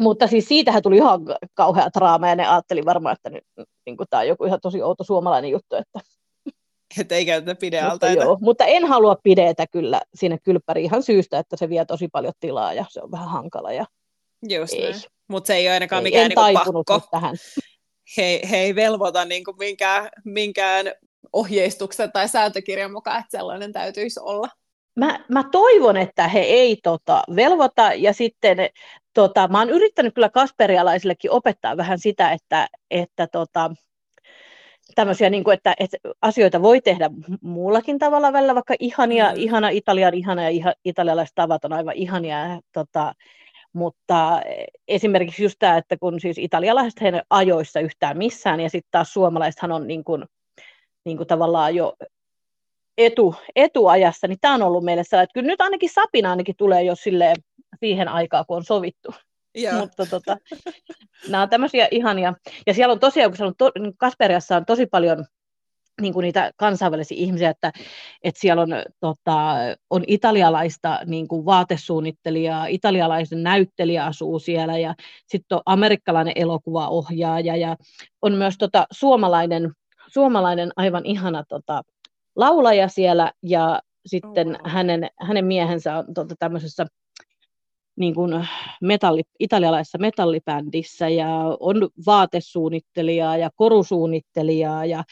Mutta 0.00 0.26
siis 0.26 0.48
siitähän 0.48 0.82
tuli 0.82 0.96
ihan 0.96 1.20
kauhea 1.54 1.88
draama 1.98 2.28
ja 2.28 2.36
ne 2.36 2.46
ajatteli 2.46 2.84
varmaan, 2.84 3.12
että 3.12 3.30
nyt, 3.30 3.44
niin 3.86 3.96
kuin 3.96 4.06
tämä 4.10 4.20
on 4.20 4.28
joku 4.28 4.44
ihan 4.44 4.60
tosi 4.62 4.82
outo 4.82 5.04
suomalainen 5.04 5.50
juttu, 5.50 5.76
että 5.76 6.00
Että 7.00 7.14
ei 7.14 7.26
käytetä 7.26 7.50
mutta, 7.50 7.60
pidealtaita. 7.60 8.22
joo, 8.24 8.38
mutta 8.40 8.64
en 8.64 8.84
halua 8.84 9.16
pidetä 9.22 9.66
kyllä 9.66 10.00
sinne 10.14 10.38
kylppäriin 10.42 10.84
ihan 10.84 11.02
syystä, 11.02 11.38
että 11.38 11.56
se 11.56 11.68
vie 11.68 11.84
tosi 11.84 12.08
paljon 12.08 12.32
tilaa 12.40 12.72
ja 12.72 12.84
se 12.90 13.02
on 13.02 13.10
vähän 13.10 13.28
hankala. 13.28 13.72
Ja 13.72 13.84
Just 14.48 14.72
ei. 14.72 14.92
Mutta 15.28 15.46
se 15.46 15.54
ei 15.54 15.66
ole 15.66 15.74
ainakaan 15.74 16.00
ei, 16.00 16.02
mikään 16.04 16.24
en 16.24 16.54
niinku 16.54 16.84
pakko. 16.84 17.08
tähän. 17.10 17.36
He, 18.16 18.40
he 18.50 18.56
ei 18.56 18.74
velvoita 18.74 19.24
niinku 19.24 19.52
minkään, 19.58 20.08
minkään 20.24 20.92
ohjeistuksen 21.32 22.12
tai 22.12 22.28
sääntökirjan 22.28 22.92
mukaan, 22.92 23.20
että 23.20 23.38
sellainen 23.38 23.72
täytyisi 23.72 24.20
olla. 24.20 24.48
Mä, 24.96 25.20
mä 25.28 25.44
toivon, 25.52 25.96
että 25.96 26.28
he 26.28 26.40
ei 26.40 26.76
tota, 26.82 27.22
velvoita 27.36 27.92
ja 27.94 28.12
sitten 28.12 28.58
tota, 29.14 29.48
mä 29.48 29.58
oon 29.58 29.70
yrittänyt 29.70 30.14
kyllä 30.14 30.28
kasperialaisillekin 30.28 31.30
opettaa 31.30 31.76
vähän 31.76 31.98
sitä, 31.98 32.32
että, 32.32 32.68
että 32.90 33.26
tota, 33.26 33.70
tämmöisiä, 34.94 35.30
niin 35.30 35.44
kuin, 35.44 35.54
että, 35.54 35.74
että 35.80 35.96
asioita 36.22 36.62
voi 36.62 36.80
tehdä 36.80 37.10
muullakin 37.42 37.98
tavalla 37.98 38.32
välillä, 38.32 38.54
vaikka 38.54 38.74
ihania, 38.78 39.30
mm. 39.30 39.36
ihana 39.36 39.68
Italian 39.68 40.14
ihana 40.14 40.42
ja 40.42 40.48
iha, 40.48 40.72
italialaiset 40.84 41.34
tavat 41.34 41.64
on 41.64 41.72
aivan 41.72 41.94
ihania, 41.94 42.60
tota, 42.72 43.14
mutta 43.72 44.40
esimerkiksi 44.88 45.42
just 45.42 45.56
tämä, 45.58 45.76
että 45.76 45.96
kun 45.96 46.20
siis 46.20 46.38
italialaiset 46.38 47.00
he 47.00 47.22
ajoissa 47.30 47.80
yhtään 47.80 48.18
missään, 48.18 48.60
ja 48.60 48.70
sitten 48.70 48.90
taas 48.90 49.12
suomalaisethan 49.12 49.72
on 49.72 49.86
niin 49.86 50.04
kuin, 50.04 50.24
niin 51.04 51.16
kuin 51.16 51.26
tavallaan 51.26 51.74
jo 51.74 51.94
etu, 52.98 53.34
etuajassa, 53.56 54.26
niin 54.26 54.38
tämä 54.40 54.54
on 54.54 54.62
ollut 54.62 54.84
meille 54.84 55.04
sellainen, 55.04 55.24
että 55.24 55.34
kyllä 55.34 55.46
nyt 55.46 55.60
ainakin 55.60 55.90
sapina 55.90 56.30
ainakin 56.30 56.56
tulee 56.56 56.82
jo 56.82 56.94
silleen 56.94 57.36
siihen 57.80 58.08
aikaan, 58.08 58.44
kun 58.46 58.56
on 58.56 58.64
sovittu. 58.64 59.14
Joo. 59.54 59.78
Mutta 59.78 60.06
tota, 60.06 60.36
nämä 61.28 61.42
on 61.42 61.48
tämmöisiä 61.48 61.88
ihania. 61.90 62.34
Ja 62.66 62.74
siellä 62.74 62.92
on 62.92 63.00
tosiaan, 63.00 63.30
kun 63.30 63.36
siellä 63.36 63.48
on 63.48 63.54
to, 63.58 63.70
niin 63.78 63.96
Kasperiassa 63.96 64.56
on 64.56 64.64
tosi 64.64 64.86
paljon 64.86 65.26
niin 66.00 66.12
kuin 66.12 66.24
niitä 66.24 66.50
kansainvälisiä 66.56 67.16
ihmisiä, 67.18 67.50
että, 67.50 67.72
että 68.24 68.40
siellä 68.40 68.62
on, 68.62 68.70
tota, 69.00 69.54
on 69.90 70.04
italialaista 70.06 71.00
niin 71.06 71.28
kuin 71.28 71.44
vaatesuunnittelijaa, 71.44 72.66
italialaisen 72.66 73.42
näyttelijä 73.42 74.04
asuu 74.04 74.38
siellä 74.38 74.78
ja 74.78 74.94
sitten 75.26 75.56
on 75.56 75.62
amerikkalainen 75.66 76.32
elokuvaohjaaja 76.36 77.56
ja 77.56 77.76
on 78.22 78.32
myös 78.32 78.54
tota, 78.58 78.86
suomalainen, 78.92 79.72
suomalainen 80.08 80.72
aivan 80.76 81.06
ihana 81.06 81.44
tota, 81.48 81.82
laulaja 82.36 82.88
siellä 82.88 83.32
ja 83.42 83.80
sitten 84.06 84.48
oh, 84.48 84.62
wow. 84.62 84.70
hänen, 84.70 85.10
hänen 85.20 85.44
miehensä 85.44 85.96
on 85.96 86.14
tota, 86.14 86.34
tämmöisessä 86.38 86.86
niin 88.00 88.14
kuin 88.14 88.48
metalli, 88.82 89.22
italialaisessa 89.38 89.98
metallibändissä 89.98 91.08
ja 91.08 91.28
on 91.60 91.88
vaatesuunnittelijaa 92.06 93.36
ja 93.36 93.50
korusuunnittelijaa, 93.56 94.84
ja, 94.84 95.04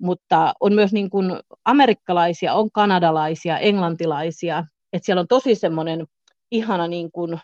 mutta 0.00 0.52
on 0.60 0.74
myös 0.74 0.92
niin 0.92 1.10
kuin 1.10 1.40
amerikkalaisia, 1.64 2.54
on 2.54 2.70
kanadalaisia, 2.70 3.58
englantilaisia, 3.58 4.64
että 4.92 5.06
siellä 5.06 5.20
on 5.20 5.28
tosi 5.28 5.54
semmoinen 5.54 6.06
ihana 6.50 6.88
niin 6.88 7.12
kuin 7.12 7.40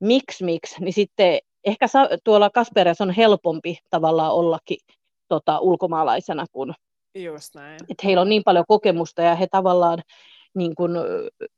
mix 0.00 0.42
mix, 0.42 0.78
niin 0.80 0.92
sitten 0.92 1.38
ehkä 1.64 1.86
tuolla 2.24 2.50
Kasperiassa 2.50 3.04
on 3.04 3.10
helpompi 3.10 3.78
tavallaan 3.90 4.32
ollakin 4.32 4.78
tota, 5.28 5.58
ulkomaalaisena, 5.58 6.46
kun 6.52 6.74
Just 7.14 7.54
näin. 7.54 7.78
Että 7.88 8.02
heillä 8.06 8.20
on 8.20 8.28
niin 8.28 8.42
paljon 8.44 8.64
kokemusta 8.68 9.22
ja 9.22 9.34
he 9.34 9.46
tavallaan 9.50 9.98
niin 10.54 10.74
kuin, 10.74 10.92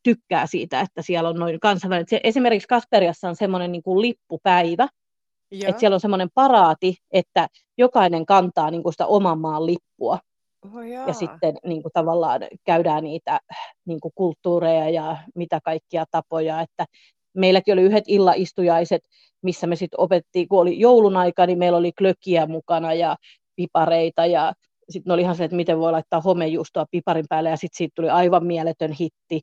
tykkää 0.03 0.47
siitä, 0.47 0.81
että 0.81 1.03
siellä 1.03 1.29
on 1.29 1.37
noin 1.37 1.61
kansainvälinen. 1.61 2.09
Se, 2.09 2.21
esimerkiksi 2.25 2.69
Kasperiassa 2.69 3.29
on 3.29 3.37
semmoinen 3.37 3.73
niin 3.73 3.83
kuin 3.83 4.03
lippupäivä, 4.03 4.89
ja. 5.51 5.69
että 5.69 5.81
siellä 5.81 5.95
on 5.95 6.01
semmoinen 6.01 6.29
paraati, 6.35 6.97
että 7.11 7.49
jokainen 7.79 8.27
kantaa 8.27 8.71
niin 8.71 8.83
kuin 8.83 8.93
sitä 8.93 9.07
oman 9.07 9.39
maan 9.39 9.67
lippua. 9.67 10.19
Oh, 10.75 10.83
ja 11.07 11.13
sitten 11.13 11.55
niin 11.67 11.83
kuin, 11.83 11.93
tavallaan 11.93 12.41
käydään 12.65 13.05
niitä 13.05 13.41
niin 13.85 14.01
kuin, 14.01 14.13
kulttuureja 14.15 14.91
ja 14.91 15.17
mitä 15.35 15.61
kaikkia 15.65 16.05
tapoja, 16.11 16.61
että 16.61 16.87
meilläkin 17.35 17.75
oli 17.75 17.83
yhdet 17.83 18.05
illaistujaiset, 18.07 19.03
missä 19.43 19.67
me 19.67 19.77
sitten 19.77 20.01
opettiin, 20.01 20.49
kun 20.49 20.61
oli 20.61 20.81
joulun 20.81 21.17
aika, 21.17 21.47
niin 21.47 21.59
meillä 21.59 21.79
oli 21.79 21.93
klökiä 21.93 22.47
mukana 22.47 22.95
ja 22.95 23.17
pipareita 23.57 24.27
ja 24.27 24.53
sitten 24.91 25.13
oli 25.13 25.23
ihan 25.23 25.37
se, 25.37 25.45
että 25.45 25.57
miten 25.57 25.79
voi 25.79 25.93
laittaa 25.93 26.21
homejuustoa 26.21 26.87
piparin 26.91 27.25
päälle, 27.29 27.51
ja 27.51 27.57
sitten 27.57 27.77
siitä 27.77 27.93
tuli 27.95 28.11
aivan 28.11 28.47
mieletön 28.47 28.93
hitti. 28.93 29.41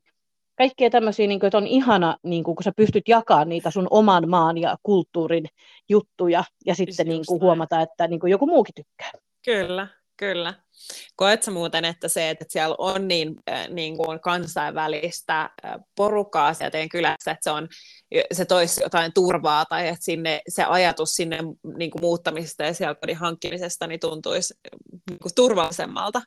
Kaikkea 0.58 0.90
tämmöisiä, 0.90 1.26
niin 1.26 1.40
kuin, 1.40 1.48
että 1.48 1.58
on 1.58 1.66
ihana, 1.66 2.16
niin 2.22 2.44
kuin, 2.44 2.56
kun 2.56 2.64
sä 2.64 2.72
pystyt 2.76 3.08
jakamaan 3.08 3.48
niitä 3.48 3.70
sun 3.70 3.86
oman 3.90 4.28
maan 4.28 4.58
ja 4.58 4.76
kulttuurin 4.82 5.44
juttuja, 5.88 6.44
ja 6.66 6.74
sitten 6.74 7.06
niin 7.06 7.22
kuin, 7.28 7.40
huomata, 7.40 7.80
että 7.80 8.08
niin 8.08 8.20
kuin, 8.20 8.30
joku 8.30 8.46
muukin 8.46 8.74
tykkää. 8.74 9.10
Kyllä, 9.44 9.88
Kyllä. 10.22 10.54
Koetko 11.16 11.50
muuten, 11.50 11.84
että 11.84 12.08
se, 12.08 12.30
että 12.30 12.44
siellä 12.48 12.76
on 12.78 13.08
niin, 13.08 13.34
äh, 13.50 13.68
niin 13.68 13.96
kuin 13.96 14.20
kansainvälistä 14.20 15.40
äh, 15.40 15.50
porukkaa 15.96 16.54
siellä 16.54 16.70
teidän 16.70 16.88
kylässä, 16.88 17.30
että 17.30 17.42
se, 17.42 17.50
on, 17.50 17.68
se 18.32 18.44
toisi 18.44 18.82
jotain 18.82 19.12
turvaa 19.12 19.64
tai 19.64 19.88
että 19.88 20.04
sinne, 20.04 20.40
se 20.48 20.64
ajatus 20.64 21.10
sinne 21.16 21.38
niin 21.76 21.90
kuin 21.90 22.02
muuttamisesta 22.02 22.62
ja 22.62 22.74
siellä 22.74 22.94
kodin 22.94 23.16
hankkimisesta 23.16 23.86
niin 23.86 24.00
tuntuisi 24.00 24.54
niin 25.10 25.18
kuin 25.22 25.34
turvallisemmalta? 25.34 26.22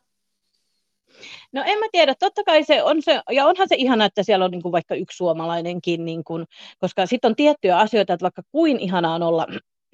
No 1.54 1.64
en 1.66 1.80
mä 1.80 1.86
tiedä, 1.92 2.16
totta 2.20 2.44
kai 2.44 2.64
se 2.64 2.84
on 2.84 3.02
se, 3.02 3.22
ja 3.32 3.46
onhan 3.46 3.70
se 3.70 3.76
ihana, 3.76 4.06
että 4.06 4.24
siellä 4.24 4.46
on 4.46 4.52
niin 4.52 4.64
kuin 4.64 4.72
vaikka 4.72 4.96
yksi 4.96 5.18
suomalainenkin, 5.18 6.06
niin 6.06 6.24
kuin, 6.24 6.46
koska 6.80 7.06
sitten 7.06 7.30
on 7.30 7.36
tiettyjä 7.36 7.78
asioita, 7.78 8.14
että 8.14 8.24
vaikka 8.24 8.42
kuin 8.52 8.80
ihanaa 8.80 9.16
on 9.16 9.24
olla 9.24 9.48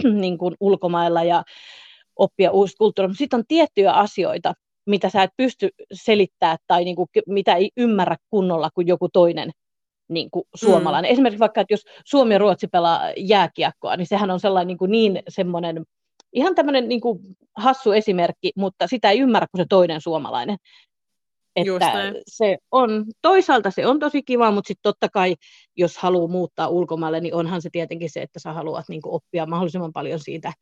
niin 0.22 0.38
kuin 0.38 0.56
ulkomailla 0.60 1.24
ja 1.24 1.44
oppia 2.22 2.52
uusi 2.52 2.76
kulttuuri, 2.78 3.08
mutta 3.08 3.18
sitten 3.18 3.40
on 3.40 3.46
tiettyjä 3.48 3.92
asioita, 3.92 4.54
mitä 4.86 5.10
sä 5.10 5.24
et 5.24 5.32
pysty 5.38 5.70
selittämään 5.94 6.58
tai 6.68 6.84
niin 6.84 6.96
kuin, 6.96 7.08
mitä 7.28 7.56
ei 7.56 7.72
ymmärrä 7.78 8.18
kunnolla 8.30 8.70
kuin 8.76 8.88
joku 8.88 9.10
toinen 9.14 9.52
niin 10.10 10.32
kuin 10.32 10.44
suomalainen. 10.56 11.10
Mm. 11.10 11.14
Esimerkiksi 11.14 11.40
vaikka, 11.40 11.62
että 11.62 11.74
jos 11.74 11.86
Suomi 12.06 12.34
ja 12.34 12.40
Ruotsi 12.40 12.68
pelaa 12.68 13.02
jääkiekkoa, 13.18 13.98
niin 13.98 14.08
sehän 14.08 14.32
on 14.32 14.40
sellainen 14.40 14.68
niin, 14.68 14.78
kuin 14.78 14.92
niin 14.92 15.24
semmoinen, 15.28 15.84
ihan 16.34 16.56
tämmöinen 16.56 16.90
niin 16.90 17.02
kuin 17.02 17.20
hassu 17.58 17.92
esimerkki, 17.92 18.52
mutta 18.56 18.88
sitä 18.88 19.12
ei 19.12 19.20
ymmärrä 19.20 19.48
kuin 19.52 19.62
se 19.62 19.66
toinen 19.70 20.02
suomalainen. 20.02 20.58
Että 21.56 22.14
se 22.28 22.58
on, 22.72 23.06
toisaalta 23.22 23.72
se 23.72 23.88
on 23.88 24.00
tosi 24.00 24.24
kiva, 24.24 24.52
mutta 24.52 24.68
sitten 24.68 24.84
totta 24.84 25.10
kai, 25.10 25.36
jos 25.76 25.98
haluaa 25.98 26.28
muuttaa 26.28 26.68
ulkomaille, 26.68 27.20
niin 27.22 27.36
onhan 27.36 27.62
se 27.62 27.70
tietenkin 27.72 28.10
se, 28.10 28.22
että 28.22 28.40
sä 28.40 28.54
haluat 28.54 28.86
niin 28.90 29.02
kuin 29.02 29.14
oppia 29.14 29.46
mahdollisimman 29.46 29.94
paljon 29.94 30.20
siitä 30.20 30.54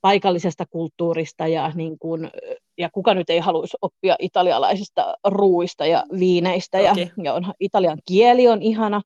paikallisesta 0.00 0.64
kulttuurista 0.70 1.46
ja, 1.46 1.72
niin 1.74 1.98
kuin, 1.98 2.30
ja 2.78 2.90
kuka 2.92 3.14
nyt 3.14 3.30
ei 3.30 3.38
haluaisi 3.38 3.76
oppia 3.82 4.16
italialaisista 4.18 5.14
ruuista 5.24 5.86
ja 5.86 6.04
viineistä 6.18 6.78
okay. 6.78 7.02
ja, 7.02 7.08
ja 7.24 7.34
onhan, 7.34 7.54
italian 7.60 7.98
kieli 8.08 8.48
on 8.48 8.62
ihana, 8.62 9.02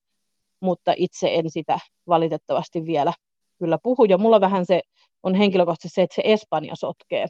mutta 0.61 0.95
itse 0.97 1.35
en 1.35 1.51
sitä 1.51 1.79
valitettavasti 2.09 2.87
vielä 2.87 3.13
kyllä 3.59 3.79
puhu 3.83 4.05
ja 4.05 4.19
mulla 4.19 4.41
vähän 4.41 4.67
se 4.67 4.81
on 5.23 5.35
henkilökohtaisesti 5.35 5.95
se, 5.95 6.03
että 6.03 6.15
se 6.15 6.23
Espanja 6.25 6.75
sotkee, 6.77 7.27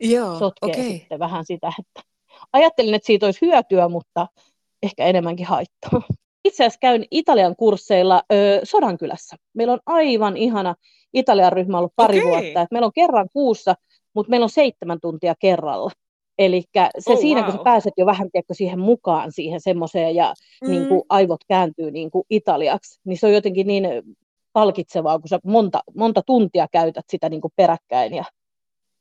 Joo, 0.00 0.38
sotkee 0.38 0.70
okay. 0.70 0.82
sitten 0.84 1.18
vähän 1.18 1.44
sitä, 1.46 1.72
että 1.78 2.08
ajattelin, 2.52 2.94
että 2.94 3.06
siitä 3.06 3.26
olisi 3.26 3.46
hyötyä, 3.46 3.88
mutta 3.88 4.26
ehkä 4.82 5.06
enemmänkin 5.06 5.46
haittaa. 5.46 6.02
Itse 6.44 6.64
asiassa 6.64 6.78
käyn 6.80 7.04
Italian 7.10 7.56
kursseilla 7.56 8.22
ö, 8.32 8.60
Sodankylässä. 8.64 9.36
Meillä 9.54 9.72
on 9.72 9.80
aivan 9.86 10.36
ihana 10.36 10.74
Italian 11.14 11.52
ryhmä 11.52 11.78
ollut 11.78 11.92
pari 11.96 12.18
okay. 12.18 12.30
vuotta. 12.30 12.60
Et 12.60 12.70
meillä 12.70 12.86
on 12.86 12.92
kerran 12.94 13.28
kuussa, 13.32 13.74
mutta 14.14 14.30
meillä 14.30 14.44
on 14.44 14.50
seitsemän 14.50 14.98
tuntia 15.00 15.34
kerralla. 15.38 15.90
Eli 16.38 16.62
se 16.98 17.12
oh, 17.12 17.18
siinä, 17.18 17.40
wow. 17.40 17.50
kun 17.50 17.58
sä 17.58 17.64
pääset 17.64 17.92
jo 17.96 18.06
vähän 18.06 18.30
tiedätkö, 18.30 18.54
siihen 18.54 18.78
mukaan 18.78 19.32
siihen 19.32 19.60
semmoiseen 19.60 20.14
ja 20.14 20.34
mm. 20.62 20.70
niin 20.70 20.88
kuin, 20.88 21.02
aivot 21.08 21.40
kääntyy 21.48 21.90
niin 21.90 22.10
kuin 22.10 22.24
italiaksi, 22.30 23.00
niin 23.04 23.18
se 23.18 23.26
on 23.26 23.32
jotenkin 23.32 23.66
niin 23.66 23.86
palkitsevaa, 24.52 25.18
kun 25.18 25.28
sä 25.28 25.38
monta, 25.44 25.80
monta 25.96 26.22
tuntia 26.26 26.66
käytät 26.72 27.04
sitä 27.08 27.28
niin 27.28 27.40
kuin 27.40 27.52
peräkkäin. 27.56 28.14
Ja, 28.14 28.24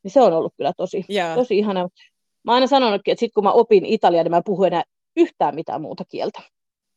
niin 0.04 0.12
se 0.12 0.22
on 0.22 0.34
ollut 0.34 0.54
kyllä 0.58 0.74
tosi, 0.78 1.06
yeah. 1.10 1.36
tosi 1.36 1.58
ihana. 1.58 1.90
Mä 2.44 2.54
aina 2.54 2.68
sanonutkin, 2.68 3.12
että 3.12 3.20
sit 3.20 3.34
kun 3.34 3.44
mä 3.44 3.52
opin 3.52 3.86
italiaa, 3.86 4.24
niin 4.24 4.32
mä 4.32 4.38
en 4.38 4.44
puhu 4.46 4.64
enää 4.64 4.84
yhtään 5.18 5.56
mitään 5.56 5.82
muuta 5.82 6.04
kieltä. 6.10 6.42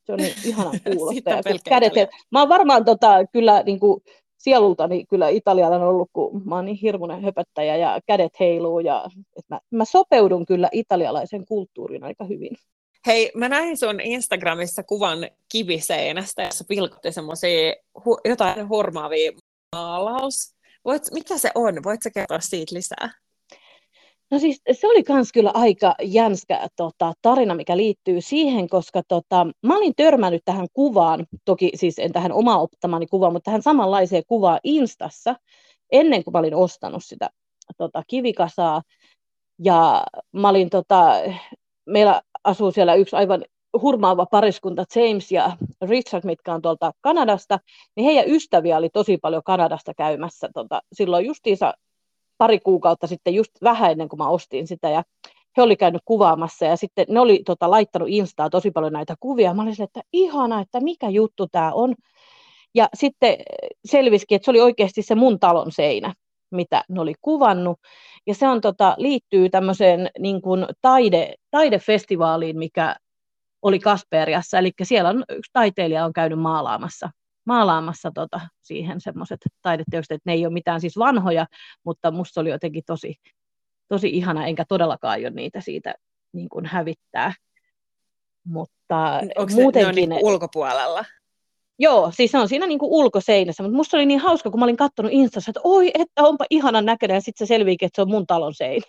Se 0.05 0.13
on 0.13 0.19
niin 0.19 0.35
ihana 0.45 0.71
kuulosta. 0.95 1.31
ja 1.31 1.43
kädet, 1.69 1.93
mä 2.31 2.41
oon 2.41 2.49
varmaan 2.49 2.85
tota, 2.85 3.27
kyllä 3.33 3.63
niin 3.63 3.81
kuin, 3.81 4.01
sielultani 4.47 5.07
kyllä 5.07 5.29
Italialla 5.29 5.77
on 5.77 5.83
ollut, 5.83 6.11
kun 6.13 6.43
mä 6.45 6.55
oon 6.55 6.65
niin 6.65 6.77
hirmuinen 6.77 7.23
höpöttäjä 7.23 7.77
ja 7.77 8.01
kädet 8.07 8.41
heiluu 8.41 8.81
ja 8.81 9.05
että 9.37 9.55
mä, 9.55 9.61
mä 9.71 9.85
sopeudun 9.85 10.47
kyllä 10.47 10.69
italialaisen 10.73 11.47
kulttuuriin 11.47 12.05
aika 12.05 12.25
hyvin. 12.25 12.57
Hei, 13.07 13.31
mä 13.35 13.49
näin 13.49 13.77
sun 13.77 14.01
Instagramissa 14.01 14.83
kuvan 14.83 15.19
kiviseinästä, 15.53 16.43
jossa 16.43 16.65
pilkotti 16.69 17.13
semmoisia 17.13 17.73
hu- 17.99 18.21
jotain 18.25 18.69
hurmaavia 18.69 19.33
maalaus. 19.77 20.55
Voit, 20.85 21.03
mitä 21.13 21.39
se 21.39 21.51
on? 21.55 21.75
Voitko 21.85 22.11
kertoa 22.15 22.41
siitä 22.41 22.75
lisää? 22.75 23.11
No 24.31 24.39
siis 24.39 24.61
se 24.73 24.87
oli 24.87 25.03
kans 25.03 25.33
kyllä 25.33 25.51
aika 25.55 25.95
jänskä 26.03 26.69
tota, 26.77 27.13
tarina, 27.23 27.55
mikä 27.55 27.77
liittyy 27.77 28.21
siihen, 28.21 28.69
koska 28.69 29.03
tota, 29.09 29.47
mä 29.63 29.77
olin 29.77 29.93
törmännyt 29.97 30.43
tähän 30.45 30.67
kuvaan, 30.73 31.27
toki 31.45 31.71
siis 31.75 31.99
en 31.99 32.13
tähän 32.13 32.33
omaa 32.33 32.59
ottamani 32.59 33.07
kuvaan, 33.07 33.33
mutta 33.33 33.45
tähän 33.45 33.63
samanlaiseen 33.63 34.23
kuvaan 34.27 34.61
Instassa, 34.65 35.35
ennen 35.93 36.25
kuin 36.25 36.33
mä 36.33 36.39
olin 36.39 36.55
ostanut 36.55 37.05
sitä 37.05 37.31
tota, 37.77 38.03
kivikasaa. 38.07 38.83
Ja 39.59 40.05
mä 40.33 40.49
olin, 40.49 40.71
tota, 40.71 41.13
meillä 41.87 42.23
asuu 42.45 42.71
siellä 42.73 42.95
yksi 42.95 43.17
aivan 43.17 43.45
hurmaava 43.83 44.27
pariskunta 44.27 44.85
James 44.95 45.33
ja 45.33 45.57
Richard, 45.83 46.25
mitkä 46.25 46.55
on 46.55 46.63
tuolta 46.63 46.93
Kanadasta, 47.01 47.59
niin 47.97 48.05
heidän 48.05 48.35
ystäviä 48.35 48.77
oli 48.77 48.91
tosi 48.91 49.19
paljon 49.19 49.43
Kanadasta 49.45 49.95
käymässä 49.95 50.49
tota, 50.55 50.83
silloin 50.93 51.27
justiinsa 51.27 51.75
pari 52.39 52.61
kuukautta 52.61 53.07
sitten 53.07 53.35
just 53.35 53.51
vähän 53.63 53.91
ennen 53.91 54.09
kuin 54.09 54.19
mä 54.19 54.29
ostin 54.29 54.67
sitä 54.67 54.91
ja 54.91 55.03
he 55.57 55.63
oli 55.63 55.77
käynyt 55.77 56.03
kuvaamassa 56.05 56.65
ja 56.65 56.77
sitten 56.77 57.07
ne 57.09 57.21
oli 57.21 57.43
tota, 57.47 57.71
laittanut 57.71 58.09
Instaa 58.09 58.51
tosi 58.51 58.71
paljon 58.71 58.93
näitä 58.93 59.15
kuvia. 59.21 59.55
Mä 59.55 59.63
olin 59.63 59.83
että 59.83 60.01
ihana, 60.13 60.61
että 60.61 60.81
mikä 60.81 61.09
juttu 61.09 61.47
tämä 61.47 61.73
on. 61.73 61.95
Ja 62.75 62.89
sitten 62.95 63.37
selvisikin, 63.85 64.37
että 64.37 64.45
se 64.45 64.51
oli 64.51 64.61
oikeasti 64.61 65.03
se 65.03 65.15
mun 65.15 65.41
talon 65.41 65.73
seinä, 65.73 66.15
mitä 66.51 66.85
ne 66.89 67.01
oli 67.01 67.15
kuvannut. 67.21 67.79
Ja 68.27 68.35
se 68.35 68.49
on, 68.49 68.61
tota, 68.61 68.95
liittyy 68.99 69.51
tämmöiseen 69.51 70.11
niin 70.19 70.43
kuin 70.43 70.67
taide, 70.81 71.35
taidefestivaaliin, 71.51 72.59
mikä 72.59 72.97
oli 73.63 73.79
Kasperiassa. 73.79 74.59
Eli 74.59 74.73
siellä 74.83 75.11
on, 75.11 75.25
yksi 75.29 75.51
taiteilija 75.53 76.05
on 76.05 76.13
käynyt 76.13 76.39
maalaamassa, 76.39 77.11
maalaamassa 77.47 78.11
tota, 78.15 78.41
siihen 78.63 79.01
semmoiset 79.01 79.41
taideteokset, 79.63 80.15
että 80.15 80.31
ne 80.31 80.33
ei 80.33 80.47
ole 80.47 80.53
mitään 80.53 80.81
siis 80.81 80.99
vanhoja, 80.99 81.47
mutta 81.85 82.11
musta 82.11 82.41
oli 82.41 82.51
jotenkin 82.51 82.83
tosi, 82.87 83.15
tosi 83.89 84.09
ihana, 84.09 84.47
enkä 84.47 84.65
todellakaan 84.69 85.13
aio 85.13 85.31
niitä 85.31 85.61
siitä 85.61 85.95
niin 86.33 86.49
kuin 86.49 86.67
hävittää. 86.67 87.33
Mutta 88.45 89.21
Onko 89.37 89.53
muutenkin... 89.55 89.95
ne, 89.95 90.07
ne 90.07 90.15
on 90.15 90.21
niin 90.21 90.27
ulkopuolella? 90.27 91.05
Joo, 91.79 92.11
siis 92.15 92.31
se 92.31 92.39
on 92.39 92.49
siinä 92.49 92.67
niin 92.67 92.79
kuin 92.79 92.91
ulkoseinässä, 92.93 93.63
mutta 93.63 93.77
musta 93.77 93.97
oli 93.97 94.07
niin 94.07 94.21
hauska, 94.21 94.51
kun 94.51 94.61
mä 94.61 94.65
olin 94.65 94.77
katsonut 94.77 95.13
Instassa, 95.13 95.51
että 95.51 95.61
oi, 95.65 95.91
että 95.95 96.23
onpa 96.23 96.45
ihanan 96.51 96.85
näköinen, 96.85 97.15
ja 97.15 97.21
sitten 97.21 97.47
se 97.47 97.49
selviikin, 97.49 97.87
että 97.87 97.97
se 97.97 98.03
on 98.03 98.11
mun 98.11 98.27
talon 98.27 98.55
seinä. 98.55 98.87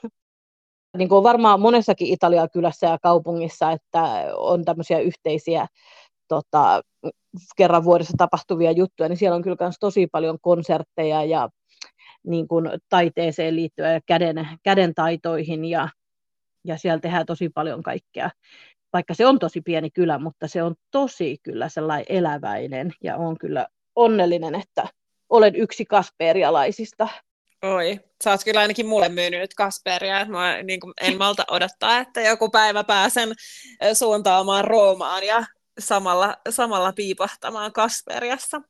Niin 0.97 1.09
kuin 1.09 1.23
varmaan 1.23 1.61
monessakin 1.61 2.07
Italian 2.07 2.49
kylässä 2.53 2.87
ja 2.87 2.97
kaupungissa, 3.01 3.71
että 3.71 4.03
on 4.37 4.65
tämmöisiä 4.65 4.99
yhteisiä 4.99 5.67
tota, 6.28 6.82
kerran 7.57 7.84
vuodessa 7.84 8.13
tapahtuvia 8.17 8.71
juttuja, 8.71 9.09
niin 9.09 9.17
siellä 9.17 9.36
on 9.36 9.41
kyllä 9.41 9.57
myös 9.59 9.75
tosi 9.80 10.07
paljon 10.11 10.38
konsertteja 10.41 11.23
ja 11.23 11.49
niin 12.23 12.47
kuin 12.47 12.69
taiteeseen 12.89 13.55
liittyviä 13.55 13.93
ja 13.93 14.01
käden, 14.05 14.47
käden 14.63 14.93
taitoihin 14.95 15.65
ja, 15.65 15.89
ja 16.63 16.78
siellä 16.78 16.99
tehdään 16.99 17.25
tosi 17.25 17.49
paljon 17.49 17.84
kaikkea. 17.84 18.30
Vaikka 18.93 19.13
se 19.13 19.25
on 19.25 19.39
tosi 19.39 19.61
pieni 19.61 19.89
kylä, 19.89 20.19
mutta 20.19 20.47
se 20.47 20.63
on 20.63 20.75
tosi 20.91 21.38
kyllä 21.43 21.69
sellainen 21.69 22.05
eläväinen 22.09 22.91
ja 23.03 23.17
on 23.17 23.38
kyllä 23.38 23.67
onnellinen, 23.95 24.55
että 24.55 24.88
olen 25.30 25.55
yksi 25.55 25.86
kasperialaisista. 25.86 27.07
Oi, 27.63 27.99
sä 28.23 28.32
oot 28.32 28.43
kyllä 28.43 28.59
ainakin 28.59 28.88
mulle 28.88 29.09
myynyt 29.09 29.39
nyt 29.39 29.53
Kasperia, 29.53 30.19
että 30.19 30.32
mä 30.32 30.63
niin 30.63 30.80
kuin, 30.80 30.93
en 31.01 31.17
malta 31.17 31.43
odottaa, 31.51 31.97
että 31.99 32.21
joku 32.21 32.49
päivä 32.49 32.84
pääsen 32.84 33.34
suuntaamaan 33.93 34.65
Roomaan 34.65 35.23
ja 35.23 35.45
samalla, 35.80 36.36
samalla 36.49 36.93
piipahtamaan 36.93 37.73
Kasperiassa. 37.73 38.61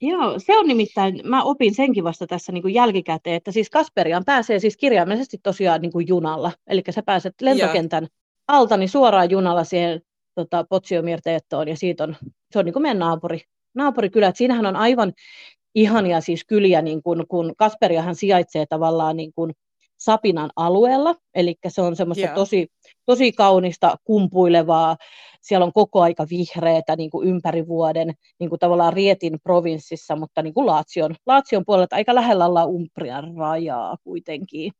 Joo, 0.00 0.34
se 0.38 0.58
on 0.58 0.68
nimittäin, 0.68 1.20
mä 1.24 1.42
opin 1.42 1.74
senkin 1.74 2.04
vasta 2.04 2.26
tässä 2.26 2.52
niin 2.52 2.62
kuin 2.62 2.74
jälkikäteen, 2.74 3.36
että 3.36 3.52
siis 3.52 3.70
Kasperiaan 3.70 4.24
pääsee 4.24 4.58
siis 4.58 4.76
kirjaimellisesti 4.76 5.38
tosiaan 5.42 5.80
niin 5.80 5.92
kuin 5.92 6.08
junalla, 6.08 6.52
eli 6.66 6.82
sä 6.90 7.02
pääset 7.02 7.34
lentokentän 7.40 8.02
Joo 8.02 8.20
alta 8.50 8.76
niin 8.76 8.88
suoraan 8.88 9.30
junalla 9.30 9.64
siihen 9.64 10.00
tota, 10.34 10.64
Potsiomirteettoon 10.68 11.68
ja 11.68 11.76
siitä 11.76 12.04
on, 12.04 12.16
se 12.52 12.58
on 12.58 12.64
niin 12.64 12.72
kuin 12.72 12.82
meidän 12.82 12.98
naapuri, 12.98 13.40
naapurikylä. 13.74 14.28
Et 14.28 14.36
siinähän 14.36 14.66
on 14.66 14.76
aivan 14.76 15.12
ihania 15.74 16.20
siis 16.20 16.44
kyliä, 16.44 16.82
niin 16.82 17.02
kun, 17.02 17.24
kun 17.28 17.52
Kasperiahan 17.56 18.14
sijaitsee 18.14 18.66
tavallaan 18.66 19.16
niin 19.16 19.32
kuin 19.32 19.52
Sapinan 19.96 20.50
alueella, 20.56 21.14
eli 21.34 21.54
se 21.68 21.82
on 21.82 21.96
semmoista 21.96 22.28
tosi, 22.34 22.68
tosi 23.06 23.32
kaunista, 23.32 23.96
kumpuilevaa, 24.04 24.96
siellä 25.40 25.66
on 25.66 25.72
koko 25.72 26.00
aika 26.00 26.26
vihreätä 26.30 26.96
niin 26.96 27.10
kuin 27.10 27.28
ympäri 27.28 27.66
vuoden, 27.66 28.14
niin 28.40 28.50
kuin 28.50 28.58
tavallaan 28.58 28.92
Rietin 28.92 29.38
provinssissa, 29.42 30.16
mutta 30.16 30.42
niin 30.42 30.54
kuin 30.54 30.66
Laatsion, 30.66 31.14
Laatsion 31.26 31.64
puolelta 31.66 31.96
aika 31.96 32.14
lähellä 32.14 32.46
ollaan 32.46 32.68
Umbrian 32.68 33.36
rajaa 33.36 33.96
kuitenkin 34.04 34.72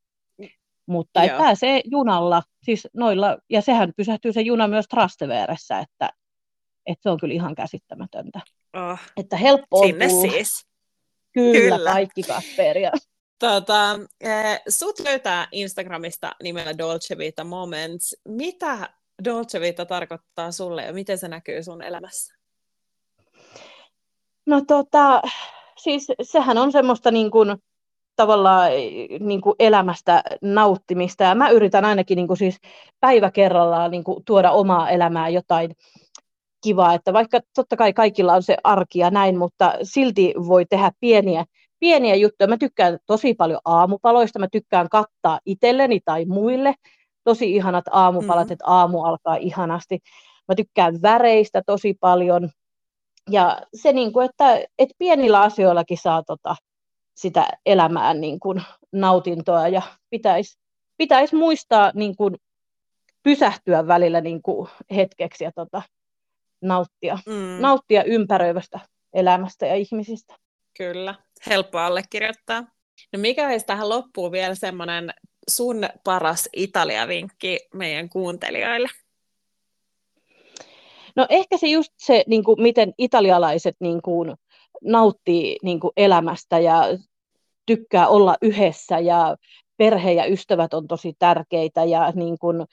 mutta 0.91 1.23
et 1.23 1.37
pääsee 1.37 1.81
junalla, 1.85 2.43
siis 2.63 2.87
noilla, 2.93 3.37
ja 3.49 3.61
sehän 3.61 3.93
pysähtyy 3.97 4.33
se 4.33 4.41
juna 4.41 4.67
myös 4.67 4.85
Trasteveressä, 4.87 5.79
että, 5.79 6.09
että 6.85 7.03
se 7.03 7.09
on 7.09 7.19
kyllä 7.19 7.33
ihan 7.33 7.55
käsittämätöntä. 7.55 8.39
Oh. 8.73 8.99
Että 9.17 9.37
helppo 9.37 9.79
on 9.79 9.87
Sinne 9.87 10.07
tulla. 10.07 10.31
siis. 10.31 10.65
Kyllä, 11.33 11.77
kyllä. 11.77 11.91
kaikki 11.91 12.23
Kasperia. 12.23 12.91
Tota, 13.39 13.99
eh, 14.21 14.61
sut 14.69 14.99
löytää 14.99 15.47
Instagramista 15.51 16.35
nimellä 16.43 16.77
Dolce 16.77 17.17
Vita 17.17 17.43
Moments. 17.43 18.15
Mitä 18.27 18.89
Dolce 19.23 19.59
Vita 19.59 19.85
tarkoittaa 19.85 20.51
sulle 20.51 20.83
ja 20.83 20.93
miten 20.93 21.17
se 21.17 21.27
näkyy 21.27 21.63
sun 21.63 21.81
elämässä? 21.81 22.35
No 24.45 24.61
tota, 24.67 25.21
siis 25.77 26.07
sehän 26.21 26.57
on 26.57 26.71
semmoista 26.71 27.11
niin 27.11 27.31
kuin, 27.31 27.55
tavallaan 28.15 28.71
niin 29.19 29.41
kuin 29.41 29.55
elämästä 29.59 30.23
nauttimista. 30.41 31.23
Ja 31.23 31.35
mä 31.35 31.49
yritän 31.49 31.85
ainakin 31.85 32.15
niin 32.15 32.27
kuin 32.27 32.37
siis 32.37 32.57
päivä 32.99 33.31
kerrallaan 33.31 33.91
niin 33.91 34.03
kuin 34.03 34.25
tuoda 34.25 34.51
omaa 34.51 34.89
elämää 34.89 35.29
jotain 35.29 35.75
kivaa, 36.63 36.93
että 36.93 37.13
vaikka 37.13 37.39
totta 37.55 37.77
kai 37.77 37.93
kaikilla 37.93 38.33
on 38.33 38.43
se 38.43 38.57
arki 38.63 38.99
ja 38.99 39.11
näin, 39.11 39.37
mutta 39.37 39.73
silti 39.83 40.33
voi 40.47 40.65
tehdä 40.65 40.91
pieniä, 40.99 41.45
pieniä 41.79 42.15
juttuja. 42.15 42.47
Mä 42.47 42.57
tykkään 42.57 42.99
tosi 43.05 43.33
paljon 43.33 43.59
aamupaloista, 43.65 44.39
mä 44.39 44.47
tykkään 44.51 44.89
kattaa 44.89 45.39
itselleni 45.45 45.99
tai 46.05 46.25
muille. 46.25 46.73
Tosi 47.23 47.55
ihanat 47.55 47.85
aamupalat, 47.91 48.47
mm. 48.47 48.53
että 48.53 48.65
aamu 48.67 49.03
alkaa 49.03 49.35
ihanasti. 49.35 49.99
Mä 50.47 50.55
tykkään 50.55 51.01
väreistä 51.01 51.61
tosi 51.65 51.97
paljon. 51.99 52.49
Ja 53.29 53.61
se, 53.73 53.93
niin 53.93 54.13
kuin, 54.13 54.29
että, 54.29 54.55
että 54.79 54.95
pienillä 54.97 55.41
asioillakin 55.41 55.97
saa 55.97 56.23
tota, 56.23 56.55
sitä 57.13 57.47
elämään 57.65 58.21
niin 58.21 58.39
kuin 58.39 58.63
nautintoa 58.91 59.67
ja 59.67 59.81
pitäisi 60.09 60.61
pitäis 61.01 61.33
muistaa 61.33 61.91
niin 61.95 62.15
kuin 62.15 62.35
pysähtyä 63.23 63.87
välillä 63.87 64.21
niin 64.21 64.41
kuin 64.41 64.69
hetkeksi 64.95 65.43
ja 65.43 65.51
tota, 65.55 65.81
nauttia, 66.61 67.19
mm. 67.25 67.61
nauttia 67.61 68.03
ympäröivästä 68.03 68.79
elämästä 69.13 69.65
ja 69.65 69.75
ihmisistä. 69.75 70.35
Kyllä, 70.77 71.15
helppo 71.49 71.77
allekirjoittaa. 71.77 72.63
No 73.13 73.19
mikä 73.19 73.47
olisi 73.47 73.65
tähän 73.65 73.89
loppuun 73.89 74.31
vielä 74.31 74.55
semmoinen 74.55 75.13
sun 75.55 75.89
paras 76.03 76.49
Italia-vinkki 76.53 77.59
meidän 77.73 78.09
kuuntelijoille? 78.09 78.87
No 81.15 81.25
ehkä 81.29 81.57
se 81.57 81.67
just 81.67 81.93
se, 81.97 82.23
niin 82.27 82.43
kuin, 82.43 82.61
miten 82.61 82.93
italialaiset 82.97 83.75
niin 83.79 84.01
kuin, 84.01 84.35
nauttii 84.83 85.57
niin 85.63 85.79
kuin, 85.79 85.91
elämästä 85.97 86.59
ja 86.59 86.83
tykkää 87.65 88.07
olla 88.07 88.35
yhdessä 88.41 88.99
ja 88.99 89.37
perhe 89.77 90.13
ja 90.13 90.25
ystävät 90.25 90.73
on 90.73 90.87
tosi 90.87 91.13
tärkeitä. 91.19 91.83
Ja 91.83 92.11
niin 92.15 92.39
kuin, 92.39 92.65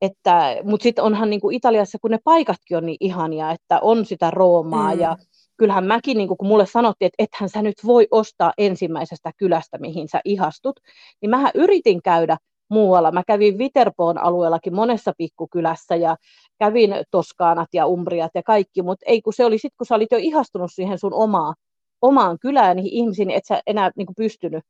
että, 0.00 0.56
mutta 0.62 0.82
sitten 0.82 1.04
onhan 1.04 1.30
niin 1.30 1.40
kuin 1.40 1.56
Italiassa, 1.56 1.98
kun 1.98 2.10
ne 2.10 2.18
paikatkin 2.24 2.76
on 2.76 2.86
niin 2.86 2.96
ihania, 3.00 3.50
että 3.50 3.80
on 3.80 4.06
sitä 4.06 4.30
Roomaa 4.30 4.94
mm. 4.94 5.00
ja 5.00 5.16
kyllähän 5.60 5.86
mäkin, 5.86 6.16
niin 6.16 6.28
kun 6.28 6.48
mulle 6.48 6.66
sanottiin, 6.66 7.06
että 7.06 7.24
ethän 7.24 7.48
sä 7.48 7.62
nyt 7.62 7.74
voi 7.86 8.08
ostaa 8.10 8.52
ensimmäisestä 8.58 9.30
kylästä, 9.36 9.78
mihin 9.78 10.08
sä 10.08 10.20
ihastut, 10.24 10.80
niin 11.22 11.30
mähän 11.30 11.50
yritin 11.54 12.02
käydä 12.02 12.36
muualla. 12.70 13.12
Mä 13.12 13.22
kävin 13.26 13.58
Viterpoon 13.58 14.18
alueellakin 14.18 14.74
monessa 14.74 15.12
pikkukylässä 15.18 15.96
ja 15.96 16.16
kävin 16.58 16.90
Toskaanat 17.10 17.68
ja 17.72 17.86
Umbriat 17.86 18.30
ja 18.34 18.42
kaikki, 18.42 18.82
mutta 18.82 19.04
ei 19.06 19.22
kun 19.22 19.32
se 19.32 19.44
oli 19.44 19.58
sitten, 19.58 19.76
kun 19.78 19.86
sä 19.86 19.94
olit 19.94 20.12
jo 20.12 20.18
ihastunut 20.18 20.70
siihen 20.74 20.98
sun 20.98 21.14
omaa 21.14 21.54
omaan 22.02 22.38
kylään 22.38 22.76
niihin 22.76 22.92
ihmisiin, 22.92 23.30
et 23.30 23.44
sä 23.44 23.62
enää 23.66 23.90
niin 23.96 24.06
pystynyt, 24.16 24.64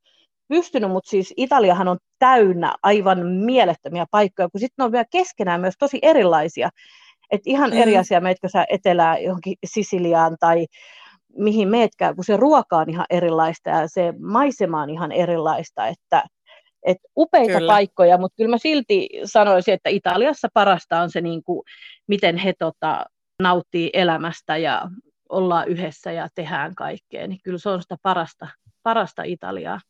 pystynyt, 0.48 0.90
mutta 0.90 1.10
siis 1.10 1.34
Italiahan 1.36 1.88
on 1.88 1.98
täynnä 2.18 2.74
aivan 2.82 3.26
mielettömiä 3.26 4.06
paikkoja, 4.10 4.48
kun 4.52 4.60
sitten 4.60 4.74
ne 4.78 4.84
on 4.84 4.92
vielä 4.92 5.04
keskenään 5.10 5.60
myös 5.60 5.74
tosi 5.78 5.98
erilaisia. 6.02 6.70
Et 7.30 7.40
ihan 7.46 7.70
mm. 7.70 7.76
eri 7.76 7.98
asia, 7.98 8.20
meitkö 8.20 8.48
sä 8.48 8.66
etelää 8.68 9.18
johonkin 9.18 9.54
Sisiliaan 9.64 10.36
tai 10.40 10.66
mihin 11.36 11.68
meetkään, 11.68 12.14
kun 12.14 12.24
se 12.24 12.36
ruoka 12.36 12.76
on 12.76 12.90
ihan 12.90 13.06
erilaista 13.10 13.70
ja 13.70 13.88
se 13.88 14.14
maisema 14.18 14.82
on 14.82 14.90
ihan 14.90 15.12
erilaista, 15.12 15.86
että 15.86 16.24
et 16.82 16.96
upeita 17.16 17.58
kyllä. 17.58 17.72
paikkoja, 17.72 18.18
mutta 18.18 18.36
kyllä 18.36 18.50
mä 18.50 18.58
silti 18.58 19.08
sanoisin, 19.24 19.74
että 19.74 19.90
Italiassa 19.90 20.48
parasta 20.54 21.00
on 21.00 21.10
se, 21.10 21.20
niin 21.20 21.42
kuin, 21.42 21.62
miten 22.06 22.36
he 22.36 22.52
tota, 22.58 23.04
nauttii 23.42 23.90
elämästä 23.92 24.56
ja 24.56 24.90
ollaan 25.28 25.68
yhdessä 25.68 26.12
ja 26.12 26.28
tehdään 26.34 26.74
kaikkea, 26.74 27.26
niin 27.26 27.40
kyllä 27.44 27.58
se 27.58 27.68
on 27.68 27.82
sitä 27.82 27.96
parasta, 28.02 28.48
parasta 28.82 29.22
Italiaa. 29.22 29.80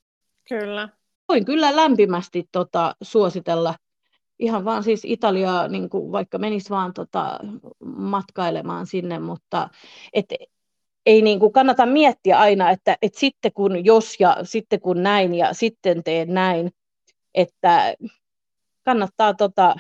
Kyllä. 0.49 0.89
Voin 1.29 1.45
kyllä 1.45 1.77
lämpimästi 1.77 2.45
tota, 2.53 2.95
suositella 3.03 3.75
ihan 4.41 4.65
vaan 4.65 4.83
siis 4.83 5.01
Italiaa, 5.05 5.69
niin 5.69 5.91
kuin 5.91 6.13
vaikka 6.13 6.39
menis 6.39 6.71
vaan 6.71 6.93
tota, 6.95 7.39
matkailemaan 7.85 8.87
sinne, 8.87 9.19
mutta 9.19 9.69
et, 10.13 10.27
ei 11.07 11.23
niin 11.23 11.41
kuin 11.41 11.53
kannata 11.53 11.87
miettiä 11.87 12.39
aina, 12.39 12.71
että, 12.71 12.97
että 13.03 13.21
sitten 13.21 13.53
kun 13.53 13.85
jos 13.85 14.21
ja 14.21 14.37
sitten 14.43 14.81
kun 14.81 15.03
näin 15.03 15.35
ja 15.35 15.55
sitten 15.55 16.05
teen 16.05 16.35
näin, 16.35 16.71
että 17.35 17.95
kannattaa 18.85 19.35
tota, 19.35 19.75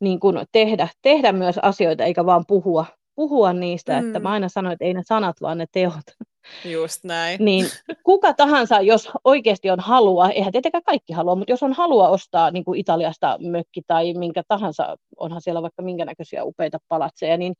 niin 0.00 0.20
kuin 0.20 0.36
tehdä, 0.52 0.88
tehdä 1.02 1.32
myös 1.32 1.58
asioita 1.58 2.04
eikä 2.04 2.26
vaan 2.26 2.44
puhua, 2.46 2.86
puhua 3.14 3.52
niistä, 3.52 4.00
mm. 4.00 4.06
että 4.06 4.20
mä 4.20 4.30
aina 4.30 4.48
sanoin, 4.48 4.72
että 4.72 4.84
ei 4.84 4.94
ne 4.94 5.02
sanat, 5.04 5.36
vaan 5.40 5.58
ne 5.58 5.66
teot. 5.72 6.29
Just 6.64 7.04
näin. 7.04 7.44
niin 7.44 7.66
kuka 8.04 8.34
tahansa, 8.34 8.80
jos 8.80 9.10
oikeasti 9.24 9.70
on 9.70 9.80
halua, 9.80 10.30
eihän 10.30 10.52
tietenkään 10.52 10.84
kaikki 10.84 11.12
halua, 11.12 11.34
mutta 11.34 11.52
jos 11.52 11.62
on 11.62 11.72
halua 11.72 12.08
ostaa 12.08 12.50
niin 12.50 12.64
kuin 12.64 12.80
Italiasta 12.80 13.38
mökki 13.40 13.82
tai 13.86 14.14
minkä 14.14 14.42
tahansa, 14.48 14.96
onhan 15.16 15.40
siellä 15.40 15.62
vaikka 15.62 15.82
minkä 15.82 16.04
näköisiä 16.04 16.44
upeita 16.44 16.78
palatseja, 16.88 17.36
niin 17.36 17.54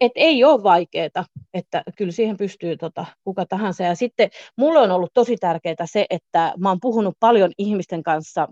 et 0.00 0.12
ei 0.14 0.44
ole 0.44 0.62
vaikeaa, 0.62 1.24
että 1.54 1.82
kyllä 1.96 2.12
siihen 2.12 2.36
pystyy 2.36 2.76
tota, 2.76 3.06
kuka 3.24 3.46
tahansa. 3.46 3.82
Ja 3.82 3.94
sitten 3.94 4.30
mulle 4.56 4.78
on 4.78 4.90
ollut 4.90 5.10
tosi 5.14 5.36
tärkeää 5.36 5.74
se, 5.84 6.06
että 6.10 6.52
mä 6.58 6.68
oon 6.68 6.80
puhunut 6.80 7.14
paljon 7.20 7.52
ihmisten 7.58 8.02
kanssa, 8.02 8.48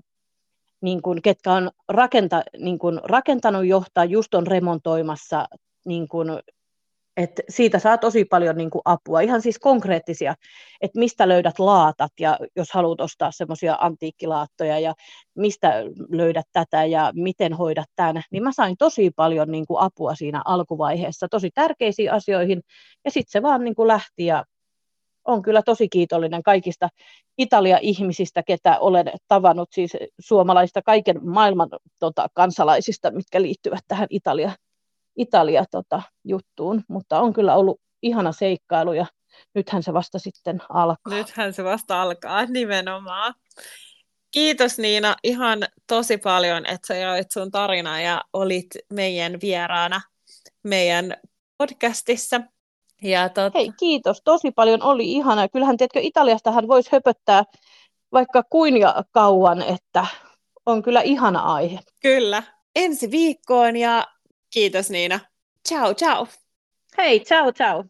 niin 0.81 1.03
kun, 1.03 1.23
ketkä 1.23 1.53
on 1.53 1.71
rakenta, 1.89 2.43
niin 2.59 2.79
kun, 2.79 3.01
rakentanut 3.05 3.67
johtaa, 3.67 4.05
just 4.05 4.35
on 4.35 4.47
remontoimassa 4.47 5.47
niin 5.87 6.09
kun, 6.09 6.41
et 7.17 7.41
siitä 7.49 7.79
saa 7.79 7.99
tosi 7.99 8.25
paljon 8.25 8.57
niin 8.57 8.71
kuin, 8.71 8.83
apua, 8.85 9.21
ihan 9.21 9.43
siis 9.43 9.59
konkreettisia, 9.59 10.35
että 10.81 10.99
mistä 10.99 11.29
löydät 11.29 11.59
laatat 11.59 12.13
ja 12.21 12.39
jos 12.57 12.73
haluat 12.73 13.01
ostaa 13.01 13.31
semmoisia 13.33 13.77
antiikkilaattoja 13.81 14.79
ja 14.79 14.95
mistä 15.35 15.73
löydät 16.11 16.47
tätä 16.53 16.85
ja 16.85 17.13
miten 17.15 17.53
hoidat 17.53 17.89
tämän, 17.97 18.23
niin 18.31 18.43
mä 18.43 18.53
sain 18.53 18.77
tosi 18.79 19.11
paljon 19.17 19.51
niin 19.51 19.67
kuin, 19.67 19.81
apua 19.81 20.15
siinä 20.15 20.43
alkuvaiheessa, 20.45 21.29
tosi 21.29 21.51
tärkeisiin 21.55 22.13
asioihin. 22.13 22.63
Ja 23.05 23.11
sitten 23.11 23.33
se 23.33 23.43
vaan 23.43 23.65
niin 23.65 23.75
kuin, 23.75 23.89
lähti 23.89 24.27
ja 24.27 24.45
on 25.25 25.43
kyllä 25.43 25.63
tosi 25.63 25.89
kiitollinen 25.89 26.43
kaikista 26.43 26.89
Italia-ihmisistä, 27.39 28.43
ketä 28.43 28.79
olen 28.79 29.07
tavannut, 29.29 29.69
siis 29.73 29.93
suomalaista 30.21 30.83
kaiken 30.83 31.27
maailman 31.29 31.69
tota, 31.99 32.29
kansalaisista, 32.35 33.11
mitkä 33.11 33.43
liittyvät 33.43 33.85
tähän 33.89 34.07
Italia, 34.11 34.53
Italia-juttuun, 35.17 36.77
tota, 36.77 36.87
mutta 36.89 37.21
on 37.21 37.33
kyllä 37.33 37.55
ollut 37.57 37.81
ihana 38.03 38.33
seikkailu 38.33 38.93
ja 38.93 39.07
nythän 39.55 39.83
se 39.83 39.93
vasta 39.93 40.19
sitten 40.19 40.61
alkaa. 40.69 41.15
Nythän 41.15 41.53
se 41.53 41.65
vasta 41.65 42.03
alkaa 42.03 42.45
nimenomaan. 42.47 43.35
Kiitos 44.31 44.79
Niina 44.79 45.17
ihan 45.25 45.59
tosi 45.87 46.19
paljon, 46.19 46.67
että 46.67 46.87
sä 46.87 46.95
jaoit 46.95 47.31
sun 47.31 47.51
tarinaa 47.51 48.01
ja 48.01 48.25
olit 48.33 48.67
meidän 48.93 49.39
vieraana 49.43 50.01
meidän 50.63 51.17
podcastissa. 51.59 52.41
Ja 53.03 53.29
tot... 53.29 53.55
Hei, 53.55 53.73
kiitos 53.79 54.23
tosi 54.25 54.51
paljon, 54.51 54.83
oli 54.83 55.13
ihana. 55.13 55.49
Kyllähän 55.49 55.77
tiedätkö, 55.77 56.01
Italiastahan 56.03 56.69
voisi 56.69 56.89
höpöttää 56.93 57.45
vaikka 58.13 58.43
kuin 58.43 58.77
ja 58.77 59.05
kauan, 59.11 59.63
että 59.63 60.07
on 60.67 60.83
kyllä 60.83 61.01
ihana 61.01 61.41
aihe. 61.41 61.81
Kyllä. 62.03 62.43
Ensi 62.77 63.11
viikkoon 63.11 63.77
ja 63.77 64.07
Kiitos 64.55 64.91
Niina. 64.91 65.21
Ciao, 65.65 65.95
ciao. 65.95 66.29
Hei, 66.97 67.21
ciao, 67.25 67.53
ciao. 67.53 67.89